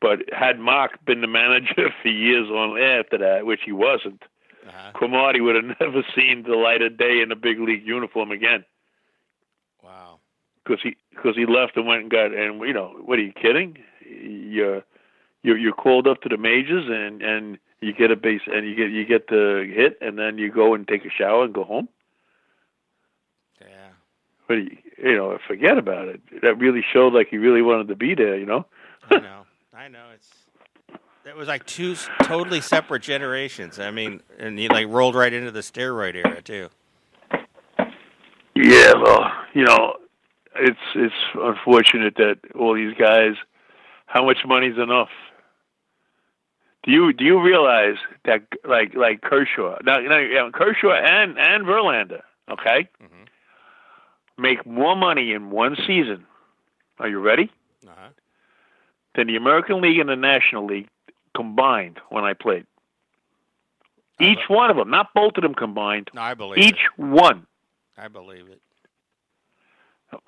But 0.00 0.20
had 0.32 0.58
Mauch 0.60 0.90
been 1.06 1.22
the 1.22 1.26
manager 1.26 1.90
for 2.02 2.08
years 2.08 2.48
on 2.50 2.80
after 2.80 3.18
that, 3.18 3.46
which 3.46 3.60
he 3.64 3.72
wasn't, 3.72 4.22
Uh-huh. 4.66 4.90
Cromartie 4.92 5.40
would 5.40 5.56
have 5.56 5.64
never 5.80 6.02
seen 6.14 6.44
the 6.46 6.56
light 6.56 6.82
of 6.82 6.98
day 6.98 7.20
in 7.22 7.32
a 7.32 7.36
big 7.36 7.58
league 7.58 7.86
uniform 7.86 8.30
again. 8.32 8.64
Because 10.68 10.82
he 10.82 10.96
because 11.10 11.36
he 11.36 11.46
left 11.46 11.76
and 11.76 11.86
went 11.86 12.02
and 12.02 12.10
got 12.10 12.32
and 12.34 12.60
you 12.60 12.72
know 12.72 12.94
what 13.04 13.18
are 13.18 13.22
you 13.22 13.32
kidding? 13.32 13.78
You're 14.04 14.82
you're 15.42 15.58
you're 15.58 15.72
called 15.72 16.06
up 16.06 16.22
to 16.22 16.28
the 16.28 16.36
majors 16.36 16.84
and 16.88 17.22
and 17.22 17.58
you 17.80 17.92
get 17.92 18.10
a 18.10 18.16
base 18.16 18.42
and 18.46 18.66
you 18.68 18.74
get 18.74 18.90
you 18.90 19.04
get 19.04 19.28
the 19.28 19.70
hit 19.72 19.98
and 20.00 20.18
then 20.18 20.38
you 20.38 20.50
go 20.50 20.74
and 20.74 20.86
take 20.86 21.04
a 21.04 21.10
shower 21.10 21.44
and 21.44 21.54
go 21.54 21.64
home. 21.64 21.88
Yeah. 23.60 23.88
But 24.46 24.54
you, 24.54 24.76
you 25.02 25.16
know, 25.16 25.38
forget 25.46 25.78
about 25.78 26.08
it. 26.08 26.20
That 26.42 26.58
really 26.58 26.84
showed 26.92 27.14
like 27.14 27.28
he 27.28 27.38
really 27.38 27.62
wanted 27.62 27.88
to 27.88 27.96
be 27.96 28.14
there. 28.14 28.36
You 28.36 28.46
know. 28.46 28.66
I 29.10 29.16
know. 29.20 29.42
I 29.74 29.88
know. 29.88 30.06
It's 30.14 30.30
it 31.24 31.36
was 31.36 31.48
like 31.48 31.66
two 31.66 31.94
totally 32.22 32.60
separate 32.60 33.02
generations. 33.02 33.78
I 33.78 33.90
mean, 33.90 34.22
and 34.38 34.58
you 34.58 34.68
like 34.68 34.86
rolled 34.88 35.14
right 35.14 35.32
into 35.32 35.50
the 35.50 35.60
steroid 35.60 36.14
era 36.14 36.40
too. 36.40 36.70
Yeah, 38.54 38.94
well, 38.94 39.30
you 39.54 39.62
know, 39.62 39.98
it's 40.58 40.78
it's 40.94 41.14
unfortunate 41.34 42.14
that 42.16 42.38
all 42.58 42.74
these 42.74 42.94
guys, 42.96 43.34
how 44.06 44.24
much 44.24 44.38
money's 44.46 44.78
enough? 44.78 45.08
Do 46.84 46.92
you 46.92 47.12
do 47.12 47.24
you 47.24 47.40
realize 47.42 47.96
that 48.24 48.42
like 48.64 48.94
like 48.94 49.20
Kershaw, 49.20 49.78
now, 49.84 49.98
now 49.98 50.18
yeah, 50.18 50.48
Kershaw 50.52 50.92
and 50.92 51.38
and 51.38 51.64
Verlander, 51.66 52.22
okay, 52.50 52.88
Mhm. 53.02 53.26
make 54.38 54.64
more 54.66 54.96
money 54.96 55.32
in 55.32 55.50
one 55.50 55.76
season. 55.86 56.24
Are 56.98 57.08
you 57.08 57.20
ready? 57.20 57.50
Uh-huh. 57.86 58.08
Than 59.14 59.26
the 59.26 59.36
American 59.36 59.80
League 59.80 59.98
and 59.98 60.08
the 60.08 60.16
National 60.16 60.66
League 60.66 60.88
combined 61.34 62.00
when 62.10 62.24
I 62.24 62.34
played. 62.34 62.66
Each 64.20 64.48
one 64.48 64.70
of 64.70 64.76
them, 64.76 64.90
not 64.90 65.14
both 65.14 65.36
of 65.36 65.42
them 65.42 65.54
combined. 65.54 66.10
No, 66.12 66.22
I 66.22 66.34
believe 66.34 66.58
Each 66.58 66.80
one. 66.96 67.46
I 67.96 68.08
believe 68.08 68.48
it. 68.48 68.60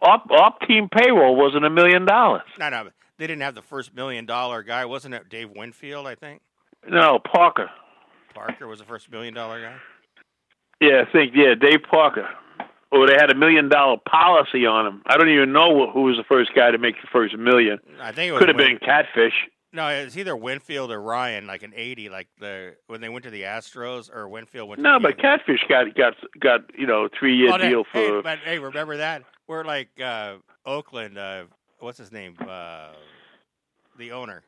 Op, 0.03 0.31
op 0.31 0.61
team 0.67 0.89
payroll 0.91 1.37
wasn't 1.37 1.65
a 1.65 1.71
million 1.71 2.05
dollars. 2.05 2.43
No, 2.59 2.69
no, 2.69 2.85
they 3.19 3.27
didn't 3.27 3.43
have 3.43 3.55
the 3.55 3.63
first 3.63 3.95
million 3.95 4.27
dollar 4.27 4.63
guy, 4.63 4.85
wasn't 4.85 5.15
it? 5.15 5.29
Dave 5.29 5.51
Winfield, 5.57 6.07
I 6.07 6.15
think. 6.15 6.41
No, 6.89 7.19
Parker. 7.19 7.71
Parker 8.35 8.67
was 8.67 8.79
the 8.79 8.85
first 8.85 9.11
million 9.11 9.35
dollar 9.35 9.61
guy. 9.61 9.77
Yeah, 10.81 11.05
I 11.07 11.11
think 11.13 11.33
yeah, 11.35 11.55
Dave 11.61 11.81
Parker. 11.91 12.29
Or 12.93 13.07
they 13.07 13.15
had 13.15 13.31
a 13.31 13.35
million 13.37 13.69
dollar 13.69 13.99
policy 14.11 14.67
on 14.67 14.87
him. 14.87 15.03
I 15.07 15.17
don't 15.17 15.29
even 15.29 15.53
know 15.53 15.91
who 15.93 16.03
was 16.03 16.17
the 16.17 16.25
first 16.25 16.51
guy 16.57 16.71
to 16.73 16.79
make 16.79 16.97
the 17.01 17.07
first 17.13 17.37
million. 17.37 17.79
I 18.01 18.11
think 18.13 18.31
it 18.31 18.33
was 18.33 18.41
Could 18.41 18.49
have 18.49 18.57
Win- 18.57 18.79
been 18.79 18.79
Catfish. 18.79 19.35
No, 19.73 19.87
it's 19.89 20.17
either 20.17 20.35
Winfield 20.37 20.91
or 20.91 21.01
Ryan, 21.01 21.47
like 21.47 21.63
an 21.63 21.73
eighty, 21.77 22.09
like 22.09 22.27
the 22.41 22.75
when 22.89 23.01
they 23.01 23.09
went 23.09 23.25
to 23.25 23.31
the 23.31 23.43
Astros, 23.43 24.13
or 24.13 24.29
Winfield 24.29 24.69
went. 24.69 24.81
No, 24.83 24.99
to 24.99 25.03
the 25.03 25.09
but 25.15 25.19
Catfish 25.19 25.61
got 25.69 25.95
got 25.95 26.15
got 26.41 26.61
you 26.77 26.87
know 26.87 27.09
three 27.17 27.37
year 27.37 27.51
Oh, 27.53 27.59
deal 27.59 27.85
hey, 27.93 28.09
for. 28.09 28.23
but 28.23 28.39
hey, 28.41 28.59
remember 28.59 28.97
that? 28.97 29.23
We're 29.47 29.65
like 29.65 29.89
uh, 30.03 30.37
Oakland. 30.67 31.17
Uh, 31.19 31.45
what's 31.79 31.99
his 31.99 32.11
name? 32.11 32.37
Uh, 32.41 32.89
the 33.97 34.11
owner, 34.11 34.43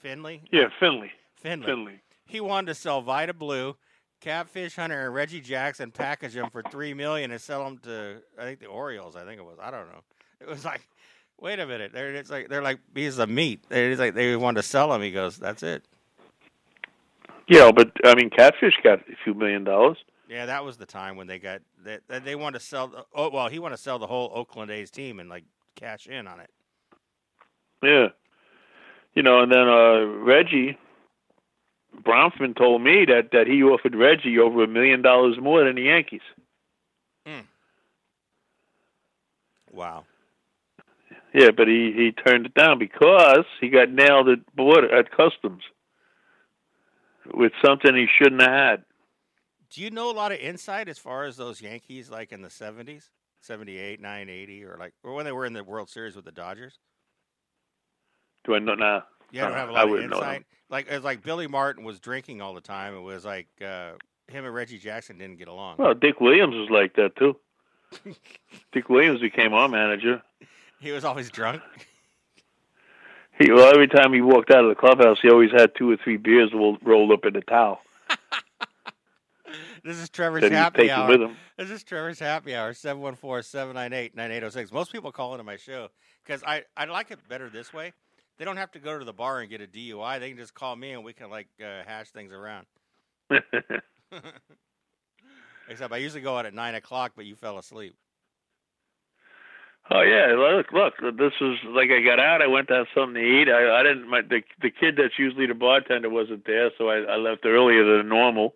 Finley. 0.00 0.42
yeah, 0.52 0.68
Finley. 0.78 1.10
Finley. 1.36 1.66
Finley. 1.66 2.00
He 2.26 2.40
wanted 2.40 2.68
to 2.68 2.74
sell 2.74 3.02
Vida 3.02 3.32
Blue, 3.34 3.76
Catfish 4.20 4.76
Hunter, 4.76 5.06
and 5.06 5.14
Reggie 5.14 5.40
Jackson, 5.40 5.90
package 5.90 6.34
them 6.34 6.50
for 6.50 6.62
three 6.70 6.94
million 6.94 7.30
and 7.30 7.40
sell 7.40 7.64
them 7.64 7.78
to 7.78 8.18
I 8.38 8.42
think 8.44 8.60
the 8.60 8.66
Orioles. 8.66 9.16
I 9.16 9.24
think 9.24 9.40
it 9.40 9.44
was. 9.44 9.58
I 9.60 9.70
don't 9.70 9.88
know. 9.88 10.00
It 10.40 10.46
was 10.48 10.64
like, 10.64 10.86
wait 11.40 11.58
a 11.58 11.66
minute. 11.66 11.92
They're 11.92 12.14
it's 12.14 12.30
like 12.30 12.48
they're 12.48 12.62
like 12.62 12.78
pieces 12.94 13.18
of 13.18 13.28
meat. 13.28 13.64
It's 13.70 14.00
like 14.00 14.14
they 14.14 14.36
want 14.36 14.56
to 14.56 14.62
sell 14.62 14.90
them. 14.90 15.02
He 15.02 15.10
goes, 15.10 15.36
that's 15.36 15.62
it. 15.62 15.84
Yeah, 17.48 17.70
but 17.70 17.92
I 18.04 18.14
mean, 18.14 18.30
Catfish 18.30 18.74
got 18.82 19.00
a 19.00 19.16
few 19.22 19.34
million 19.34 19.64
dollars. 19.64 19.98
Yeah, 20.28 20.46
that 20.46 20.64
was 20.64 20.76
the 20.76 20.86
time 20.86 21.16
when 21.16 21.28
they 21.28 21.38
got 21.38 21.62
that 21.84 22.02
they, 22.08 22.18
they 22.18 22.34
wanted 22.34 22.58
to 22.58 22.64
sell. 22.64 22.88
The, 22.88 23.04
oh 23.14 23.30
well, 23.30 23.48
he 23.48 23.58
wanted 23.58 23.76
to 23.76 23.82
sell 23.82 23.98
the 23.98 24.06
whole 24.06 24.30
Oakland 24.34 24.70
A's 24.70 24.90
team 24.90 25.20
and 25.20 25.28
like 25.28 25.44
cash 25.76 26.06
in 26.06 26.26
on 26.26 26.40
it. 26.40 26.50
Yeah. 27.82 28.08
You 29.14 29.22
know, 29.22 29.40
and 29.40 29.52
then 29.52 29.68
uh 29.68 30.04
Reggie 30.24 30.76
Bronfman 32.02 32.56
told 32.56 32.82
me 32.82 33.04
that 33.06 33.30
that 33.32 33.46
he 33.46 33.62
offered 33.62 33.94
Reggie 33.94 34.38
over 34.38 34.64
a 34.64 34.68
million 34.68 35.02
dollars 35.02 35.36
more 35.40 35.64
than 35.64 35.76
the 35.76 35.82
Yankees. 35.82 36.22
Wow. 39.76 40.04
Yeah, 41.36 41.50
but 41.54 41.68
he 41.68 41.92
he 41.94 42.12
turned 42.12 42.46
it 42.46 42.54
down 42.54 42.78
because 42.78 43.44
he 43.60 43.68
got 43.68 43.90
nailed 43.90 44.26
at 44.30 44.56
border 44.56 44.90
at 44.96 45.10
customs 45.10 45.62
with 47.34 47.52
something 47.62 47.94
he 47.94 48.06
shouldn't 48.18 48.40
have 48.40 48.50
had. 48.50 48.84
Do 49.68 49.82
you 49.82 49.90
know 49.90 50.10
a 50.10 50.14
lot 50.16 50.32
of 50.32 50.38
insight 50.38 50.88
as 50.88 50.96
far 50.98 51.24
as 51.24 51.36
those 51.36 51.60
Yankees 51.60 52.08
like 52.08 52.32
in 52.32 52.40
the 52.40 52.48
seventies, 52.48 53.10
78, 53.42 54.00
980, 54.00 54.64
or 54.64 54.76
like 54.80 54.94
or 55.04 55.12
when 55.12 55.26
they 55.26 55.32
were 55.32 55.44
in 55.44 55.52
the 55.52 55.62
World 55.62 55.90
Series 55.90 56.16
with 56.16 56.24
the 56.24 56.32
Dodgers? 56.32 56.78
Do 58.44 58.54
I 58.54 58.58
know 58.58 58.74
now? 58.74 59.04
Yeah, 59.30 59.44
I 59.44 59.48
don't 59.48 59.56
Uh, 59.56 59.60
have 59.60 59.68
a 59.68 59.72
lot 59.72 59.88
of 59.90 60.00
insight. 60.04 60.46
Like 60.70 60.86
it's 60.88 61.04
like 61.04 61.22
Billy 61.22 61.48
Martin 61.48 61.84
was 61.84 62.00
drinking 62.00 62.40
all 62.40 62.54
the 62.54 62.62
time. 62.62 62.94
It 62.94 63.00
was 63.00 63.26
like 63.26 63.48
uh, 63.60 63.92
him 64.28 64.46
and 64.46 64.54
Reggie 64.54 64.78
Jackson 64.78 65.18
didn't 65.18 65.36
get 65.36 65.48
along. 65.48 65.76
Well, 65.78 65.92
Dick 65.92 66.18
Williams 66.18 66.54
was 66.54 66.70
like 66.70 66.96
that 66.96 67.14
too. 67.16 67.36
Dick 68.72 68.88
Williams 68.88 69.20
became 69.20 69.52
our 69.52 69.68
manager. 69.68 70.22
He 70.80 70.92
was 70.92 71.04
always 71.04 71.30
drunk. 71.30 71.62
He 73.38 73.52
well, 73.52 73.70
every 73.72 73.88
time 73.88 74.12
he 74.12 74.20
walked 74.20 74.50
out 74.50 74.64
of 74.64 74.70
the 74.70 74.74
clubhouse, 74.74 75.18
he 75.20 75.30
always 75.30 75.50
had 75.52 75.72
two 75.76 75.90
or 75.90 75.96
three 76.02 76.16
beers 76.16 76.52
rolled, 76.54 77.12
up 77.12 77.24
in 77.24 77.36
a 77.36 77.40
towel 77.42 77.80
This 79.84 79.98
is 79.98 80.08
Trevor's 80.08 80.42
that 80.42 80.52
happy 80.52 80.90
hour. 80.90 81.08
with 81.08 81.20
him. 81.20 81.36
This 81.56 81.70
is 81.70 81.84
Trevor's 81.84 82.18
happy 82.18 82.56
hour, 82.56 82.72
714-798-9806. 82.72 84.72
Most 84.72 84.90
people 84.90 85.12
call 85.12 85.34
into 85.34 85.44
my 85.44 85.56
show 85.56 85.88
because 86.24 86.42
I, 86.42 86.64
I 86.76 86.86
like 86.86 87.12
it 87.12 87.20
better 87.28 87.48
this 87.48 87.72
way. 87.72 87.92
They 88.38 88.44
don't 88.44 88.56
have 88.56 88.72
to 88.72 88.80
go 88.80 88.98
to 88.98 89.04
the 89.04 89.12
bar 89.12 89.40
and 89.40 89.48
get 89.48 89.60
a 89.60 89.66
DUI. 89.66 90.18
They 90.18 90.30
can 90.30 90.38
just 90.38 90.54
call 90.54 90.74
me 90.74 90.92
and 90.92 91.04
we 91.04 91.12
can 91.12 91.30
like 91.30 91.46
uh, 91.60 91.84
hash 91.86 92.10
things 92.10 92.32
around. 92.32 92.66
Except 95.68 95.92
I 95.92 95.98
usually 95.98 96.22
go 96.22 96.36
out 96.36 96.46
at 96.46 96.54
nine 96.54 96.74
o'clock, 96.74 97.12
but 97.14 97.24
you 97.24 97.36
fell 97.36 97.58
asleep. 97.58 97.94
Oh 99.90 100.02
yeah, 100.02 100.34
look, 100.36 100.72
look. 100.72 100.94
This 101.16 101.32
was 101.40 101.58
like 101.68 101.90
I 101.90 102.02
got 102.02 102.18
out. 102.18 102.42
I 102.42 102.48
went 102.48 102.68
to 102.68 102.74
have 102.74 102.86
something 102.94 103.14
to 103.14 103.20
eat. 103.20 103.48
I, 103.48 103.78
I 103.80 103.82
didn't. 103.84 104.08
My 104.10 104.20
the 104.22 104.42
the 104.60 104.70
kid 104.70 104.96
that's 104.96 105.18
usually 105.18 105.46
the 105.46 105.54
bartender 105.54 106.10
wasn't 106.10 106.44
there, 106.44 106.70
so 106.76 106.88
I, 106.88 107.02
I 107.02 107.16
left 107.16 107.44
earlier 107.46 107.96
than 107.96 108.08
normal, 108.08 108.54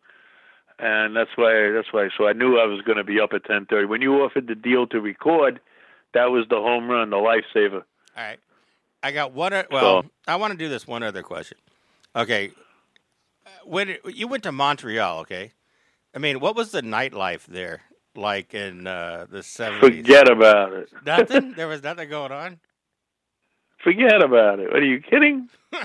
and 0.80 1.14
that's 1.16 1.30
why. 1.36 1.70
That's 1.70 1.92
why. 1.92 2.08
So 2.18 2.26
I 2.26 2.32
knew 2.32 2.58
I 2.58 2.66
was 2.66 2.82
going 2.82 2.98
to 2.98 3.04
be 3.04 3.20
up 3.20 3.30
at 3.32 3.44
ten 3.44 3.66
thirty. 3.66 3.86
When 3.86 4.02
you 4.02 4.14
offered 4.22 4.48
the 4.48 4.56
deal 4.56 4.88
to 4.88 5.00
record, 5.00 5.60
that 6.14 6.32
was 6.32 6.46
the 6.50 6.56
home 6.56 6.88
run, 6.90 7.10
the 7.10 7.16
lifesaver. 7.16 7.82
All 8.16 8.24
right. 8.24 8.40
I 9.02 9.12
got 9.12 9.32
one. 9.32 9.52
Well, 9.70 10.02
So- 10.02 10.10
I 10.26 10.34
want 10.36 10.50
to 10.52 10.58
do 10.58 10.68
this 10.68 10.86
one 10.86 11.02
other 11.04 11.22
question. 11.22 11.58
Okay. 12.16 12.50
When 13.64 13.96
you 14.04 14.26
went 14.26 14.42
to 14.44 14.52
Montreal, 14.52 15.20
okay? 15.20 15.52
I 16.14 16.18
mean, 16.18 16.40
what 16.40 16.56
was 16.56 16.72
the 16.72 16.82
nightlife 16.82 17.46
there 17.46 17.82
like 18.20 18.54
in 18.54 18.86
uh, 18.86 19.26
the 19.30 19.38
70s? 19.38 19.80
Forget 19.80 20.30
about 20.30 20.72
it. 20.74 20.90
Nothing? 21.06 21.52
There 21.54 21.68
was 21.68 21.82
nothing 21.82 22.08
going 22.10 22.32
on? 22.32 22.60
Forget 23.82 24.22
about 24.22 24.60
it. 24.60 24.70
What 24.70 24.80
are 24.82 24.84
you 24.86 25.00
kidding? 25.00 25.48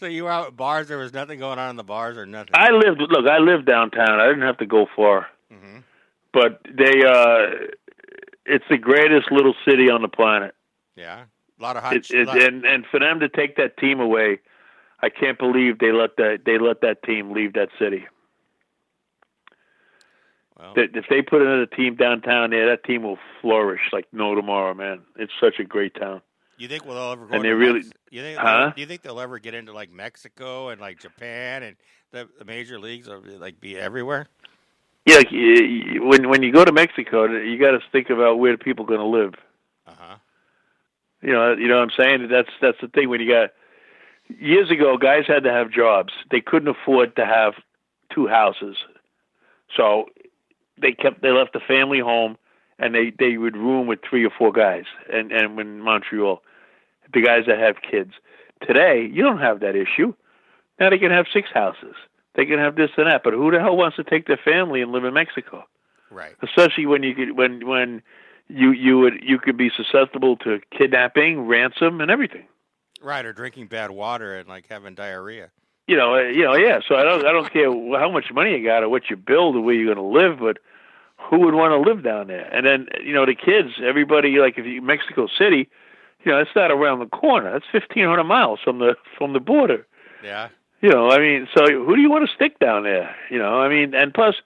so 0.00 0.06
you 0.06 0.24
were 0.24 0.30
out 0.30 0.48
at 0.48 0.56
bars, 0.56 0.88
there 0.88 0.98
was 0.98 1.12
nothing 1.12 1.38
going 1.38 1.58
on 1.58 1.70
in 1.70 1.76
the 1.76 1.84
bars 1.84 2.16
or 2.16 2.26
nothing? 2.26 2.50
I 2.54 2.70
lived. 2.72 3.00
Look, 3.00 3.26
I 3.26 3.38
lived 3.38 3.66
downtown. 3.66 4.18
I 4.20 4.26
didn't 4.26 4.42
have 4.42 4.58
to 4.58 4.66
go 4.66 4.86
far. 4.96 5.28
hmm 5.50 5.78
But 6.32 6.60
they. 6.64 7.02
uh 7.06 7.68
It's 8.46 8.64
the 8.68 8.78
greatest 8.78 9.30
little 9.30 9.54
city 9.64 9.88
on 9.90 10.02
the 10.02 10.08
planet. 10.08 10.54
Yeah. 10.96 11.24
A 11.58 11.62
lot 11.62 11.76
of 11.76 11.82
hot 11.84 11.94
It, 11.96 12.06
sh- 12.06 12.10
it, 12.12 12.26
lot- 12.26 12.42
and 12.42 12.64
and 12.64 12.84
for 12.90 12.98
them 12.98 13.20
to 13.20 13.28
take 13.28 13.56
that 13.56 13.76
team 13.76 14.00
away, 14.00 14.40
I 15.00 15.10
can't 15.10 15.38
believe 15.38 15.78
they 15.78 15.92
let 15.92 16.16
that 16.16 16.40
they 16.44 16.58
let 16.58 16.80
that 16.80 17.02
team 17.04 17.32
leave 17.32 17.52
that 17.52 17.68
city. 17.78 18.06
Well, 20.60 20.74
That 20.74 20.94
if 20.96 21.06
they 21.08 21.22
put 21.22 21.42
another 21.42 21.66
team 21.66 21.96
downtown 21.96 22.50
there, 22.50 22.68
that 22.70 22.84
team 22.84 23.02
will 23.02 23.18
flourish 23.40 23.80
like 23.92 24.06
no 24.12 24.34
tomorrow, 24.34 24.74
man. 24.74 25.00
It's 25.16 25.32
such 25.40 25.58
a 25.58 25.64
great 25.64 25.94
town. 25.94 26.20
you 26.58 26.68
think 26.68 26.84
we'll 26.84 27.12
ever 27.12 27.26
go 27.26 27.34
and 27.34 27.44
they 27.44 27.50
really- 27.50 27.80
Mex- 27.80 27.90
you 28.10 28.22
think 28.22 28.38
Huh? 28.38 28.72
do 28.74 28.80
you 28.80 28.86
think 28.86 29.02
they'll 29.02 29.20
ever 29.20 29.38
get 29.38 29.54
into 29.54 29.72
like 29.72 29.90
Mexico 29.90 30.68
and 30.68 30.80
like 30.80 30.98
Japan 31.00 31.62
and 31.62 31.76
the, 32.12 32.28
the 32.38 32.44
major 32.44 32.78
leagues 32.78 33.08
or 33.08 33.20
like 33.20 33.60
be 33.60 33.78
everywhere? 33.78 34.26
Yeah, 35.06 35.16
like, 35.16 35.30
y- 35.32 35.38
y- 35.94 35.98
when 36.00 36.28
when 36.28 36.42
you 36.42 36.52
go 36.52 36.64
to 36.64 36.72
Mexico, 36.72 37.24
you 37.26 37.58
got 37.58 37.70
to 37.70 37.80
think 37.92 38.10
about 38.10 38.38
where 38.38 38.52
the 38.52 38.58
people 38.62 38.84
going 38.84 39.00
to 39.00 39.06
live. 39.06 39.34
Uh-huh. 39.86 40.16
You 41.22 41.32
know, 41.32 41.52
you 41.54 41.68
know 41.68 41.76
what 41.78 41.84
I'm 41.84 41.90
saying? 41.98 42.28
That's 42.30 42.50
that's 42.60 42.78
the 42.82 42.88
thing 42.88 43.08
when 43.08 43.20
you 43.20 43.28
got 43.28 43.50
years 44.38 44.70
ago 44.70 44.96
guys 44.98 45.24
had 45.26 45.44
to 45.44 45.50
have 45.50 45.70
jobs. 45.70 46.12
They 46.30 46.40
couldn't 46.42 46.68
afford 46.68 47.16
to 47.16 47.24
have 47.24 47.54
two 48.14 48.26
houses. 48.26 48.76
So 49.76 50.06
they 50.80 50.92
kept 50.92 51.22
they 51.22 51.30
left 51.30 51.52
the 51.52 51.60
family 51.60 52.00
home 52.00 52.36
and 52.78 52.94
they 52.94 53.12
they 53.18 53.36
would 53.36 53.56
room 53.56 53.86
with 53.86 54.00
three 54.08 54.24
or 54.24 54.30
four 54.30 54.52
guys 54.52 54.84
and 55.12 55.32
and 55.32 55.58
in 55.58 55.80
Montreal 55.80 56.42
the 57.12 57.22
guys 57.22 57.44
that 57.46 57.58
have 57.58 57.76
kids. 57.88 58.12
Today, 58.66 59.08
you 59.10 59.22
don't 59.22 59.40
have 59.40 59.60
that 59.60 59.74
issue. 59.74 60.14
Now 60.78 60.90
they 60.90 60.98
can 60.98 61.10
have 61.10 61.26
six 61.32 61.48
houses. 61.52 61.94
They 62.34 62.46
can 62.46 62.58
have 62.58 62.76
this 62.76 62.90
and 62.96 63.06
that, 63.06 63.22
but 63.24 63.32
who 63.32 63.50
the 63.50 63.58
hell 63.58 63.76
wants 63.76 63.96
to 63.96 64.04
take 64.04 64.26
their 64.26 64.38
family 64.42 64.80
and 64.80 64.92
live 64.92 65.04
in 65.04 65.14
Mexico? 65.14 65.64
Right. 66.12 66.34
especially 66.42 66.86
when 66.86 67.04
you 67.04 67.14
could 67.14 67.36
when 67.36 67.66
when 67.68 68.02
you 68.48 68.72
you 68.72 68.98
would 68.98 69.22
you 69.22 69.38
could 69.38 69.56
be 69.56 69.70
susceptible 69.76 70.36
to 70.38 70.60
kidnapping, 70.76 71.46
ransom, 71.46 72.00
and 72.00 72.10
everything. 72.10 72.46
Right, 73.00 73.24
or 73.24 73.32
drinking 73.32 73.68
bad 73.68 73.92
water 73.92 74.36
and 74.36 74.48
like 74.48 74.66
having 74.68 74.94
diarrhea. 74.94 75.50
You 75.90 75.96
know, 75.96 76.14
uh, 76.14 76.20
you 76.20 76.44
know, 76.44 76.54
yeah. 76.54 76.78
So 76.86 76.94
I 76.94 77.02
don't 77.02 77.26
I 77.26 77.32
don't 77.32 77.52
care 77.52 77.68
how 77.98 78.08
much 78.12 78.26
money 78.32 78.56
you 78.56 78.64
got 78.64 78.84
or 78.84 78.88
what 78.88 79.10
you 79.10 79.16
build 79.16 79.56
or 79.56 79.60
where 79.60 79.74
you're 79.74 79.92
going 79.92 79.96
to 79.96 80.20
live, 80.20 80.38
but 80.38 80.58
who 81.16 81.40
would 81.40 81.54
want 81.54 81.72
to 81.72 81.90
live 81.90 82.04
down 82.04 82.28
there? 82.28 82.48
And 82.54 82.64
then 82.64 82.86
you 83.04 83.12
know 83.12 83.26
the 83.26 83.34
kids, 83.34 83.70
everybody 83.82 84.38
like 84.38 84.56
if 84.56 84.64
you 84.64 84.80
Mexico 84.82 85.26
City, 85.26 85.68
you 86.24 86.30
know, 86.30 86.38
it's 86.38 86.54
not 86.54 86.70
around 86.70 87.00
the 87.00 87.06
corner. 87.06 87.50
That's 87.50 87.64
fifteen 87.72 88.04
hundred 88.04 88.22
miles 88.22 88.60
from 88.62 88.78
the 88.78 88.94
from 89.18 89.32
the 89.32 89.40
border. 89.40 89.84
Yeah. 90.22 90.50
You 90.80 90.90
know, 90.90 91.10
I 91.10 91.18
mean, 91.18 91.48
so 91.56 91.66
who 91.66 91.96
do 91.96 92.00
you 92.00 92.08
want 92.08 92.28
to 92.28 92.32
stick 92.36 92.60
down 92.60 92.84
there? 92.84 93.12
You 93.28 93.40
know, 93.40 93.60
I 93.60 93.68
mean, 93.68 93.92
and 93.92 94.14
plus, 94.14 94.36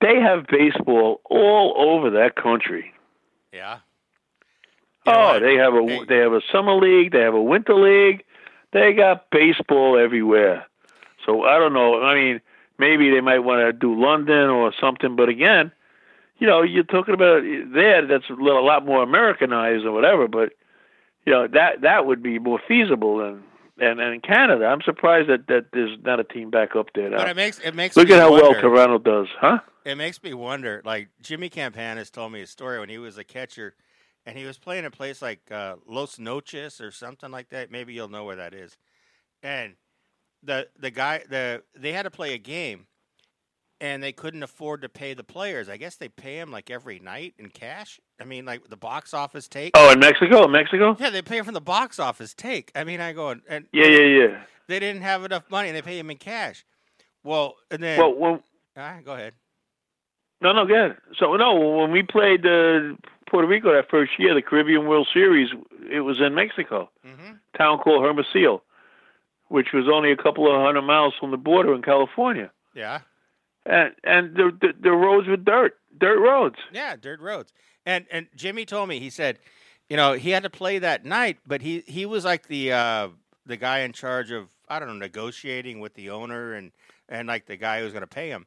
they 0.00 0.20
have 0.20 0.46
baseball 0.46 1.20
all 1.28 1.74
over 1.76 2.10
that 2.10 2.36
country. 2.36 2.92
Yeah. 3.52 3.78
You 5.04 5.12
know 5.12 5.32
Oh, 5.32 5.40
they 5.40 5.56
have 5.56 5.74
a 5.74 5.82
Hey. 5.82 6.04
they 6.08 6.18
have 6.18 6.32
a 6.32 6.42
summer 6.52 6.74
league, 6.74 7.10
they 7.10 7.22
have 7.22 7.34
a 7.34 7.42
winter 7.42 7.74
league, 7.74 8.22
they 8.72 8.92
got 8.92 9.30
baseball 9.30 9.98
everywhere. 9.98 10.66
So 11.26 11.44
I 11.44 11.58
don't 11.58 11.72
know. 11.72 12.02
I 12.02 12.14
mean, 12.14 12.40
maybe 12.78 13.10
they 13.10 13.20
might 13.20 13.40
want 13.40 13.60
to 13.60 13.72
do 13.72 14.00
London 14.00 14.48
or 14.48 14.72
something, 14.80 15.16
but 15.16 15.28
again, 15.28 15.72
you 16.38 16.46
know, 16.46 16.62
you're 16.62 16.84
talking 16.84 17.14
about 17.14 17.42
there. 17.74 18.06
That's 18.06 18.28
a 18.30 18.32
little, 18.32 18.60
a 18.60 18.64
lot 18.64 18.86
more 18.86 19.02
Americanized 19.02 19.84
or 19.84 19.92
whatever, 19.92 20.26
but 20.26 20.52
you 21.26 21.32
know 21.32 21.46
that 21.48 21.82
that 21.82 22.06
would 22.06 22.22
be 22.22 22.38
more 22.38 22.58
feasible 22.66 23.18
than 23.18 23.42
and, 23.78 24.00
and 24.00 24.14
in 24.14 24.20
Canada. 24.20 24.66
I'm 24.66 24.80
surprised 24.82 25.28
that 25.28 25.46
that 25.48 25.66
there's 25.72 25.98
not 26.02 26.18
a 26.20 26.24
team 26.24 26.50
back 26.50 26.74
up 26.76 26.88
there. 26.94 27.10
But 27.10 27.24
Now. 27.24 27.30
it 27.30 27.36
makes 27.36 27.58
it 27.58 27.74
makes 27.74 27.96
Look 27.96 28.08
at 28.10 28.18
how 28.18 28.32
well 28.32 28.54
Toronto 28.54 28.98
does, 28.98 29.28
huh? 29.38 29.58
it 29.84 29.96
makes 29.96 30.22
me 30.22 30.32
wonder. 30.32 30.80
Like 30.84 31.08
Jimmy 31.20 31.50
Campanis 31.50 32.10
told 32.10 32.32
me 32.32 32.40
a 32.40 32.46
story 32.46 32.80
when 32.80 32.88
he 32.88 32.98
was 32.98 33.18
a 33.18 33.24
catcher, 33.24 33.74
and 34.30 34.38
he 34.38 34.44
was 34.44 34.58
playing 34.58 34.84
a 34.84 34.92
place 34.92 35.20
like 35.20 35.40
uh, 35.50 35.74
Los 35.88 36.16
Mochis 36.16 36.80
or 36.80 36.92
something 36.92 37.32
like 37.32 37.48
that. 37.48 37.72
Maybe 37.72 37.92
you'll 37.92 38.08
know 38.08 38.22
where 38.22 38.36
that 38.36 38.54
is. 38.54 38.76
And 39.42 39.74
the 40.40 40.68
the 40.78 40.92
guy 40.92 41.24
the 41.28 41.64
they 41.76 41.92
had 41.92 42.04
to 42.04 42.12
play 42.12 42.32
a 42.32 42.38
game, 42.38 42.86
and 43.80 44.00
they 44.04 44.12
couldn't 44.12 44.44
afford 44.44 44.82
to 44.82 44.88
pay 44.88 45.14
the 45.14 45.24
players. 45.24 45.68
I 45.68 45.78
guess 45.78 45.96
they 45.96 46.08
pay 46.08 46.38
them 46.38 46.52
like 46.52 46.70
every 46.70 47.00
night 47.00 47.34
in 47.38 47.48
cash. 47.48 47.98
I 48.20 48.24
mean, 48.24 48.44
like 48.44 48.68
the 48.68 48.76
box 48.76 49.12
office 49.12 49.48
take. 49.48 49.72
Oh, 49.74 49.90
in 49.90 49.98
Mexico, 49.98 50.44
in 50.44 50.52
Mexico. 50.52 50.96
Yeah, 51.00 51.10
they 51.10 51.22
pay 51.22 51.40
'em 51.40 51.44
from 51.44 51.54
the 51.54 51.60
box 51.60 51.98
office 51.98 52.32
take. 52.32 52.70
I 52.76 52.84
mean, 52.84 53.00
I 53.00 53.12
go 53.12 53.30
and, 53.30 53.42
and 53.48 53.66
Yeah, 53.72 53.86
yeah, 53.88 54.04
yeah. 54.04 54.44
they 54.68 54.78
didn't 54.78 55.02
have 55.02 55.24
enough 55.24 55.50
money, 55.50 55.70
and 55.70 55.76
they 55.76 55.82
pay 55.82 55.98
him 55.98 56.08
in 56.08 56.18
cash. 56.18 56.64
Well, 57.24 57.56
and 57.68 57.82
then 57.82 57.98
Well, 57.98 58.14
when, 58.14 58.42
Ah, 58.76 58.98
go 59.04 59.14
ahead. 59.14 59.34
no, 60.40 60.52
no, 60.52 60.64
good. 60.66 60.96
So 61.18 61.34
no, 61.34 61.54
when 61.78 61.90
we 61.90 62.04
played 62.04 62.46
uh, 62.46 62.94
Puerto 63.30 63.46
Rico 63.48 63.72
that 63.72 63.88
first 63.90 64.12
year, 64.18 64.34
the 64.34 64.42
Caribbean 64.42 64.86
World 64.86 65.08
Series, 65.12 65.48
it 65.90 66.00
was 66.00 66.20
in 66.20 66.34
Mexico, 66.34 66.90
hmm 67.04 67.32
town 67.56 67.78
called 67.78 68.02
Hermosillo, 68.04 68.62
which 69.48 69.68
was 69.74 69.84
only 69.92 70.10
a 70.12 70.16
couple 70.16 70.46
of 70.54 70.60
hundred 70.62 70.82
miles 70.82 71.14
from 71.20 71.30
the 71.30 71.36
border 71.36 71.74
in 71.74 71.82
California, 71.82 72.50
Yeah, 72.74 73.00
and 73.66 73.94
and 74.04 74.34
the 74.34 74.50
the, 74.60 74.68
the 74.80 74.92
roads 74.92 75.28
were 75.28 75.36
dirt, 75.36 75.74
dirt 75.98 76.18
roads. 76.20 76.56
yeah, 76.72 76.96
dirt 76.96 77.20
roads. 77.20 77.52
And 77.86 78.06
and 78.10 78.28
Jimmy 78.36 78.64
told 78.64 78.88
me 78.88 78.98
he 79.00 79.10
said, 79.10 79.38
you 79.88 79.96
know, 79.96 80.12
he 80.14 80.30
had 80.30 80.42
to 80.44 80.50
play 80.50 80.78
that 80.78 81.04
night, 81.04 81.38
but 81.46 81.60
he 81.62 81.82
he 81.86 82.06
was 82.06 82.24
like 82.24 82.46
the 82.48 82.72
uh, 82.72 83.08
the 83.46 83.56
guy 83.56 83.80
in 83.80 83.92
charge 83.92 84.30
of 84.30 84.48
I 84.68 84.78
don't 84.78 84.88
know 84.88 84.94
negotiating 84.94 85.80
with 85.80 85.94
the 85.94 86.10
owner 86.10 86.54
and 86.54 86.72
and 87.08 87.26
like 87.28 87.46
the 87.46 87.56
guy 87.56 87.80
who's 87.80 87.92
going 87.92 88.02
to 88.02 88.06
pay 88.06 88.28
him, 88.30 88.46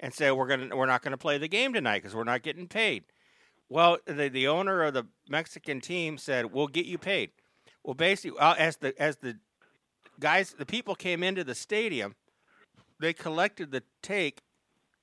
and 0.00 0.12
said 0.12 0.32
we're 0.32 0.46
gonna 0.48 0.76
we're 0.76 0.86
not 0.86 1.02
going 1.02 1.12
to 1.12 1.18
play 1.18 1.38
the 1.38 1.48
game 1.48 1.72
tonight 1.72 2.00
because 2.02 2.14
we're 2.14 2.24
not 2.24 2.42
getting 2.42 2.68
paid. 2.68 3.04
Well, 3.72 3.96
the 4.04 4.28
the 4.28 4.48
owner 4.48 4.82
of 4.82 4.92
the 4.92 5.04
Mexican 5.30 5.80
team 5.80 6.18
said 6.18 6.52
we'll 6.52 6.66
get 6.66 6.84
you 6.84 6.98
paid. 6.98 7.30
Well, 7.82 7.94
basically, 7.94 8.38
uh, 8.38 8.52
as 8.58 8.76
the 8.76 8.94
as 9.00 9.16
the 9.16 9.38
guys, 10.20 10.54
the 10.58 10.66
people 10.66 10.94
came 10.94 11.22
into 11.22 11.42
the 11.42 11.54
stadium, 11.54 12.14
they 13.00 13.14
collected 13.14 13.70
the 13.72 13.82
take, 14.02 14.42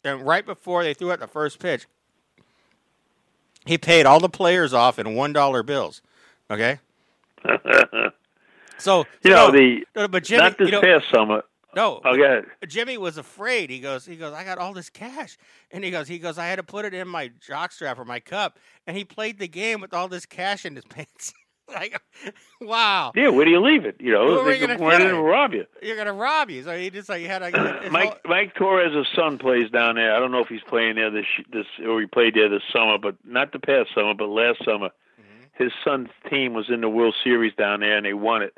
and 0.04 0.22
right 0.22 0.46
before 0.46 0.84
they 0.84 0.94
threw 0.94 1.12
out 1.12 1.20
the 1.20 1.28
first 1.28 1.58
pitch, 1.58 1.88
he 3.66 3.80
paid 3.80 4.06
all 4.06 4.20
the 4.20 4.30
players 4.30 4.72
off 4.72 5.00
in 5.00 5.16
one 5.16 5.34
dollar 5.34 5.64
bills. 5.64 6.04
Okay, 6.52 6.78
so 8.78 9.04
you 9.24 9.32
know 9.32 9.48
no, 9.48 9.52
the 9.52 10.08
but 10.10 10.24
Jimmy, 10.24 10.44
not 10.44 10.60
this 10.60 10.68
you 10.68 10.74
know, 10.74 10.82
past 10.82 11.06
summer. 11.12 11.44
No, 11.76 12.02
Oh, 12.04 12.14
ahead. 12.16 12.46
Jimmy 12.68 12.98
was 12.98 13.18
afraid. 13.18 13.70
He 13.70 13.80
goes, 13.80 14.06
he 14.06 14.16
goes, 14.16 14.34
I 14.34 14.44
got 14.44 14.58
all 14.58 14.74
this 14.74 14.90
cash, 14.90 15.38
and 15.72 15.84
he 15.84 15.92
goes, 15.92 16.08
he 16.08 16.18
goes, 16.20 16.38
I 16.38 16.48
had 16.48 16.56
to 16.56 16.64
put 16.64 16.86
it 16.86 16.94
in 16.94 17.08
my 17.08 17.30
jockstrap 17.48 17.98
or 18.00 18.06
my 18.06 18.20
cup, 18.20 18.58
and 18.88 18.98
he 18.98 19.04
played 19.04 19.38
the 19.40 19.48
game 19.48 19.80
with 19.82 19.94
all 19.94 20.08
this 20.08 20.26
cash 20.26 20.66
in 20.66 20.76
his 20.76 20.86
pants. 20.90 21.32
like, 21.72 22.02
wow, 22.62 23.12
Yeah, 23.16 23.30
where 23.30 23.46
do 23.46 23.52
you 23.52 23.60
leave 23.62 23.86
it? 23.86 23.98
You 24.00 24.12
know, 24.12 24.44
they 24.44 24.58
could 24.58 24.80
run 24.80 25.02
in 25.04 25.08
and 25.10 25.24
rob 25.24 25.54
you. 25.54 25.66
you're 25.84 25.96
gonna 25.96 26.12
rob 26.14 26.50
you. 26.50 26.64
So 26.64 26.76
he 26.76 26.90
just 26.90 27.10
like 27.10 27.20
he 27.22 27.26
had 27.28 27.44
it's 27.44 27.92
Mike 27.92 28.10
all- 28.10 28.18
Mike 28.26 28.56
Torrez' 28.56 29.06
son 29.16 29.38
plays 29.38 29.70
down 29.70 29.94
there. 29.96 30.16
I 30.16 30.20
don't 30.20 30.32
know 30.32 30.40
if 30.42 30.48
he's 30.48 30.64
playing 30.68 30.96
there 30.96 31.12
this 31.12 31.28
this 31.54 31.68
or 31.86 32.00
he 32.02 32.08
played 32.08 32.34
there 32.34 32.50
this 32.50 32.64
summer, 32.74 32.98
but 32.98 33.18
not 33.24 33.52
the 33.52 33.60
past 33.60 33.90
summer, 33.94 34.16
but 34.16 34.30
last 34.30 34.66
summer. 34.66 34.90
Mm-hmm. 35.22 35.64
His 35.64 35.72
son's 35.86 36.10
team 36.28 36.56
was 36.56 36.72
in 36.72 36.82
the 36.82 36.90
World 36.90 37.14
Series 37.24 37.54
down 37.54 37.82
there 37.82 37.96
and 37.98 38.04
they 38.08 38.14
won 38.16 38.42
it. 38.42 38.58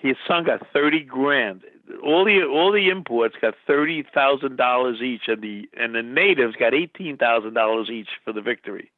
His 0.00 0.16
son 0.26 0.44
got 0.44 0.66
thirty 0.72 1.00
grand. 1.04 1.64
All 2.04 2.24
the 2.24 2.44
all 2.44 2.70
the 2.72 2.88
imports 2.88 3.34
got 3.40 3.54
thirty 3.66 4.02
thousand 4.14 4.56
dollars 4.56 5.00
each, 5.02 5.22
and 5.28 5.42
the 5.42 5.68
and 5.76 5.94
the 5.94 6.02
natives 6.02 6.54
got 6.56 6.74
eighteen 6.74 7.16
thousand 7.16 7.54
dollars 7.54 7.90
each 7.90 8.08
for 8.24 8.32
the 8.32 8.40
victory. 8.40 8.90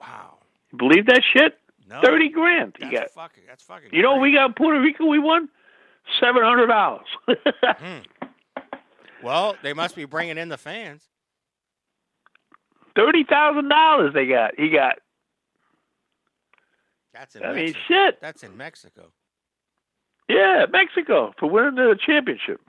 wow, 0.00 0.38
Believe 0.76 1.06
that 1.06 1.22
shit? 1.32 1.58
no, 1.88 2.00
Thirty 2.02 2.28
grand. 2.28 2.76
You 2.80 2.90
got. 2.90 3.10
fucking. 3.10 3.44
That's 3.46 3.62
fucking. 3.62 3.90
You 3.92 4.02
know, 4.02 4.16
we 4.16 4.32
got 4.32 4.56
Puerto 4.56 4.80
Rico. 4.80 5.06
We 5.06 5.18
won 5.18 5.48
seven 6.20 6.42
hundred 6.42 6.66
dollars. 6.68 7.06
Hmm. 7.62 7.98
Well, 9.22 9.56
they 9.62 9.72
must 9.72 9.94
be 9.94 10.04
bringing 10.04 10.36
in 10.36 10.48
the 10.48 10.58
fans. 10.58 11.02
Thirty 12.96 13.22
thousand 13.24 13.68
dollars 13.68 14.12
they 14.14 14.26
got. 14.26 14.58
He 14.58 14.68
got. 14.68 14.98
That's 17.14 17.36
in 17.36 17.44
I 17.44 17.52
mean, 17.52 17.74
shit. 17.86 18.20
That's 18.20 18.42
in 18.42 18.56
Mexico. 18.56 19.12
Yeah, 20.32 20.66
Mexico 20.70 21.32
for 21.38 21.48
winning 21.48 21.74
the 21.74 21.96
championship. 22.04 22.60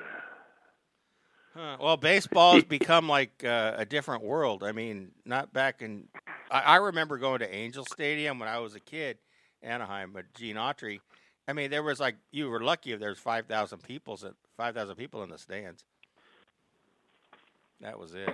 Huh. 1.56 1.78
Well, 1.80 1.98
baseball 1.98 2.56
has 2.56 2.64
become 2.64 3.08
like 3.08 3.44
uh, 3.46 3.74
a 3.78 3.86
different 3.86 4.24
world. 4.24 4.64
I 4.64 4.72
mean, 4.72 5.12
not 5.24 5.54
back 5.54 5.82
in. 5.82 6.06
I, 6.50 6.62
I 6.62 6.76
remember 6.78 7.18
going 7.18 7.40
to 7.40 7.54
Angel 7.54 7.86
Stadium 7.86 8.40
when 8.40 8.50
I 8.50 8.58
was 8.60 8.74
a 8.76 8.80
kid, 8.80 9.20
Anaheim, 9.62 10.12
but 10.14 10.26
Gene 10.34 10.56
Autry. 10.56 11.00
I 11.48 11.54
mean, 11.54 11.70
there 11.70 11.84
was 11.84 12.00
like 12.00 12.16
you 12.32 12.50
were 12.50 12.62
lucky 12.64 12.92
if 12.94 13.00
there's 13.00 13.20
five 13.20 13.46
thousand 13.46 13.84
people, 13.84 14.20
five 14.58 14.74
thousand 14.74 14.96
people 14.96 15.22
in 15.24 15.30
the 15.30 15.38
stands. 15.38 15.84
That 17.82 18.00
was 18.00 18.16
it. 18.16 18.30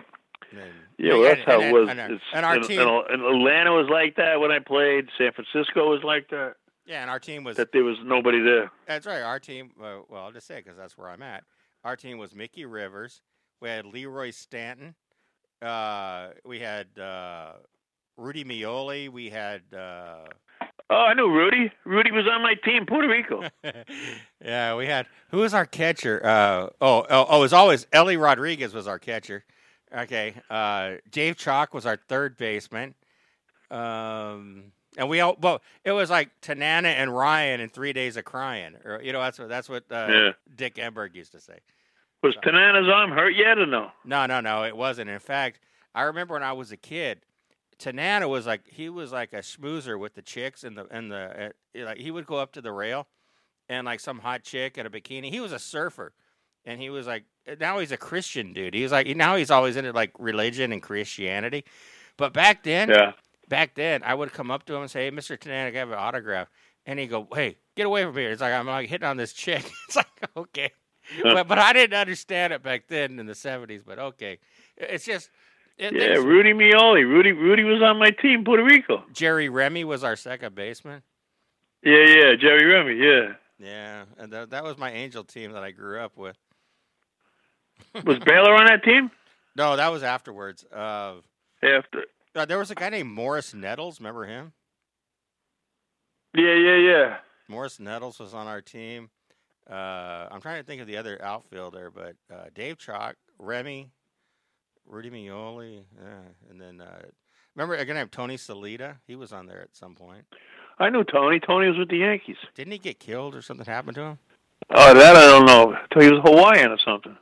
Then- 0.53 0.67
Yeah, 0.97 1.13
well, 1.13 1.23
that's 1.23 1.39
and- 1.41 1.47
how 1.47 1.59
and- 1.59 1.63
it 1.63 1.73
was. 1.73 1.89
And, 1.89 1.99
It's- 1.99 2.21
and 2.33 2.45
our 2.45 2.59
team, 2.59 2.79
and 2.79 3.21
Atlanta 3.21 3.73
was 3.73 3.87
like 3.89 4.15
that 4.15 4.39
when 4.39 4.51
I 4.51 4.59
played. 4.59 5.09
San 5.17 5.31
Francisco 5.33 5.89
was 5.89 6.03
like 6.03 6.29
that. 6.29 6.55
Yeah, 6.89 7.01
and 7.03 7.09
our 7.09 7.19
team 7.19 7.43
was 7.43 7.55
That 7.55 7.71
there 7.71 7.83
was 7.83 7.97
nobody 8.03 8.41
there. 8.41 8.71
That's 8.87 9.05
right. 9.05 9.21
Our 9.21 9.39
team, 9.39 9.69
uh, 9.79 9.99
well, 10.09 10.23
I'll 10.23 10.31
just 10.31 10.47
say 10.47 10.57
because 10.57 10.75
that's 10.75 10.97
where 10.97 11.07
I'm 11.07 11.21
at. 11.21 11.43
Our 11.83 11.95
team 11.95 12.17
was 12.17 12.33
Mickey 12.33 12.65
Rivers. 12.65 13.21
We 13.61 13.69
had 13.69 13.85
Leroy 13.85 14.31
Stanton. 14.31 14.95
Uh, 15.61 16.29
we 16.43 16.59
had 16.59 16.87
uh, 16.97 17.53
Rudy 18.17 18.43
Meoli. 18.43 19.09
We 19.09 19.29
had. 19.29 19.61
Uh, 19.71 20.25
Oh, 20.91 20.95
I 20.95 21.13
knew 21.13 21.31
Rudy. 21.31 21.71
Rudy 21.85 22.09
was 22.11 22.25
on 22.27 22.41
my 22.41 22.55
team, 22.55 22.87
Puerto 22.87 23.07
Rico. 23.07 23.43
yeah, 24.43 24.75
we 24.75 24.87
had. 24.87 25.05
Who 25.29 25.37
was 25.37 25.53
our 25.53 25.67
catcher? 25.67 26.19
Uh, 26.25 26.69
oh, 26.81 27.05
oh, 27.07 27.25
oh, 27.29 27.39
was 27.41 27.53
always 27.53 27.85
Ellie 27.93 28.17
Rodriguez 28.17 28.73
was 28.73 28.87
our 28.87 28.97
catcher. 28.97 29.43
Okay. 29.95 30.33
Uh, 30.49 30.93
Dave 31.11 31.37
Chalk 31.37 31.75
was 31.75 31.85
our 31.85 31.95
third 31.95 32.37
baseman. 32.37 32.95
Um, 33.69 34.71
and 34.97 35.09
we 35.09 35.19
all, 35.21 35.37
well, 35.39 35.61
it 35.83 35.91
was 35.91 36.09
like 36.09 36.29
Tanana 36.41 36.89
and 36.89 37.15
Ryan 37.15 37.59
in 37.61 37.69
Three 37.69 37.93
Days 37.93 38.17
of 38.17 38.25
Crying. 38.25 38.75
Or, 38.85 39.01
you 39.01 39.13
know, 39.13 39.21
that's 39.21 39.39
what, 39.39 39.49
that's 39.49 39.69
what 39.69 39.83
uh, 39.91 40.07
Yeah. 40.09 40.31
Dick 40.55 40.75
Enberg 40.75 41.15
used 41.15 41.31
to 41.33 41.39
say. 41.39 41.59
Was 42.21 42.35
Tanana's 42.43 42.89
arm 42.89 43.11
hurt 43.11 43.35
yet 43.35 43.57
or 43.57 43.65
no? 43.65 43.91
No, 44.03 44.25
no, 44.25 44.41
no, 44.41 44.63
it 44.63 44.75
wasn't. 44.75 45.09
In 45.09 45.19
fact, 45.19 45.59
I 45.95 46.01
remember 46.03 46.33
when 46.33 46.43
I 46.43 46.51
was 46.53 46.71
a 46.71 46.77
kid, 46.77 47.21
Tanana 47.77 48.27
was 48.27 48.45
like 48.45 48.67
he 48.67 48.89
was 48.89 49.13
like 49.13 49.31
a 49.31 49.37
schmoozer 49.37 49.97
with 49.97 50.13
the 50.15 50.21
chicks 50.21 50.65
and 50.65 50.77
the 50.77 50.85
and 50.91 51.09
the 51.09 51.53
uh, 51.77 51.85
like 51.85 51.97
he 51.97 52.11
would 52.11 52.25
go 52.25 52.35
up 52.35 52.51
to 52.53 52.61
the 52.61 52.73
rail 52.73 53.07
and 53.69 53.85
like 53.85 54.01
some 54.01 54.19
hot 54.19 54.43
chick 54.43 54.77
in 54.77 54.85
a 54.85 54.89
bikini. 54.89 55.29
He 55.31 55.39
was 55.39 55.53
a 55.53 55.59
surfer, 55.59 56.11
and 56.65 56.81
he 56.81 56.89
was 56.89 57.07
like 57.07 57.23
now 57.57 57.79
he's 57.79 57.93
a 57.93 57.97
Christian 57.97 58.51
dude. 58.51 58.73
He's 58.73 58.91
like 58.91 59.07
now 59.15 59.37
he's 59.37 59.49
always 59.49 59.77
into 59.77 59.93
like 59.93 60.11
religion 60.19 60.73
and 60.73 60.83
Christianity, 60.83 61.63
but 62.17 62.33
back 62.33 62.63
then, 62.63 62.89
Yeah. 62.89 63.13
Back 63.49 63.73
then 63.75 64.01
I 64.03 64.13
would 64.13 64.31
come 64.31 64.51
up 64.51 64.65
to 64.67 64.75
him 64.75 64.81
and 64.83 64.91
say, 64.91 65.05
"Hey, 65.05 65.11
Mr. 65.11 65.37
Tanana, 65.37 65.71
can 65.71 65.77
I 65.77 65.79
have 65.79 65.89
an 65.91 65.95
autograph?" 65.97 66.47
And 66.85 66.99
he'd 66.99 67.07
go, 67.07 67.27
"Hey, 67.33 67.57
get 67.75 67.85
away 67.87 68.03
from 68.05 68.15
here!" 68.15 68.31
It's 68.31 68.41
like 68.41 68.53
I'm 68.53 68.67
like 68.67 68.87
hitting 68.89 69.07
on 69.07 69.17
this 69.17 69.33
chick. 69.33 69.69
It's 69.87 69.95
like 69.95 70.07
okay, 70.37 70.71
but 71.23 71.47
but 71.47 71.57
I 71.59 71.73
didn't 71.73 71.99
understand 71.99 72.53
it 72.53 72.61
back 72.63 72.87
then 72.87 73.19
in 73.19 73.25
the 73.25 73.33
'70s. 73.33 73.81
But 73.85 73.97
okay, 73.99 74.37
it's 74.77 75.03
just 75.05 75.29
it, 75.77 75.93
Yeah, 75.93 76.13
things- 76.15 76.25
Rudy 76.25 76.53
Meoli. 76.53 77.03
Rudy 77.03 77.31
Rudy 77.31 77.63
was 77.63 77.81
on 77.81 77.97
my 77.97 78.11
team, 78.11 78.43
Puerto 78.45 78.63
Rico. 78.63 79.03
Jerry 79.13 79.49
Remy 79.49 79.83
was 79.83 80.03
our 80.03 80.15
second 80.15 80.53
baseman. 80.55 81.01
Yeah, 81.83 82.05
yeah, 82.05 82.35
Jerry 82.35 82.65
Remy, 82.65 82.95
yeah. 83.03 83.33
Yeah, 83.57 84.03
and 84.17 84.31
that, 84.33 84.49
that 84.51 84.63
was 84.63 84.77
my 84.77 84.91
Angel 84.91 85.23
team 85.23 85.53
that 85.53 85.63
I 85.63 85.71
grew 85.71 85.99
up 85.99 86.15
with. 86.17 86.37
Was 88.05 88.19
Baylor 88.19 88.53
on 88.55 88.65
that 88.65 88.83
team? 88.83 89.09
No, 89.55 89.75
that 89.75 89.91
was 89.91 90.03
afterwards. 90.03 90.63
Uh, 90.63 91.15
After. 91.63 92.05
Uh, 92.35 92.45
there 92.45 92.57
was 92.57 92.71
a 92.71 92.75
guy 92.75 92.89
named 92.89 93.09
Morris 93.09 93.53
Nettles. 93.53 93.99
Remember 93.99 94.25
him? 94.25 94.53
Yeah, 96.35 96.53
yeah, 96.55 96.75
yeah. 96.75 97.17
Morris 97.47 97.79
Nettles 97.79 98.19
was 98.19 98.33
on 98.33 98.47
our 98.47 98.61
team. 98.61 99.09
Uh, 99.69 100.27
I'm 100.31 100.41
trying 100.41 100.61
to 100.61 100.65
think 100.65 100.81
of 100.81 100.87
the 100.87 100.97
other 100.97 101.19
outfielder, 101.23 101.91
but 101.91 102.15
uh, 102.33 102.45
Dave 102.53 102.77
Chalk, 102.77 103.15
Remy, 103.37 103.89
Rudy 104.87 105.09
Meoli, 105.09 105.83
and 106.49 106.59
then 106.59 106.81
uh, 106.81 107.01
remember 107.55 107.75
a 107.75 107.85
guy 107.85 107.93
named 107.93 108.11
Tony 108.11 108.37
Solaita. 108.37 108.97
He 109.05 109.15
was 109.15 109.31
on 109.31 109.45
there 109.45 109.61
at 109.61 109.75
some 109.75 109.95
point. 109.95 110.25
I 110.79 110.89
knew 110.89 111.03
Tony. 111.03 111.39
Tony 111.39 111.67
was 111.67 111.77
with 111.77 111.89
the 111.89 111.97
Yankees. 111.97 112.37
Didn't 112.55 112.71
he 112.71 112.79
get 112.79 112.99
killed 112.99 113.35
or 113.35 113.41
something 113.41 113.65
happened 113.65 113.95
to 113.95 114.01
him? 114.01 114.19
Oh, 114.71 114.93
that 114.93 115.15
I 115.15 115.25
don't 115.25 115.45
know. 115.45 115.75
He 115.99 116.09
was 116.09 116.21
Hawaiian 116.23 116.71
or 116.71 116.79
something. 116.83 117.17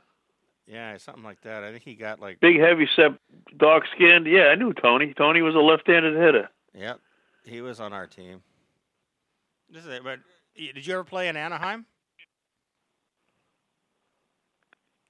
Yeah, 0.66 0.96
something 0.98 1.24
like 1.24 1.40
that. 1.42 1.64
I 1.64 1.72
think 1.72 1.82
he 1.82 1.94
got 1.94 2.20
like. 2.20 2.40
Big, 2.40 2.60
heavy 2.60 2.88
set, 2.94 3.12
dark 3.58 3.84
skinned. 3.94 4.26
Yeah, 4.26 4.44
I 4.48 4.54
knew 4.54 4.72
Tony. 4.72 5.12
Tony 5.14 5.42
was 5.42 5.54
a 5.54 5.58
left-handed 5.58 6.14
hitter. 6.14 6.48
Yep, 6.74 7.00
he 7.44 7.60
was 7.60 7.80
on 7.80 7.92
our 7.92 8.06
team. 8.06 8.42
This 9.70 9.84
is 9.84 9.90
it. 9.92 10.04
But 10.04 10.20
did 10.56 10.86
you 10.86 10.94
ever 10.94 11.04
play 11.04 11.28
in 11.28 11.36
Anaheim? 11.36 11.84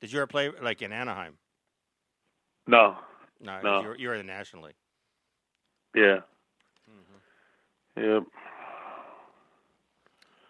Did 0.00 0.12
you 0.12 0.18
ever 0.20 0.26
play 0.26 0.50
like 0.62 0.82
in 0.82 0.92
Anaheim? 0.92 1.34
No. 2.66 2.96
No, 3.40 3.60
No. 3.62 3.80
you 3.82 3.88
were, 3.88 3.96
you 3.96 4.08
were 4.08 4.14
in 4.14 4.26
the 4.26 4.32
National 4.32 4.64
League. 4.64 4.74
Yeah. 5.94 6.18
Mm-hmm. 6.90 8.02
Yep. 8.04 8.22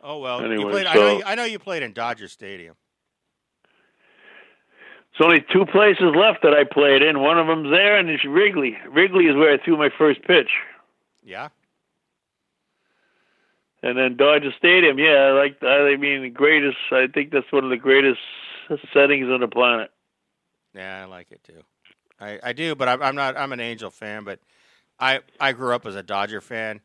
Oh 0.03 0.19
well, 0.19 0.41
you 0.41 0.53
Anyway, 0.53 0.71
played. 0.73 0.87
I 0.87 0.95
know. 0.95 1.01
so- 1.01 1.17
You, 1.19 1.23
I 1.27 1.35
know 1.35 1.45
you 1.45 1.59
played 1.59 1.83
in 1.83 1.93
Dodger 1.93 2.29
Stadium. 2.29 2.77
There's 5.19 5.27
only 5.27 5.45
two 5.53 5.67
places 5.67 6.15
left 6.15 6.43
that 6.43 6.55
I 6.55 6.63
played 6.63 7.03
in. 7.03 7.21
One 7.21 7.39
of 7.39 7.49
them's 7.49 7.71
there, 7.71 7.99
and 7.99 8.09
it's 8.09 8.25
Wrigley. 8.25 8.77
Wrigley 8.89 9.25
is 9.25 9.35
where 9.35 9.53
I 9.53 9.59
threw 9.63 9.77
my 9.77 9.89
first 9.99 10.23
pitch. 10.23 10.51
Yeah. 11.25 11.49
And 13.83 13.99
then 13.99 14.17
Dodger 14.17 14.53
Stadium, 14.57 14.99
yeah, 14.99 15.29
I 15.29 15.31
like. 15.33 15.63
I 15.63 15.97
mean, 15.97 16.23
the 16.23 16.31
greatest. 16.31 16.77
I 16.93 17.07
think 17.13 17.31
that's 17.31 17.51
one 17.51 17.65
of 17.65 17.71
the 17.71 17.77
greatest 17.77 18.21
settings 18.93 19.29
on 19.29 19.41
the 19.41 19.49
planet. 19.49 19.91
Yeah, 20.75 21.03
I 21.03 21.05
like 21.07 21.31
it 21.31 21.43
too. 21.45 21.63
I, 22.21 22.39
I 22.43 22.53
do, 22.53 22.75
but 22.75 22.89
I'm, 22.89 23.03
I'm 23.03 23.15
not. 23.17 23.37
I'm 23.37 23.53
an 23.53 23.61
Angel 23.61 23.91
fan, 23.91 24.25
but 24.25 24.41
I 24.99 25.21
I 25.41 25.53
grew 25.53 25.75
up 25.75 25.87
as 25.87 25.95
a 25.95 26.03
Dodger 26.03 26.41
fan. 26.41 26.81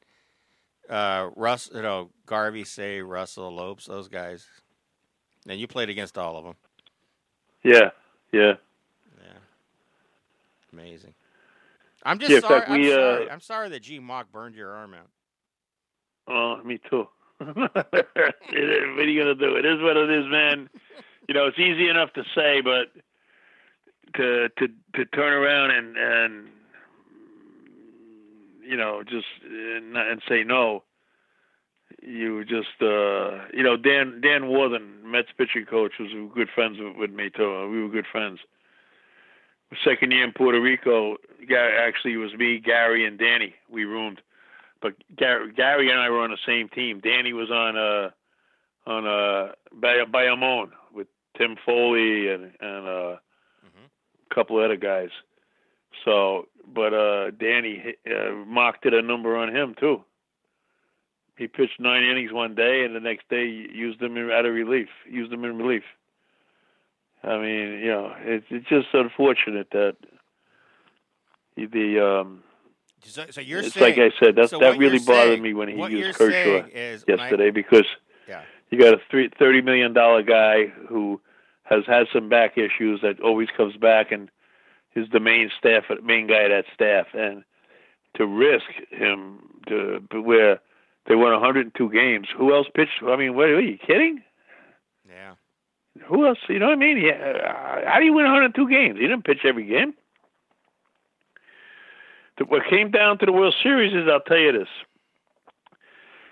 Uh, 0.90 1.30
Russ, 1.36 1.70
you 1.74 1.82
know, 1.82 2.10
Garvey, 2.26 2.64
Cey, 2.64 3.02
Russell, 3.02 3.52
Lopes, 3.54 3.86
those 3.86 4.08
guys. 4.08 4.46
And 5.48 5.60
you 5.60 5.68
played 5.68 5.90
against 5.90 6.18
all 6.18 6.38
of 6.38 6.44
them. 6.46 6.56
Yeah, 7.64 7.90
yeah. 8.34 8.54
Yeah, 9.22 9.40
amazing. 10.74 11.14
I'm 12.04 12.20
just 12.20 12.32
Yeah, 12.32 12.40
sorry. 12.42 12.60
fact, 12.60 12.72
I'm, 12.72 12.82
we, 12.82 12.92
uh, 12.92 12.96
sorry. 12.96 13.30
I'm 13.30 13.40
sorry 13.40 13.70
that 13.70 13.82
G 13.82 14.00
Mauch 14.00 14.30
burned 14.32 14.56
your 14.56 14.72
arm 14.74 14.94
out. 14.94 15.08
Oh, 16.28 16.62
me 16.64 16.80
too. 16.90 17.08
What 17.40 19.06
are 19.08 19.10
you 19.10 19.20
gonna 19.22 19.36
do? 19.36 19.56
It 19.56 19.66
is 19.66 19.82
what 19.82 19.98
it 19.98 20.10
is, 20.10 20.26
man. 20.30 20.70
You 21.30 21.34
know, 21.34 21.48
it's 21.48 21.58
easy 21.58 21.88
enough 21.88 22.12
to 22.14 22.24
say, 22.36 22.60
but 22.60 22.92
to 24.18 24.50
to 24.58 24.68
to 24.96 25.06
turn 25.06 25.32
around 25.32 25.72
and 25.72 25.96
and 25.98 26.48
you 28.62 28.76
know 28.76 29.04
just 29.04 29.26
not- 29.46 30.10
and 30.10 30.22
say 30.28 30.44
no. 30.44 30.84
You 32.02 32.44
just 32.46 32.82
uh 32.82 33.46
you 33.54 33.64
know 33.64 33.78
Dan 33.78 34.22
Dan 34.22 34.44
Warthen, 34.44 35.04
Mets 35.04 35.30
pitching 35.38 35.66
coach, 35.66 35.94
was 36.00 36.10
good 36.34 36.50
friends 36.54 36.78
with, 36.80 36.96
with 36.98 37.12
me 37.12 37.30
too. 37.30 37.70
We 37.70 37.82
were 37.82 37.90
good 37.90 38.08
friends. 38.12 38.40
Second 39.84 40.12
year 40.12 40.24
in 40.24 40.32
Puerto 40.34 40.62
Rico, 40.62 41.18
actually 41.52 42.14
it 42.14 42.18
was 42.18 42.34
me, 42.36 42.60
Gary, 42.60 43.06
and 43.08 43.18
Danny. 43.18 43.56
We 43.70 43.86
roomed 43.86 44.22
but 44.84 44.94
Gary, 45.16 45.52
Gary 45.54 45.90
and 45.90 46.00
I 46.00 46.10
were 46.10 46.20
on 46.22 46.30
the 46.32 46.38
same 46.46 46.70
team. 46.70 47.00
Danny 47.00 47.34
was 47.34 47.50
on 47.50 47.78
uh 47.78 48.10
on 48.86 49.08
uh 49.08 49.54
Bay- 49.80 50.04
Bayamon 50.12 50.72
with 50.94 51.08
Tim 51.38 51.56
Foli 51.66 52.34
and 52.34 52.44
and 52.60 52.88
uh, 52.88 53.16
Mhm. 53.66 53.88
a 54.30 54.36
couple 54.36 54.60
other 54.60 54.76
guys. 54.76 55.10
So, 56.06 56.48
but 56.68 56.94
uh 56.94 57.32
Danny 57.32 57.96
uh, 58.06 58.32
Mauch 58.46 58.76
it 58.84 58.94
a 58.94 59.02
number 59.02 59.38
on 59.38 59.56
him 59.56 59.74
too. 59.80 60.04
He 61.36 61.48
pitched 61.48 61.80
nine 61.80 62.04
innings 62.04 62.32
one 62.32 62.54
day, 62.56 62.84
and 62.86 62.96
the 62.96 63.00
next 63.00 63.28
day 63.30 63.46
used 63.46 64.00
them 64.00 64.18
in, 64.18 64.30
out 64.32 64.46
of 64.46 64.54
relief. 64.54 64.88
Used 65.10 65.32
them 65.32 65.44
in 65.46 65.58
relief. 65.58 65.84
I 67.24 67.38
mean, 67.38 67.80
you 67.80 67.88
know, 67.88 68.14
it's 68.20 68.46
it's 68.50 68.68
just 68.68 68.88
unfortunate 68.94 69.70
that 69.72 69.96
the 71.56 72.00
um 72.06 72.44
So, 73.02 73.26
so 73.32 73.42
you're 73.42 73.60
it's 73.60 73.74
saying 73.74 73.98
like 73.98 74.14
I 74.14 74.16
said, 74.24 74.36
that 74.36 74.50
so 74.50 74.60
that 74.60 74.78
really 74.78 75.00
bothered 75.00 75.30
saying- 75.34 75.42
me 75.42 75.54
when 75.54 75.70
he 75.70 75.76
used 75.76 76.18
Kershaw 76.18 76.54
when 76.54 76.66
I- 76.66 77.00
yesterday 77.08 77.50
because 77.52 77.86
Yeah. 78.28 78.42
you 78.70 78.78
got 78.80 78.94
a 78.94 79.02
three, 79.10 79.30
thirty 79.40 79.62
million 79.62 79.94
dollar 79.94 80.22
guy 80.22 80.68
who 80.68 81.22
has 81.64 81.86
had 81.86 82.08
some 82.14 82.30
back 82.30 82.58
issues 82.58 83.02
that 83.02 83.20
always 83.22 83.50
comes 83.56 83.76
back 83.78 84.12
and 84.12 84.30
is 84.96 85.08
the 85.10 85.20
main 85.20 85.50
staff 85.58 85.86
main 86.04 86.28
guy 86.28 86.42
of 86.42 86.50
that 86.52 86.66
staff 86.74 87.08
and 87.14 87.44
to 88.16 88.28
risk 88.28 88.66
him 88.92 89.40
to 89.68 90.02
where 90.22 90.60
they 91.08 91.16
won 91.16 91.32
102 91.32 91.90
games. 91.92 92.28
Who 92.38 92.54
else 92.54 92.68
pitched? 92.74 93.04
I 93.06 93.16
mean, 93.16 93.36
what 93.36 93.50
are 93.50 93.60
you 93.60 93.78
kidding? 93.78 94.22
yeah. 95.08 95.34
Who 96.08 96.26
else? 96.26 96.40
You 96.50 96.60
know 96.60 96.68
what 96.68 96.74
I 96.74 96.78
mean? 96.78 96.98
Yeah, 96.98 97.14
uh, 97.14 97.90
how 97.90 98.00
do 98.00 98.06
you 98.06 98.14
win 98.14 98.26
102 98.26 98.68
games? 98.70 98.96
He 98.96 99.08
didn't 99.08 99.26
pitch 99.26 99.46
every 99.46 99.66
game. 99.66 99.94
What 102.48 102.64
came 102.70 102.90
down 102.90 103.20
to 103.20 103.26
the 103.28 103.32
World 103.32 103.54
Series 103.62 103.94
is, 103.94 104.10
I'll 104.12 104.20
tell 104.20 104.40
you 104.40 104.52
this: 104.52 104.68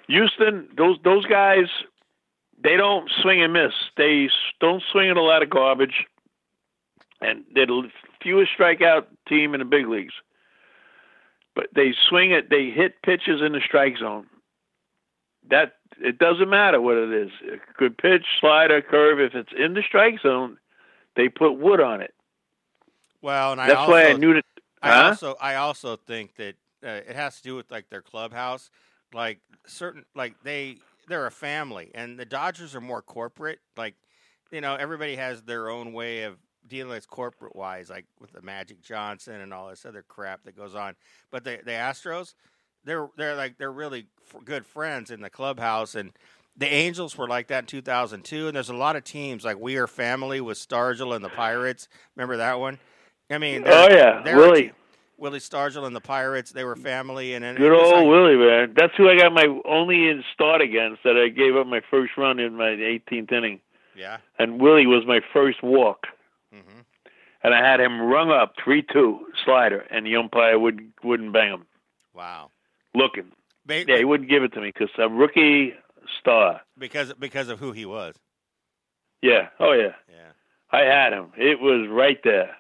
Houston, 0.08 0.68
those 0.76 0.98
those 1.04 1.26
guys, 1.26 1.68
they 2.62 2.76
don't 2.76 3.10
swing 3.22 3.42
and 3.44 3.54
miss. 3.54 3.74
They 3.98 4.30
don't 4.60 4.82
swing 4.92 5.12
at 5.12 5.18
a 5.18 5.22
lot 5.22 5.44
of 5.44 5.52
garbage, 5.52 6.08
and 7.22 7.44
they're 7.54 7.68
the 7.68 7.90
fewest 8.22 8.52
strikeout 8.58 9.06
team 9.30 9.54
in 9.54 9.60
the 9.60 9.66
big 9.66 9.88
leagues. 9.88 10.14
But 11.56 11.68
they 11.76 11.94
swing 12.10 12.32
it. 12.32 12.50
They 12.50 12.72
hit 12.72 13.02
pitches 13.04 13.42
in 13.46 13.52
the 13.52 13.62
strike 13.64 13.98
zone. 14.00 14.26
That 15.50 15.74
it 16.00 16.18
doesn't 16.18 16.50
matter 16.50 16.80
what 16.80 16.98
it 16.98 17.12
is. 17.12 17.32
A 17.54 17.58
good 17.78 17.98
pitch, 17.98 18.26
slider, 18.40 18.82
curve. 18.82 19.20
If 19.20 19.34
it's 19.36 19.52
in 19.58 19.74
the 19.74 19.82
strike 19.88 20.22
zone, 20.22 20.58
they 21.16 21.30
put 21.30 21.54
wood 21.54 21.82
on 21.82 22.02
it. 22.02 22.14
Well, 23.22 23.52
and 23.52 23.62
I 23.62 23.68
That's 23.68 23.80
also, 23.80 23.92
why 23.92 24.04
I 24.08 24.14
knew 24.14 24.34
that. 24.34 24.46
I 24.82 24.90
Huh? 24.90 25.08
also 25.10 25.36
I 25.40 25.56
also 25.56 25.96
think 25.96 26.36
that 26.36 26.56
uh, 26.84 27.02
it 27.08 27.16
has 27.16 27.38
to 27.38 27.44
do 27.44 27.56
with 27.56 27.70
like 27.72 27.90
their 27.90 28.02
clubhouse, 28.02 28.72
like 29.14 29.40
certain 29.68 30.06
like 30.16 30.36
they 30.44 30.78
they're 31.08 31.28
a 31.28 31.32
family, 31.32 31.92
and 31.94 32.18
the 32.18 32.26
Dodgers 32.26 32.76
are 32.76 32.82
more 32.82 33.02
corporate. 33.02 33.60
Like 33.78 33.96
you 34.52 34.62
know, 34.62 34.76
everybody 34.76 35.16
has 35.16 35.44
their 35.44 35.70
own 35.70 35.94
way 35.94 36.24
of 36.24 36.38
dealing 36.68 36.92
with 36.92 37.08
corporate 37.10 37.56
wise, 37.56 37.90
like 37.90 38.06
with 38.20 38.32
the 38.32 38.42
Magic 38.42 38.82
Johnson 38.82 39.42
and 39.42 39.54
all 39.54 39.70
this 39.70 39.86
other 39.86 40.04
crap 40.08 40.44
that 40.44 40.56
goes 40.56 40.74
on. 40.76 40.96
But 41.30 41.44
the 41.44 41.60
the 41.64 41.72
Astros, 41.72 42.34
they're 42.86 43.10
they're 43.18 43.36
like 43.36 43.58
they're 43.58 43.72
really 43.72 44.08
f- 44.34 44.44
good 44.46 44.66
friends 44.66 45.12
in 45.12 45.22
the 45.22 45.30
clubhouse 45.30 45.96
and. 45.96 46.12
The 46.58 46.68
Angels 46.68 47.18
were 47.18 47.30
like 47.30 47.48
that 47.48 47.60
in 47.60 47.66
2002, 47.68 48.48
and 48.48 48.56
there's 48.56 48.70
a 48.70 48.76
lot 48.76 48.98
of 48.98 49.06
teams 49.06 49.46
like 49.46 49.58
We 49.58 49.78
Are 49.78 49.88
Family 49.88 50.42
with 50.42 50.58
Stargell 50.58 51.16
and 51.16 51.24
the 51.24 51.30
Pirates. 51.30 51.88
Remember 52.16 52.36
that 52.38 52.60
one? 52.60 52.78
I 53.30 53.38
mean, 53.38 53.64
Oh 53.66 53.88
yeah, 53.90 54.22
Willie. 54.36 54.74
Willie 55.18 55.40
Stargell 55.40 55.88
and 55.88 55.96
the 55.96 56.02
Pirates, 56.02 56.52
they 56.52 56.66
were 56.66 56.76
family, 56.76 57.36
and, 57.36 57.46
and 57.46 57.58
Good 57.58 57.72
old 57.72 57.94
like- 57.94 58.06
Willie, 58.06 58.36
man. 58.36 58.74
That's 58.76 58.94
who 58.98 59.08
I 59.10 59.16
got 59.18 59.32
my 59.34 59.46
only 59.64 60.10
in 60.10 60.26
start 60.34 60.62
against. 60.62 61.04
That 61.06 61.16
I 61.16 61.30
gave 61.30 61.56
up 61.56 61.68
my 61.68 61.80
first 61.90 62.18
run 62.18 62.38
in 62.38 62.56
my 62.58 62.66
18th 62.76 63.32
inning, 63.32 63.62
yeah. 63.96 64.18
and 64.38 64.60
Willie 64.60 64.88
was 64.88 65.06
my 65.08 65.22
first 65.32 65.64
walk. 65.64 66.08
hmm 66.52 66.82
And 67.44 67.54
I 67.56 67.66
had 67.66 67.80
him 67.80 68.02
rung 68.02 68.30
up 68.30 68.56
three-two 68.62 69.20
slider, 69.46 69.80
and 69.90 70.06
the 70.06 70.18
umpire 70.18 70.60
would 70.60 70.92
wouldn't 71.02 71.32
bang 71.32 71.52
him. 71.54 71.66
Wow. 72.14 72.52
Looking, 72.94 73.32
Ba- 73.66 73.86
yeah, 73.88 73.98
he 73.98 74.06
wouldn't 74.06 74.30
give 74.30 74.44
it 74.44 74.54
to 74.54 74.62
me 74.62 74.72
because 74.74 74.90
a 74.98 75.08
rookie 75.08 75.74
star. 76.20 76.62
because 76.78 77.14
because 77.14 77.50
of 77.50 77.60
who 77.60 77.72
he 77.72 77.86
was. 77.86 78.16
Yeah, 79.22 79.50
oh 79.60 79.74
yeah, 79.74 79.94
Yeah. 80.10 80.32
I 80.72 80.84
had 80.84 81.14
him. 81.14 81.32
It 81.38 81.60
was 81.60 81.88
right 81.90 82.20
there. 82.24 82.56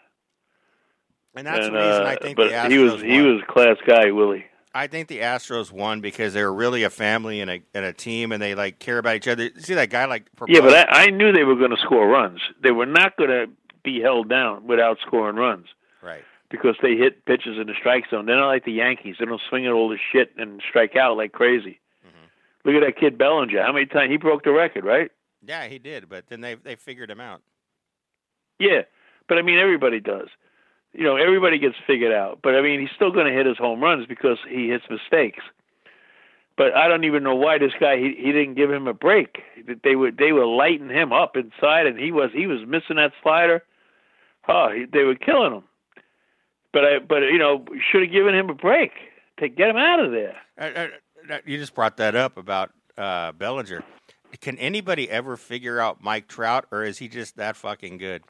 And 1.35 1.47
that's 1.47 1.65
and, 1.65 1.75
the 1.75 1.79
reason 1.79 2.03
uh, 2.03 2.05
I 2.05 2.15
think 2.17 2.37
but 2.37 2.49
the 2.49 2.55
Astros 2.55 2.69
he 2.69 2.77
was 2.77 3.01
he 3.01 3.21
was 3.21 3.41
a 3.41 3.51
class 3.51 3.77
guy, 3.85 4.11
Willie. 4.11 4.45
I 4.73 4.87
think 4.87 5.07
the 5.09 5.19
Astros 5.19 5.71
won 5.71 5.99
because 6.01 6.33
they 6.33 6.43
were 6.43 6.53
really 6.53 6.83
a 6.83 6.89
family 6.89 7.41
and 7.41 7.49
a 7.49 7.61
and 7.73 7.85
a 7.85 7.93
team, 7.93 8.31
and 8.31 8.41
they 8.41 8.55
like 8.55 8.79
care 8.79 8.97
about 8.97 9.15
each 9.15 9.27
other. 9.27 9.49
See 9.57 9.73
that 9.73 9.89
guy 9.89 10.05
like 10.05 10.29
Yeah, 10.47 10.61
but 10.61 10.93
I, 10.93 11.05
I 11.05 11.05
knew 11.07 11.31
they 11.31 11.43
were 11.43 11.55
going 11.55 11.71
to 11.71 11.81
score 11.81 12.07
runs. 12.07 12.39
They 12.61 12.71
were 12.71 12.85
not 12.85 13.17
going 13.17 13.29
to 13.29 13.47
be 13.83 14.01
held 14.01 14.29
down 14.29 14.67
without 14.67 14.97
scoring 15.05 15.35
runs. 15.35 15.67
right. 16.01 16.23
Because 16.51 16.75
they 16.81 16.95
hit 16.95 17.25
pitches 17.25 17.57
in 17.59 17.67
the 17.67 17.73
strike 17.77 18.05
zone. 18.09 18.25
They're 18.25 18.35
not 18.35 18.47
like 18.47 18.65
the 18.65 18.71
Yankees. 18.71 19.15
They 19.19 19.25
don't 19.25 19.41
swing 19.49 19.65
at 19.65 19.71
all 19.71 19.89
this 19.89 19.99
shit 20.11 20.31
and 20.37 20.61
strike 20.67 20.95
out 20.95 21.17
like 21.17 21.31
crazy. 21.31 21.79
Mm-hmm. 22.05 22.69
Look 22.69 22.83
at 22.83 22.85
that 22.85 22.99
kid 22.99 23.17
Bellinger. 23.17 23.61
How 23.61 23.71
many 23.71 23.85
times 23.85 24.11
he 24.11 24.17
broke 24.17 24.43
the 24.43 24.51
record, 24.51 24.83
right? 24.83 25.11
Yeah, 25.45 25.67
he 25.67 25.79
did, 25.79 26.07
but 26.09 26.25
then 26.27 26.41
they 26.41 26.55
they 26.55 26.75
figured 26.75 27.09
him 27.09 27.19
out. 27.19 27.41
Yeah, 28.59 28.81
but 29.27 29.37
I 29.37 29.41
mean 29.41 29.57
everybody 29.57 29.99
does. 29.99 30.27
You 30.93 31.05
know, 31.05 31.15
everybody 31.15 31.57
gets 31.57 31.75
figured 31.87 32.11
out. 32.11 32.39
But 32.43 32.55
I 32.55 32.61
mean, 32.61 32.81
he's 32.81 32.89
still 32.95 33.11
going 33.11 33.25
to 33.25 33.31
hit 33.31 33.45
his 33.45 33.57
home 33.57 33.81
runs 33.81 34.05
because 34.07 34.37
he 34.47 34.67
hits 34.67 34.83
mistakes. 34.89 35.43
But 36.57 36.75
I 36.75 36.89
don't 36.89 37.05
even 37.05 37.23
know 37.23 37.35
why 37.35 37.57
this 37.57 37.71
guy 37.79 37.97
he 37.97 38.13
he 38.17 38.31
didn't 38.31 38.55
give 38.55 38.69
him 38.69 38.87
a 38.87 38.93
break. 38.93 39.39
They 39.83 39.95
were 39.95 40.11
they 40.11 40.31
were 40.31 40.45
lighting 40.45 40.89
him 40.89 41.13
up 41.13 41.35
inside, 41.35 41.87
and 41.87 41.97
he 41.97 42.11
was 42.11 42.29
he 42.33 42.45
was 42.45 42.59
missing 42.67 42.97
that 42.97 43.13
slider. 43.23 43.63
Oh, 44.47 44.69
he, 44.71 44.85
they 44.85 45.03
were 45.03 45.15
killing 45.15 45.53
him. 45.53 45.63
But 46.73 46.85
I 46.85 46.99
but 46.99 47.23
you 47.23 47.37
know 47.37 47.65
should 47.91 48.01
have 48.01 48.11
given 48.11 48.33
him 48.33 48.49
a 48.49 48.53
break 48.53 48.91
to 49.39 49.49
get 49.49 49.69
him 49.69 49.77
out 49.77 49.99
of 49.99 50.11
there. 50.11 50.35
Uh, 50.57 50.63
uh, 50.63 51.33
uh, 51.33 51.37
you 51.45 51.57
just 51.57 51.75
brought 51.75 51.97
that 51.97 52.15
up 52.15 52.37
about 52.37 52.71
uh, 52.97 53.31
Bellinger. 53.33 53.83
Can 54.39 54.57
anybody 54.57 55.09
ever 55.09 55.35
figure 55.35 55.79
out 55.79 56.01
Mike 56.01 56.27
Trout, 56.27 56.65
or 56.71 56.83
is 56.83 56.99
he 56.99 57.09
just 57.09 57.35
that 57.35 57.57
fucking 57.57 57.97
good? 57.97 58.23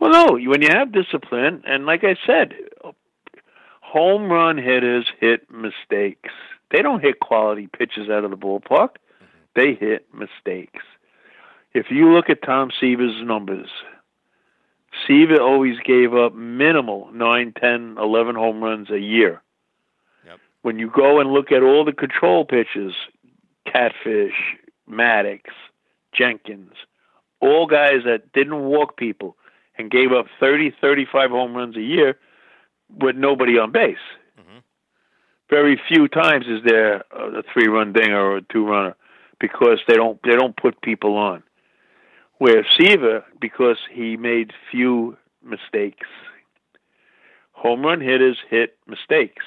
Well, 0.00 0.10
no, 0.10 0.38
when 0.48 0.62
you 0.62 0.68
have 0.70 0.92
discipline, 0.92 1.62
and 1.66 1.86
like 1.86 2.04
I 2.04 2.16
said, 2.26 2.54
home 3.80 4.30
run 4.30 4.56
hitters 4.56 5.06
hit 5.20 5.50
mistakes. 5.50 6.30
They 6.70 6.82
don't 6.82 7.02
hit 7.02 7.20
quality 7.20 7.66
pitches 7.66 8.08
out 8.10 8.24
of 8.24 8.30
the 8.30 8.36
ballpark. 8.36 8.96
They 9.56 9.74
hit 9.74 10.06
mistakes. 10.12 10.84
If 11.72 11.86
you 11.90 12.12
look 12.12 12.30
at 12.30 12.42
Tom 12.42 12.70
Seaver's 12.80 13.22
numbers, 13.22 13.68
Seaver 15.06 15.40
always 15.40 15.78
gave 15.84 16.14
up 16.14 16.34
minimal 16.34 17.10
9, 17.12 17.52
10, 17.60 17.96
11 17.98 18.34
home 18.34 18.62
runs 18.62 18.90
a 18.90 18.98
year. 18.98 19.42
Yep. 20.26 20.38
When 20.62 20.78
you 20.78 20.90
go 20.90 21.20
and 21.20 21.30
look 21.32 21.52
at 21.52 21.62
all 21.62 21.84
the 21.84 21.92
control 21.92 22.44
pitches, 22.44 22.94
Catfish, 23.66 24.56
Maddux, 24.90 25.42
Jenkins, 26.12 26.72
all 27.40 27.66
guys 27.66 28.02
that 28.04 28.32
didn't 28.32 28.64
walk 28.64 28.96
people, 28.96 29.36
and 29.76 29.90
gave 29.90 30.12
up 30.12 30.26
30, 30.40 30.72
35 30.80 31.30
home 31.30 31.54
runs 31.54 31.76
a 31.76 31.80
year 31.80 32.18
with 33.00 33.14
nobody 33.14 33.58
on 33.58 33.70
base. 33.70 33.96
Mhm. 34.38 34.62
Very 35.48 35.76
few 35.76 36.08
times 36.08 36.46
is 36.48 36.62
there 36.64 37.04
a 37.12 37.42
three-run 37.44 37.92
dinger 37.92 38.20
or 38.20 38.38
a 38.38 38.42
two-runner 38.42 38.96
because 39.38 39.78
they 39.86 39.94
don't 39.94 40.20
they 40.24 40.34
don't 40.34 40.56
put 40.56 40.80
people 40.80 41.16
on. 41.16 41.44
Where 42.38 42.64
Seaver, 42.76 43.24
because 43.40 43.78
he 43.92 44.16
made 44.16 44.52
few 44.70 45.16
mistakes. 45.42 46.06
Home 47.52 47.82
run 47.82 48.00
hitters 48.00 48.38
hit 48.48 48.76
mistakes. 48.86 49.44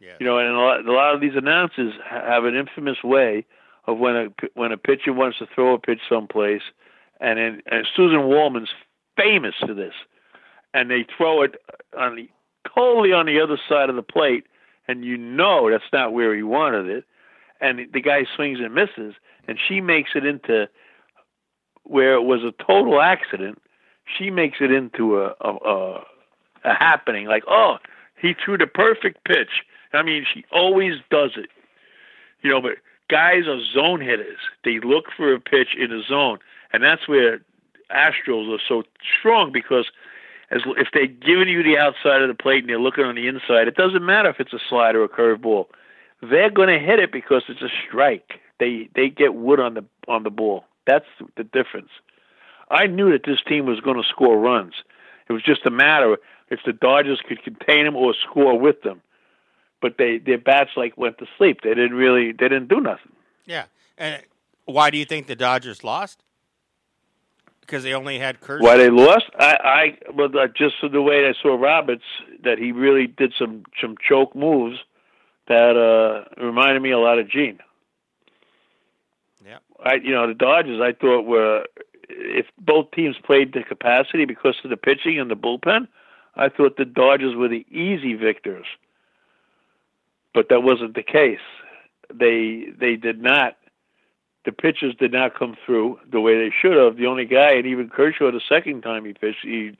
Yeah. 0.00 0.14
You 0.18 0.26
know, 0.26 0.38
and 0.38 0.48
a 0.48 0.58
lot, 0.58 0.86
a 0.86 0.92
lot 0.92 1.14
of 1.14 1.20
these 1.20 1.36
announcers 1.36 1.94
have 2.08 2.44
an 2.44 2.54
infamous 2.54 3.02
way 3.02 3.46
of 3.86 3.98
when 3.98 4.16
a 4.16 4.28
when 4.54 4.72
a 4.72 4.76
pitcher 4.76 5.12
wants 5.12 5.38
to 5.38 5.46
throw 5.54 5.74
a 5.74 5.78
pitch 5.78 6.00
someplace, 6.08 6.62
and 7.20 7.38
then 7.38 7.62
and 7.70 7.86
Suzyn 7.96 8.28
Waldman's 8.28 8.70
famous 9.16 9.54
for 9.60 9.74
this, 9.74 9.94
and 10.74 10.90
they 10.90 11.06
throw 11.16 11.42
it 11.42 11.54
on 11.96 12.16
the 12.16 12.28
totally 12.74 13.12
on 13.12 13.26
the 13.26 13.40
other 13.40 13.58
side 13.68 13.88
of 13.88 13.96
the 13.96 14.02
plate, 14.02 14.44
and 14.88 15.04
you 15.04 15.16
know 15.16 15.70
that's 15.70 15.92
not 15.92 16.12
where 16.12 16.34
he 16.34 16.42
wanted 16.42 16.88
it, 16.88 17.04
and 17.60 17.80
the 17.92 18.00
guy 18.00 18.26
swings 18.34 18.58
and 18.60 18.74
misses, 18.74 19.14
and 19.48 19.58
she 19.66 19.80
makes 19.80 20.10
it 20.14 20.26
into 20.26 20.68
where 21.86 22.14
it 22.14 22.22
was 22.22 22.42
a 22.42 22.52
total 22.64 23.00
accident. 23.00 23.60
She 24.18 24.30
makes 24.30 24.58
it 24.60 24.70
into 24.70 25.18
a 25.18 25.34
a, 25.40 25.54
a, 25.54 26.04
a 26.64 26.74
happening, 26.74 27.26
like 27.26 27.44
oh 27.48 27.78
he 28.20 28.34
threw 28.34 28.58
the 28.58 28.66
perfect 28.66 29.24
pitch. 29.24 29.62
I 29.92 30.02
mean, 30.02 30.26
she 30.32 30.44
always 30.50 30.94
does 31.10 31.32
it. 31.36 31.50
You 32.42 32.50
know, 32.50 32.60
but 32.60 32.78
guys 33.08 33.46
are 33.46 33.60
zone 33.62 34.00
hitters. 34.00 34.38
They 34.64 34.80
look 34.80 35.06
for 35.16 35.32
a 35.32 35.40
pitch 35.40 35.74
in 35.78 35.92
a 35.92 36.02
zone, 36.02 36.38
and 36.72 36.82
that's 36.82 37.08
where 37.08 37.40
Astros 37.90 38.52
are 38.54 38.62
so 38.66 38.82
strong 39.18 39.52
because 39.52 39.86
as 40.50 40.62
if 40.76 40.88
they're 40.92 41.06
giving 41.06 41.48
you 41.48 41.62
the 41.62 41.76
outside 41.76 42.22
of 42.22 42.28
the 42.28 42.34
plate 42.34 42.60
and 42.60 42.68
they're 42.68 42.80
looking 42.80 43.04
on 43.04 43.16
the 43.16 43.26
inside, 43.26 43.68
it 43.68 43.74
doesn't 43.74 44.04
matter 44.04 44.28
if 44.28 44.38
it's 44.38 44.52
a 44.52 44.60
slider 44.68 45.02
or 45.02 45.04
a 45.04 45.08
curveball. 45.08 45.66
They're 46.22 46.50
going 46.50 46.68
to 46.68 46.84
hit 46.84 46.98
it 46.98 47.12
because 47.12 47.42
it's 47.48 47.62
a 47.62 47.68
strike. 47.86 48.40
They 48.58 48.88
they 48.94 49.08
get 49.10 49.34
wood 49.34 49.60
on 49.60 49.74
the 49.74 49.84
on 50.08 50.22
the 50.22 50.30
ball. 50.30 50.64
That's 50.86 51.06
the 51.36 51.44
difference. 51.44 51.90
I 52.70 52.86
knew 52.86 53.12
that 53.12 53.24
this 53.24 53.40
team 53.46 53.66
was 53.66 53.80
going 53.80 53.96
to 53.96 54.08
score 54.08 54.38
runs. 54.38 54.74
It 55.28 55.32
was 55.32 55.42
just 55.42 55.66
a 55.66 55.70
matter 55.70 56.16
if 56.50 56.60
the 56.64 56.72
Dodgers 56.72 57.20
could 57.26 57.42
contain 57.42 57.84
them 57.84 57.96
or 57.96 58.14
score 58.28 58.58
with 58.58 58.82
them. 58.82 59.02
But 59.82 59.96
they 59.98 60.18
their 60.18 60.38
bats 60.38 60.70
like 60.76 60.96
went 60.96 61.18
to 61.18 61.26
sleep. 61.36 61.60
They 61.62 61.70
didn't 61.70 61.94
really 61.94 62.32
they 62.32 62.48
didn't 62.48 62.68
do 62.68 62.80
nothing. 62.80 63.12
Yeah. 63.44 63.64
And 63.98 64.22
why 64.64 64.90
do 64.90 64.98
you 64.98 65.04
think 65.04 65.26
the 65.26 65.36
Dodgers 65.36 65.84
lost? 65.84 66.22
Because 67.60 67.82
they 67.82 67.92
only 67.92 68.18
had 68.18 68.40
Kershaw. 68.40 68.64
Why 68.64 68.76
they 68.76 68.88
lost? 68.88 69.26
I 69.38 69.56
I 70.06 70.12
well 70.14 70.28
just 70.56 70.76
the 70.90 71.02
way 71.02 71.28
I 71.28 71.34
saw 71.40 71.56
Roberts 71.56 72.04
that 72.42 72.58
he 72.58 72.72
really 72.72 73.06
did 73.06 73.34
some 73.38 73.64
some 73.80 73.96
choke 74.08 74.34
moves 74.34 74.78
that 75.48 75.76
uh 75.76 76.42
reminded 76.42 76.80
me 76.80 76.90
a 76.90 76.98
lot 76.98 77.18
of 77.18 77.28
Gene. 77.28 77.58
I 79.84 79.94
you 79.94 80.12
know 80.12 80.26
the 80.26 80.34
Dodgers 80.34 80.80
I 80.80 80.92
thought 80.92 81.22
were 81.22 81.64
if 82.08 82.46
both 82.58 82.90
teams 82.92 83.16
played 83.24 83.52
to 83.52 83.64
capacity 83.64 84.24
because 84.24 84.56
of 84.64 84.70
the 84.70 84.76
pitching 84.76 85.18
and 85.18 85.30
the 85.30 85.34
bullpen, 85.36 85.88
I 86.36 86.48
thought 86.48 86.76
the 86.76 86.84
Dodgers 86.84 87.34
were 87.34 87.48
the 87.48 87.66
easy 87.70 88.14
victors. 88.14 88.66
But 90.34 90.48
that 90.50 90.62
wasn't 90.62 90.94
the 90.94 91.02
case. 91.02 91.40
They 92.12 92.66
they 92.78 92.96
did 92.96 93.20
not 93.20 93.56
the 94.46 94.52
pitchers 94.52 94.94
did 94.94 95.12
not 95.12 95.36
come 95.36 95.56
through 95.66 95.98
the 96.10 96.20
way 96.20 96.38
they 96.38 96.54
should 96.62 96.76
have. 96.76 96.96
The 96.96 97.06
only 97.06 97.26
guy, 97.26 97.52
and 97.54 97.66
even 97.66 97.90
Kershaw, 97.90 98.30
the 98.30 98.40
second 98.48 98.82
time 98.82 99.04
he 99.04 99.12
pitched, 99.12 99.42
he 99.42 99.76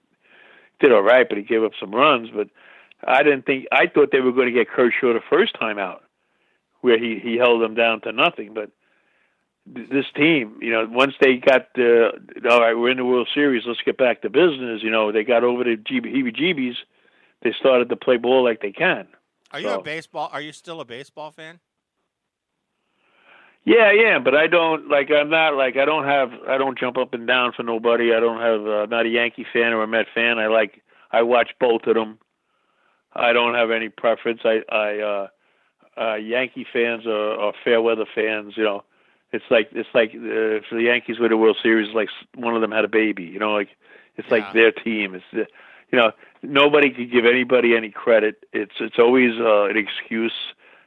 did 0.80 0.92
all 0.92 1.02
right, 1.02 1.26
but 1.26 1.38
he 1.38 1.44
gave 1.44 1.62
up 1.62 1.72
some 1.78 1.94
runs. 1.94 2.28
But 2.34 2.48
I 3.06 3.22
didn't 3.22 3.46
think 3.46 3.66
I 3.70 3.86
thought 3.86 4.10
they 4.10 4.20
were 4.20 4.32
going 4.32 4.48
to 4.48 4.52
get 4.52 4.68
Kershaw 4.68 5.12
the 5.12 5.20
first 5.30 5.54
time 5.58 5.78
out, 5.78 6.02
where 6.80 6.98
he 6.98 7.20
he 7.22 7.36
held 7.36 7.62
them 7.62 7.74
down 7.74 8.00
to 8.02 8.12
nothing. 8.12 8.52
But 8.54 8.70
this 9.66 10.06
team, 10.14 10.58
you 10.60 10.70
know, 10.70 10.86
once 10.88 11.14
they 11.20 11.36
got 11.36 11.74
the 11.74 12.10
all 12.48 12.60
right, 12.60 12.74
we're 12.74 12.90
in 12.90 12.96
the 12.96 13.04
World 13.04 13.28
Series, 13.34 13.64
let's 13.66 13.80
get 13.84 13.98
back 13.98 14.22
to 14.22 14.30
business. 14.30 14.82
You 14.82 14.90
know, 14.90 15.12
they 15.12 15.24
got 15.24 15.44
over 15.44 15.64
the 15.64 15.76
heebie-jeebies. 15.76 16.76
They 17.42 17.52
started 17.58 17.88
to 17.88 17.96
play 17.96 18.16
ball 18.16 18.44
like 18.44 18.60
they 18.62 18.72
can. 18.72 19.08
Are 19.52 19.60
you 19.60 19.68
a 19.68 19.82
baseball? 19.82 20.28
Are 20.32 20.40
you 20.40 20.52
still 20.52 20.80
a 20.80 20.84
baseball 20.84 21.30
fan? 21.30 21.60
Yeah, 23.64 23.90
yeah, 23.90 24.18
but 24.20 24.34
I 24.34 24.46
don't 24.46 24.88
like. 24.88 25.10
I'm 25.10 25.28
not 25.28 25.54
like. 25.54 25.76
I 25.76 25.84
don't 25.84 26.04
have. 26.04 26.30
I 26.48 26.56
don't 26.56 26.78
jump 26.78 26.96
up 26.96 27.14
and 27.14 27.26
down 27.26 27.52
for 27.52 27.64
nobody. 27.64 28.14
I 28.14 28.20
don't 28.20 28.40
have. 28.40 28.66
Uh, 28.66 28.86
not 28.86 29.06
a 29.06 29.08
Yankee 29.08 29.46
fan 29.52 29.72
or 29.72 29.82
a 29.82 29.88
Met 29.88 30.06
fan. 30.14 30.38
I 30.38 30.46
like. 30.46 30.82
I 31.10 31.22
watch 31.22 31.50
both 31.58 31.82
of 31.86 31.94
them. 31.94 32.18
I 33.12 33.32
don't 33.32 33.54
have 33.54 33.70
any 33.70 33.88
preference. 33.88 34.40
I. 34.44 34.62
I. 34.70 34.98
uh 35.00 35.26
uh 35.98 36.14
Yankee 36.16 36.66
fans 36.72 37.06
are 37.06 37.52
fair 37.64 37.80
weather 37.80 38.06
fans. 38.14 38.54
You 38.56 38.64
know, 38.64 38.84
it's 39.32 39.44
like 39.50 39.68
it's 39.72 39.88
like 39.94 40.10
uh, 40.14 40.58
if 40.60 40.64
the 40.70 40.82
Yankees 40.82 41.18
with 41.18 41.30
the 41.30 41.36
World 41.36 41.56
Series, 41.62 41.94
like 41.94 42.08
one 42.34 42.54
of 42.54 42.60
them 42.60 42.72
had 42.72 42.84
a 42.84 42.88
baby. 42.88 43.24
You 43.24 43.38
know, 43.38 43.52
like 43.52 43.68
it's 44.16 44.28
Yeah. 44.28 44.34
like 44.36 44.52
their 44.54 44.72
team. 44.72 45.14
It's 45.14 45.24
the, 45.32 45.46
you 45.92 45.98
know 45.98 46.12
nobody 46.42 46.90
could 46.90 47.10
give 47.10 47.24
anybody 47.24 47.76
any 47.76 47.90
credit. 47.90 48.44
It's 48.52 48.74
it's 48.80 48.98
always 48.98 49.32
uh, 49.40 49.64
an 49.64 49.76
excuse. 49.76 50.32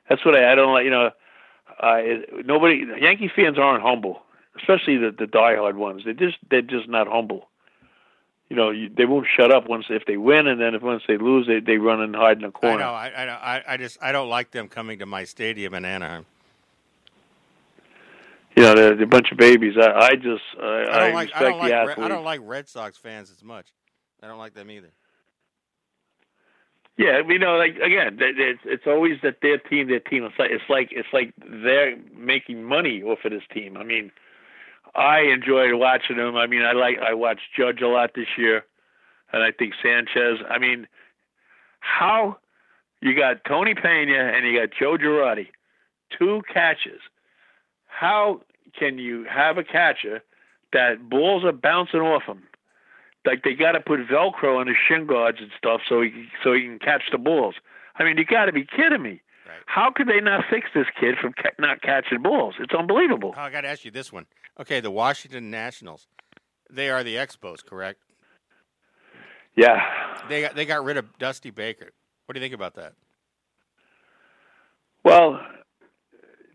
That's 0.09 0.23
what 0.25 0.35
I, 0.35 0.51
I 0.51 0.55
don't 0.55 0.73
like. 0.73 0.85
You 0.85 0.91
know, 0.91 1.11
uh, 1.83 1.97
it, 1.99 2.45
nobody 2.45 2.85
Yankee 2.99 3.31
fans 3.35 3.57
aren't 3.59 3.83
humble, 3.83 4.21
especially 4.57 4.97
the 4.97 5.11
the 5.17 5.25
diehard 5.25 5.75
ones. 5.75 6.03
They 6.05 6.13
just 6.13 6.37
they're 6.49 6.61
just 6.61 6.87
not 6.89 7.07
humble. 7.07 7.47
You 8.49 8.55
know, 8.55 8.71
you, 8.71 8.89
they 8.89 9.05
won't 9.05 9.27
shut 9.37 9.51
up 9.51 9.69
once 9.69 9.85
if 9.91 10.05
they 10.07 10.17
win, 10.17 10.47
and 10.47 10.59
then 10.59 10.73
if 10.73 10.81
once 10.81 11.03
they 11.07 11.17
lose, 11.17 11.45
they 11.45 11.59
they 11.59 11.77
run 11.77 12.01
and 12.01 12.15
hide 12.15 12.39
in 12.39 12.43
a 12.45 12.47
I 12.47 12.51
corner. 12.51 12.83
I 12.83 12.87
know. 12.87 12.93
I, 12.93 13.21
I 13.21 13.25
know. 13.25 13.33
I, 13.33 13.63
I 13.73 13.77
just 13.77 13.97
I 14.01 14.11
don't 14.11 14.29
like 14.29 14.51
them 14.51 14.67
coming 14.67 14.97
to 14.99 15.05
my 15.05 15.23
stadium 15.23 15.73
in 15.75 15.85
Anaheim. 15.85 16.25
You 18.60 18.66
know, 18.66 18.76
they're, 18.76 18.95
they're 18.95 19.05
a 19.05 19.07
bunch 19.07 19.32
of 19.32 19.38
babies. 19.38 19.76
I 19.78 19.89
I 19.89 20.16
just 20.16 20.43
I, 20.62 20.66
I 20.66 20.82
I, 20.91 20.99
don't 20.99 21.14
like. 21.14 21.28
respect 21.28 21.41
I 21.41 21.43
don't 21.43 21.60
like. 21.60 21.70
the 21.70 22.01
Re- 22.01 22.05
I 22.05 22.07
don't 22.10 22.24
like 22.26 22.41
Red 22.43 22.68
Sox 22.68 22.97
fans 22.97 23.32
as 23.32 23.41
much. 23.41 23.68
I 24.22 24.28
don't 24.28 24.38
like 24.38 24.53
them 24.53 24.70
either. 24.70 24.91
Yeah, 26.97 27.22
you 27.26 27.39
know, 27.39 27.55
like 27.55 27.78
again, 27.78 28.18
it's 28.20 28.60
it's 28.66 28.84
always 28.86 29.14
that 29.24 29.38
their 29.41 29.60
team, 29.60 29.88
their 29.88 30.01
team. 30.01 30.26
It's 30.26 30.38
like 30.38 30.51
it's 30.51 30.70
like 30.70 30.89
it's 30.91 31.07
like 31.14 31.34
they're 31.38 31.95
making 32.14 32.66
money 32.66 33.01
off 33.01 33.20
of 33.24 33.32
this 33.32 33.43
team. 33.53 33.78
I 33.78 33.86
mean, 33.86 34.12
I 34.93 35.22
enjoyed 35.22 35.74
watching 35.76 36.18
them. 36.18 36.36
I 36.36 36.45
mean, 36.45 36.64
I 36.64 36.74
like 36.74 36.97
I 36.99 37.14
watched 37.14 37.53
Judge 37.57 37.80
a 37.82 37.88
lot 37.88 38.12
this 38.14 38.28
year, 38.38 38.66
and 39.32 39.41
I 39.41 39.53
think 39.57 39.74
Sanchez. 39.82 40.39
I 40.49 40.60
mean, 40.60 40.86
how 41.80 42.39
you 43.01 43.16
got 43.16 43.45
Tony 43.47 43.74
Pena 43.74 44.34
and 44.36 44.45
you 44.45 44.60
got 44.60 44.72
Joe 44.78 44.97
Girardi, 44.97 45.47
two 46.18 46.41
catches. 46.53 46.99
How 47.86 48.41
can 48.78 48.97
you 48.97 49.26
have 49.26 49.57
a 49.57 49.63
catcher 49.63 50.22
that 50.74 51.09
balls 51.09 51.43
are 51.45 51.51
bouncing 51.51 52.01
off 52.01 52.24
him? 52.24 52.43
like 53.26 53.43
they 53.43 53.53
got 53.53 53.74
to 53.74 53.80
put 53.80 53.99
Velcro 54.07 54.59
on 54.59 54.67
his 54.67 54.78
shin 54.88 55.05
guards 55.05 55.39
and 55.39 55.51
stuff 55.57 55.82
so 55.88 56.01
he 56.01 56.26
so 56.43 56.53
he 56.53 56.61
can 56.61 56.80
catch 56.80 57.03
the 57.11 57.17
balls. 57.17 57.55
I 57.97 58.03
mean, 58.03 58.17
you 58.17 58.26
got 58.26 58.45
to 58.45 58.51
be 58.51 58.65
kidding 58.65 59.01
me. 59.01 59.22
Right. 59.45 59.59
How 59.65 59.91
could 59.93 60.07
they 60.07 60.22
not 60.22 60.45
fix 60.49 60.67
this 60.74 60.88
kid 60.99 61.15
from 61.22 61.34
ca- 61.34 61.51
not 61.59 61.82
catching 61.82 62.22
balls? 62.22 62.55
It's 62.59 62.74
unbelievable. 62.74 63.34
Oh, 63.36 63.41
I 63.41 63.49
got 63.49 63.61
to 63.61 63.67
ask 63.67 63.84
you 63.84 63.91
this 63.91 64.11
one. 64.11 64.26
Okay, 64.59 64.80
the 64.80 64.91
Washington 64.91 65.51
Nationals. 65.51 66.07
They 66.72 66.89
are 66.89 67.03
the 67.03 67.15
Expos, 67.15 67.65
correct? 67.65 67.99
Yeah. 69.55 69.80
They 70.30 70.41
got 70.41 70.55
they 70.55 70.65
got 70.65 70.84
rid 70.84 70.97
of 70.97 71.17
Dusty 71.17 71.51
Baker. 71.51 71.91
What 72.26 72.34
do 72.34 72.39
you 72.39 72.43
think 72.43 72.53
about 72.53 72.76
that? 72.76 72.93
Well, 75.03 75.39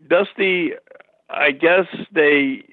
Dusty, 0.07 0.71
I 1.29 1.51
guess 1.51 1.87
they, 2.11 2.63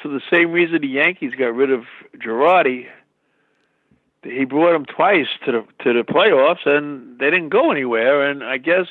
for 0.00 0.08
the 0.08 0.20
same 0.32 0.52
reason 0.52 0.80
the 0.80 0.88
Yankees 0.88 1.34
got 1.36 1.54
rid 1.54 1.70
of 1.70 1.84
Girardi, 2.16 2.86
he 4.22 4.44
brought 4.44 4.74
him 4.74 4.84
twice 4.84 5.28
to 5.44 5.52
the 5.52 5.84
to 5.84 5.92
the 5.92 6.04
playoffs, 6.04 6.66
and 6.66 7.18
they 7.18 7.30
didn't 7.30 7.50
go 7.50 7.70
anywhere. 7.70 8.28
And 8.28 8.42
I 8.42 8.58
guess 8.58 8.86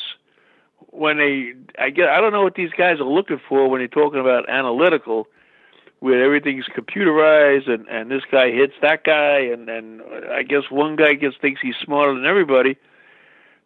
when 0.91 1.17
they, 1.17 1.53
I 1.77 1.89
guess 1.89 2.07
I 2.09 2.21
don't 2.21 2.31
know 2.31 2.43
what 2.43 2.55
these 2.55 2.71
guys 2.71 2.99
are 2.99 3.03
looking 3.03 3.41
for 3.47 3.69
when 3.69 3.81
they're 3.81 3.87
talking 3.87 4.19
about 4.19 4.49
analytical, 4.49 5.27
where 5.99 6.23
everything's 6.23 6.65
computerized, 6.65 7.69
and 7.69 7.87
and 7.87 8.09
this 8.09 8.23
guy 8.31 8.51
hits 8.51 8.73
that 8.81 9.03
guy, 9.03 9.39
and 9.39 9.69
and 9.69 10.01
I 10.31 10.43
guess 10.43 10.63
one 10.69 10.95
guy 10.95 11.13
gets 11.13 11.35
thinks 11.41 11.61
he's 11.61 11.75
smarter 11.83 12.13
than 12.13 12.25
everybody. 12.25 12.77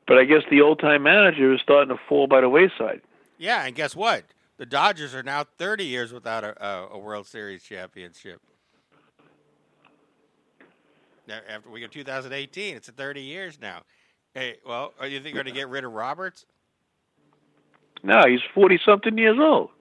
But 0.07 0.17
I 0.17 0.25
guess 0.25 0.41
the 0.49 0.61
old 0.61 0.79
time 0.79 1.03
manager 1.03 1.53
is 1.53 1.61
starting 1.61 1.95
to 1.95 2.01
fall 2.09 2.27
by 2.27 2.41
the 2.41 2.49
wayside. 2.49 3.01
Yeah, 3.37 3.65
and 3.65 3.75
guess 3.75 3.95
what? 3.95 4.23
The 4.61 4.67
Dodgers 4.67 5.15
are 5.15 5.23
now 5.23 5.43
30 5.43 5.85
years 5.85 6.13
without 6.13 6.43
a, 6.43 6.63
a, 6.63 6.89
a 6.89 6.99
World 6.99 7.25
Series 7.25 7.63
championship. 7.63 8.39
Now, 11.27 11.39
After 11.49 11.71
we 11.71 11.79
get 11.79 11.91
2018, 11.91 12.75
it's 12.75 12.87
30 12.87 13.21
years 13.21 13.57
now. 13.59 13.81
Hey, 14.35 14.57
well, 14.63 14.93
are 14.99 15.07
you 15.07 15.19
think 15.19 15.33
going 15.33 15.47
to 15.47 15.51
get 15.51 15.67
rid 15.67 15.83
of 15.83 15.93
Roberts? 15.93 16.45
No, 18.03 18.21
he's 18.27 18.39
forty 18.53 18.79
something 18.85 19.17
years 19.17 19.39
old. 19.39 19.71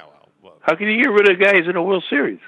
Oh 0.00 0.08
well, 0.08 0.28
well, 0.42 0.54
How 0.62 0.74
can 0.74 0.88
you 0.88 1.00
get 1.00 1.10
rid 1.10 1.30
of 1.30 1.40
guys 1.40 1.68
in 1.68 1.76
a 1.76 1.82
World 1.82 2.02
Series? 2.10 2.40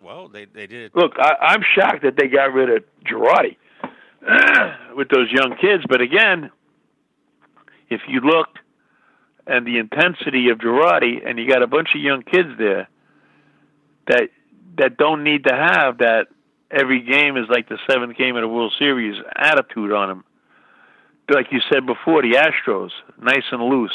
Well, 0.00 0.28
they 0.28 0.44
they 0.44 0.68
did 0.68 0.84
it. 0.84 0.92
Look, 0.94 1.14
I, 1.18 1.34
I'm 1.40 1.62
shocked 1.74 2.04
that 2.04 2.14
they 2.16 2.28
got 2.28 2.52
rid 2.52 2.70
of 2.70 2.84
Girardi 3.04 3.56
with 4.96 5.08
those 5.08 5.28
young 5.32 5.56
kids. 5.60 5.82
But 5.88 6.00
again, 6.00 6.52
if 7.90 8.02
you 8.06 8.20
look 8.20 8.46
and 9.46 9.66
the 9.66 9.78
intensity 9.78 10.48
of 10.50 10.58
Girardi, 10.58 11.26
and 11.26 11.38
you 11.38 11.48
got 11.48 11.62
a 11.62 11.66
bunch 11.66 11.88
of 11.94 12.00
young 12.00 12.22
kids 12.22 12.50
there 12.58 12.88
that 14.06 14.28
that 14.78 14.96
don't 14.96 15.22
need 15.24 15.44
to 15.44 15.54
have 15.54 15.98
that 15.98 16.28
every 16.70 17.00
game 17.02 17.36
is 17.36 17.46
like 17.50 17.68
the 17.68 17.78
seventh 17.90 18.16
game 18.16 18.36
of 18.36 18.42
the 18.42 18.48
World 18.48 18.72
Series 18.78 19.16
attitude 19.36 19.92
on 19.92 20.08
them. 20.08 20.24
Like 21.32 21.46
you 21.52 21.60
said 21.72 21.86
before, 21.86 22.22
the 22.22 22.32
Astros, 22.36 22.90
nice 23.20 23.44
and 23.52 23.62
loose, 23.62 23.92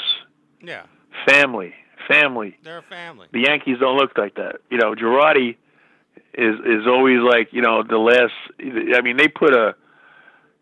Yeah, 0.62 0.84
family, 1.28 1.74
family. 2.08 2.58
they're 2.64 2.80
a 2.80 2.84
family. 2.84 3.28
The 3.32 3.42
Yankees 3.42 3.78
don't 3.80 3.98
look 3.98 4.18
like 4.18 4.36
that. 4.36 4.58
You 4.70 4.78
know, 4.78 4.96
Girardi 4.96 5.56
is 6.34 6.56
is 6.66 6.88
always 6.88 7.20
like 7.20 7.50
you 7.52 7.62
know 7.62 7.84
the 7.84 7.98
last. 7.98 8.34
I 8.60 9.02
mean, 9.02 9.18
they 9.18 9.28
put 9.28 9.54
a 9.54 9.76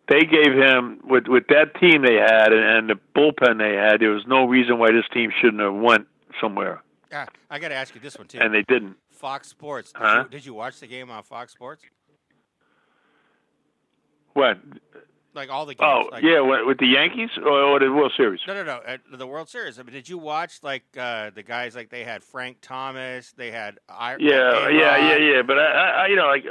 they 0.08 0.20
gave 0.20 0.52
him 0.52 1.00
with 1.04 1.26
with 1.26 1.46
that 1.48 1.74
team 1.80 2.02
they 2.02 2.14
had 2.14 2.52
and, 2.52 2.64
and 2.64 2.90
the 2.90 2.98
bullpen 3.16 3.58
they 3.58 3.74
had. 3.74 4.00
There 4.00 4.10
was 4.10 4.24
no 4.26 4.44
reason 4.46 4.78
why 4.78 4.90
this 4.92 5.04
team 5.12 5.30
shouldn't 5.40 5.60
have 5.62 5.74
went 5.74 6.06
somewhere, 6.40 6.82
Ah, 7.12 7.26
I 7.50 7.58
got 7.58 7.68
to 7.68 7.74
ask 7.74 7.94
you 7.94 8.00
this 8.00 8.16
one 8.18 8.26
too. 8.26 8.38
and 8.40 8.52
they 8.54 8.62
didn't. 8.68 8.96
Fox 9.10 9.48
Sports. 9.48 9.92
Did, 9.92 10.02
Huh? 10.02 10.24
you, 10.24 10.30
did 10.30 10.44
you 10.46 10.54
watch 10.54 10.78
the 10.80 10.86
game 10.86 11.10
on 11.10 11.22
Fox 11.22 11.52
Sports? 11.52 11.82
What? 14.34 14.58
Like 15.36 15.50
all 15.50 15.66
the 15.66 15.74
games? 15.74 15.86
Oh, 15.86 16.08
like, 16.10 16.24
yeah, 16.24 16.40
what, 16.40 16.66
with 16.66 16.78
the 16.78 16.86
Yankees 16.86 17.28
or, 17.36 17.50
or 17.50 17.78
the 17.78 17.92
World 17.92 18.12
Series? 18.16 18.40
No, 18.46 18.54
no, 18.54 18.64
no. 18.64 18.80
At 18.86 19.00
the 19.12 19.26
World 19.26 19.48
Series. 19.50 19.78
I 19.78 19.82
mean, 19.82 19.92
did 19.92 20.08
you 20.08 20.16
watch 20.16 20.62
like 20.62 20.84
uh, 20.98 21.30
the 21.34 21.42
guys 21.42 21.76
like 21.76 21.90
they 21.90 22.04
had 22.04 22.24
Frank 22.24 22.58
Thomas, 22.62 23.32
they 23.32 23.50
had 23.50 23.78
I, 23.88 24.16
Yeah, 24.18 24.68
yeah, 24.68 24.96
yeah, 24.96 25.16
yeah. 25.16 25.42
But 25.42 25.58
I, 25.58 26.04
I, 26.04 26.06
you 26.06 26.16
know, 26.16 26.26
like 26.26 26.44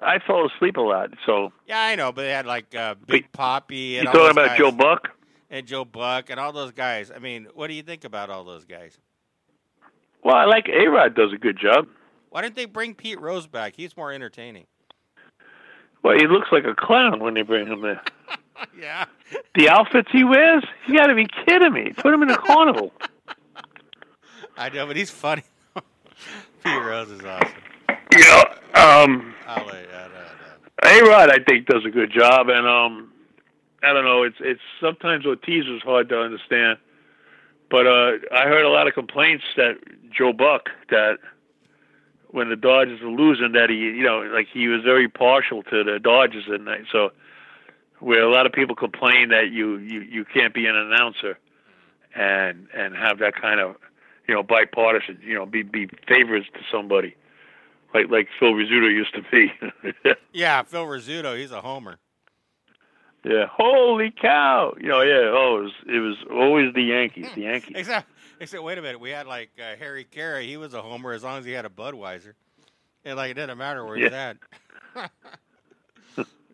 I 0.00 0.20
fall 0.24 0.48
asleep 0.54 0.76
a 0.76 0.80
lot. 0.80 1.10
So 1.26 1.52
Yeah, 1.66 1.80
I 1.80 1.96
know, 1.96 2.12
but 2.12 2.22
they 2.22 2.30
had 2.30 2.46
like 2.46 2.74
uh, 2.74 2.94
Big 3.06 3.30
Papi 3.32 3.90
you 3.90 3.98
and 3.98 4.08
all 4.08 4.14
talking 4.14 4.30
about 4.30 4.46
guys, 4.48 4.58
Joe 4.58 4.70
Buck? 4.70 5.08
and 5.50 5.66
Joe 5.66 5.84
Buck 5.84 6.30
and 6.30 6.38
all 6.38 6.52
those 6.52 6.72
guys. 6.72 7.10
I 7.14 7.18
mean, 7.18 7.48
what 7.54 7.66
do 7.66 7.74
you 7.74 7.82
think 7.82 8.04
about 8.04 8.30
all 8.30 8.44
those 8.44 8.64
guys? 8.64 8.98
Well, 10.22 10.36
I 10.36 10.44
like 10.44 10.68
A 10.68 10.86
Rod 10.88 11.14
does 11.14 11.32
a 11.32 11.38
good 11.38 11.58
job. 11.58 11.88
Why 12.30 12.42
didn't 12.42 12.56
they 12.56 12.66
bring 12.66 12.94
Pete 12.94 13.20
Rose 13.20 13.46
back? 13.46 13.74
He's 13.76 13.96
more 13.96 14.12
entertaining. 14.12 14.66
Well, 16.02 16.16
he 16.16 16.26
looks 16.26 16.48
like 16.52 16.64
a 16.64 16.74
clown 16.74 17.20
when 17.20 17.34
they 17.34 17.42
bring 17.42 17.66
him 17.66 17.82
there. 17.82 18.02
yeah. 18.78 19.06
The 19.54 19.68
outfits 19.68 20.08
he 20.12 20.24
wears? 20.24 20.64
You 20.86 20.96
got 20.96 21.08
to 21.08 21.14
be 21.14 21.26
kidding 21.46 21.72
me! 21.72 21.92
Put 21.96 22.14
him 22.14 22.22
in 22.22 22.30
a 22.30 22.38
carnival. 22.38 22.92
I 24.56 24.68
know, 24.70 24.86
but 24.86 24.96
he's 24.96 25.10
funny. 25.10 25.42
Pete 26.64 26.82
Rose 26.82 27.10
is 27.10 27.24
awesome. 27.24 27.52
Yeah. 28.16 28.42
um, 28.74 29.34
you, 29.46 29.52
I 29.52 29.56
know, 29.56 29.68
I 29.68 30.08
know. 30.08 31.04
A 31.06 31.08
Rod, 31.08 31.30
I 31.30 31.38
think, 31.42 31.66
does 31.66 31.84
a 31.84 31.90
good 31.90 32.12
job, 32.12 32.48
and 32.48 32.66
um, 32.66 33.12
I 33.82 33.92
don't 33.92 34.04
know. 34.04 34.22
It's 34.22 34.36
it's 34.40 34.60
sometimes 34.80 35.26
Ortiz 35.26 35.66
was 35.66 35.82
hard 35.82 36.08
to 36.08 36.20
understand, 36.20 36.78
but 37.70 37.86
uh, 37.86 38.12
I 38.32 38.44
heard 38.44 38.64
a 38.64 38.68
lot 38.68 38.86
of 38.86 38.94
complaints 38.94 39.44
that 39.56 39.78
Joe 40.10 40.32
Buck 40.32 40.70
that 40.90 41.18
when 42.30 42.48
the 42.50 42.56
Dodgers 42.56 43.00
were 43.00 43.10
losing, 43.10 43.52
that 43.52 43.70
he, 43.70 43.76
you 43.76 44.02
know, 44.02 44.20
like 44.32 44.48
he 44.52 44.68
was 44.68 44.82
very 44.82 45.08
partial 45.08 45.62
to 45.64 45.84
the 45.84 45.98
Dodgers 45.98 46.44
that 46.48 46.60
night. 46.60 46.84
So, 46.92 47.10
where 48.00 48.22
a 48.22 48.30
lot 48.30 48.46
of 48.46 48.52
people 48.52 48.76
complain 48.76 49.30
that 49.30 49.50
you 49.50 49.78
you 49.78 50.00
you 50.00 50.24
can't 50.24 50.54
be 50.54 50.66
an 50.66 50.76
announcer 50.76 51.38
and 52.14 52.68
and 52.74 52.94
have 52.94 53.18
that 53.18 53.34
kind 53.34 53.60
of 53.60 53.76
you 54.26 54.34
know 54.34 54.42
bipartisan, 54.42 55.18
you 55.24 55.34
know, 55.34 55.46
be 55.46 55.62
be 55.62 55.88
favorites 56.06 56.46
to 56.54 56.60
somebody 56.70 57.14
like 57.94 58.10
like 58.10 58.28
Phil 58.38 58.52
Rizzuto 58.52 58.90
used 58.90 59.14
to 59.14 59.22
be. 59.30 59.52
Yeah, 60.32 60.62
Phil 60.62 60.84
Rizzuto, 60.84 61.36
he's 61.36 61.50
a 61.50 61.60
homer. 61.60 61.98
Yeah. 63.24 63.46
Holy 63.50 64.10
cow! 64.12 64.74
You 64.80 64.88
know, 64.88 65.00
yeah. 65.00 65.32
Oh, 65.32 65.58
it 65.58 65.62
was, 65.62 65.72
it 65.86 65.98
was 65.98 66.16
always 66.30 66.74
the 66.74 66.82
Yankees. 66.82 67.26
The 67.34 67.42
Yankees. 67.42 67.72
Except, 67.76 68.08
except, 68.40 68.62
wait 68.62 68.78
a 68.78 68.82
minute. 68.82 69.00
We 69.00 69.10
had 69.10 69.26
like 69.26 69.50
uh, 69.58 69.76
Harry 69.78 70.04
Caray. 70.04 70.46
He 70.46 70.56
was 70.56 70.74
a 70.74 70.82
homer 70.82 71.12
as 71.12 71.22
long 71.24 71.38
as 71.38 71.44
he 71.44 71.52
had 71.52 71.64
a 71.64 71.68
Budweiser, 71.70 72.34
and 73.04 73.16
like 73.16 73.30
it 73.32 73.34
didn't 73.34 73.58
matter 73.58 73.84
where 73.84 73.96
he's 73.96 74.12
at. 74.12 74.36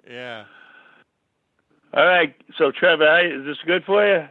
yeah. 0.08 0.44
All 1.92 2.06
right. 2.06 2.34
So, 2.58 2.70
Trevor, 2.72 3.08
I- 3.08 3.26
is 3.26 3.44
this 3.44 3.58
good 3.66 3.84
for 3.84 4.06
you? 4.06 4.28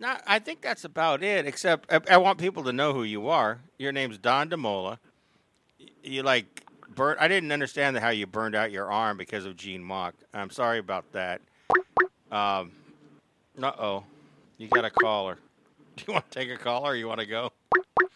No, 0.00 0.16
I 0.26 0.38
think 0.38 0.62
that's 0.62 0.84
about 0.84 1.22
it. 1.22 1.46
Except 1.46 1.92
I, 1.92 2.00
I 2.14 2.16
want 2.16 2.38
people 2.38 2.64
to 2.64 2.72
know 2.72 2.92
who 2.94 3.02
you 3.02 3.28
are. 3.28 3.60
Your 3.78 3.92
name's 3.92 4.18
Don 4.18 4.48
DeMola. 4.48 4.98
You 6.02 6.22
like 6.22 6.64
burn. 6.94 7.16
I 7.20 7.28
didn't 7.28 7.52
understand 7.52 7.98
how 7.98 8.08
you 8.08 8.26
burned 8.26 8.54
out 8.54 8.72
your 8.72 8.90
arm 8.90 9.16
because 9.18 9.44
of 9.44 9.56
Gene 9.56 9.82
Mauch. 9.84 10.14
I'm 10.32 10.50
sorry 10.50 10.78
about 10.78 11.12
that. 11.12 11.42
Um, 12.32 12.72
uh 13.62 13.72
oh, 13.78 14.04
you 14.56 14.68
got 14.68 14.84
a 14.86 14.90
caller. 14.90 15.36
Do 16.00 16.04
you 16.08 16.14
want 16.14 16.30
to 16.30 16.38
take 16.38 16.50
a 16.50 16.56
caller 16.56 16.92
or 16.92 16.96
you 16.96 17.08
want 17.08 17.20
to 17.20 17.26
go? 17.26 17.52
All 18.00 18.08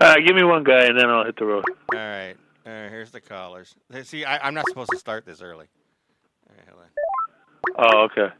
right. 0.00 0.26
Give 0.26 0.36
me 0.36 0.44
one 0.44 0.64
guy, 0.64 0.84
and 0.84 0.98
then 0.98 1.08
I'll 1.08 1.24
hit 1.24 1.36
the 1.36 1.44
road. 1.44 1.64
All 1.68 1.98
right. 1.98 2.34
All 2.66 2.72
right. 2.72 2.90
Here's 2.90 3.10
the 3.10 3.20
callers. 3.20 3.74
See, 4.02 4.24
I, 4.24 4.46
I'm 4.46 4.54
not 4.54 4.66
supposed 4.68 4.90
to 4.90 4.98
start 4.98 5.24
this 5.24 5.40
early. 5.40 5.66
All 6.48 6.56
right. 6.56 6.68
Hold 6.68 7.88
on. 7.88 7.94
Oh, 7.94 8.04
okay. 8.04 8.34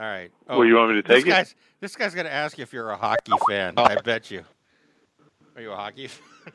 All 0.00 0.06
right. 0.06 0.30
Well, 0.48 0.64
you 0.64 0.74
want 0.74 0.94
me 0.94 1.02
to 1.02 1.08
oh, 1.08 1.14
this 1.14 1.24
take 1.24 1.26
it? 1.26 1.30
guy's, 1.30 1.54
This 1.80 1.96
guy's 1.96 2.14
going 2.14 2.26
to 2.26 2.32
ask 2.32 2.58
you 2.58 2.62
if 2.62 2.72
you're 2.72 2.90
a 2.90 2.96
hockey 2.96 3.32
fan. 3.48 3.74
I 3.76 3.96
bet 4.00 4.30
you. 4.30 4.44
Are 5.54 5.62
you 5.62 5.70
a 5.70 5.76
hockey 5.76 6.06
fan? 6.08 6.52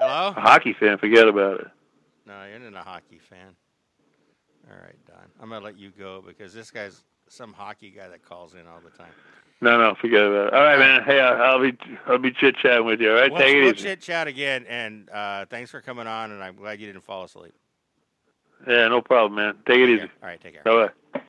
Hello? 0.00 0.28
A 0.36 0.40
hockey 0.40 0.72
fan, 0.72 0.98
forget 0.98 1.28
about 1.28 1.60
it. 1.60 1.66
No, 2.26 2.44
you're 2.44 2.58
not 2.58 2.82
a 2.82 2.84
hockey 2.84 3.18
fan. 3.18 3.54
All 4.70 4.76
right, 4.76 4.96
Don. 5.06 5.16
I'm 5.40 5.48
going 5.48 5.60
to 5.60 5.64
let 5.64 5.78
you 5.78 5.90
go 5.96 6.22
because 6.26 6.52
this 6.52 6.70
guy's 6.70 7.04
some 7.28 7.52
hockey 7.52 7.90
guy 7.90 8.08
that 8.08 8.22
calls 8.22 8.54
in 8.54 8.66
all 8.66 8.80
the 8.82 8.96
time. 8.96 9.12
No, 9.60 9.76
no, 9.76 9.94
forget 10.00 10.20
about 10.24 10.48
it. 10.48 10.54
All 10.54 10.62
right, 10.62 10.78
man. 10.78 11.02
Hey, 11.04 11.20
I'll, 11.20 11.42
I'll 11.42 11.60
be 11.60 11.76
I'll 12.06 12.18
be 12.18 12.30
chit 12.30 12.56
chatting 12.56 12.86
with 12.86 13.00
you. 13.00 13.10
All 13.10 13.16
right, 13.16 13.30
We'll, 13.30 13.40
take 13.40 13.54
it 13.56 13.60
we'll 13.62 13.72
easy. 13.72 13.82
chit 13.82 14.00
chat 14.00 14.28
again, 14.28 14.64
and 14.68 15.10
uh, 15.10 15.46
thanks 15.46 15.70
for 15.70 15.80
coming 15.80 16.06
on, 16.06 16.30
and 16.30 16.42
I'm 16.42 16.54
glad 16.56 16.80
you 16.80 16.86
didn't 16.86 17.02
fall 17.02 17.24
asleep. 17.24 17.54
Yeah, 18.68 18.86
no 18.88 19.00
problem, 19.02 19.34
man. 19.36 19.54
Take 19.66 19.78
it 19.80 19.86
Take 19.86 19.88
easy. 19.88 19.98
care. 19.98 20.10
All 20.22 20.28
right, 20.28 20.40
take 20.40 20.54
care. 20.54 20.62
Bye 20.62 20.92
bye. 21.14 21.20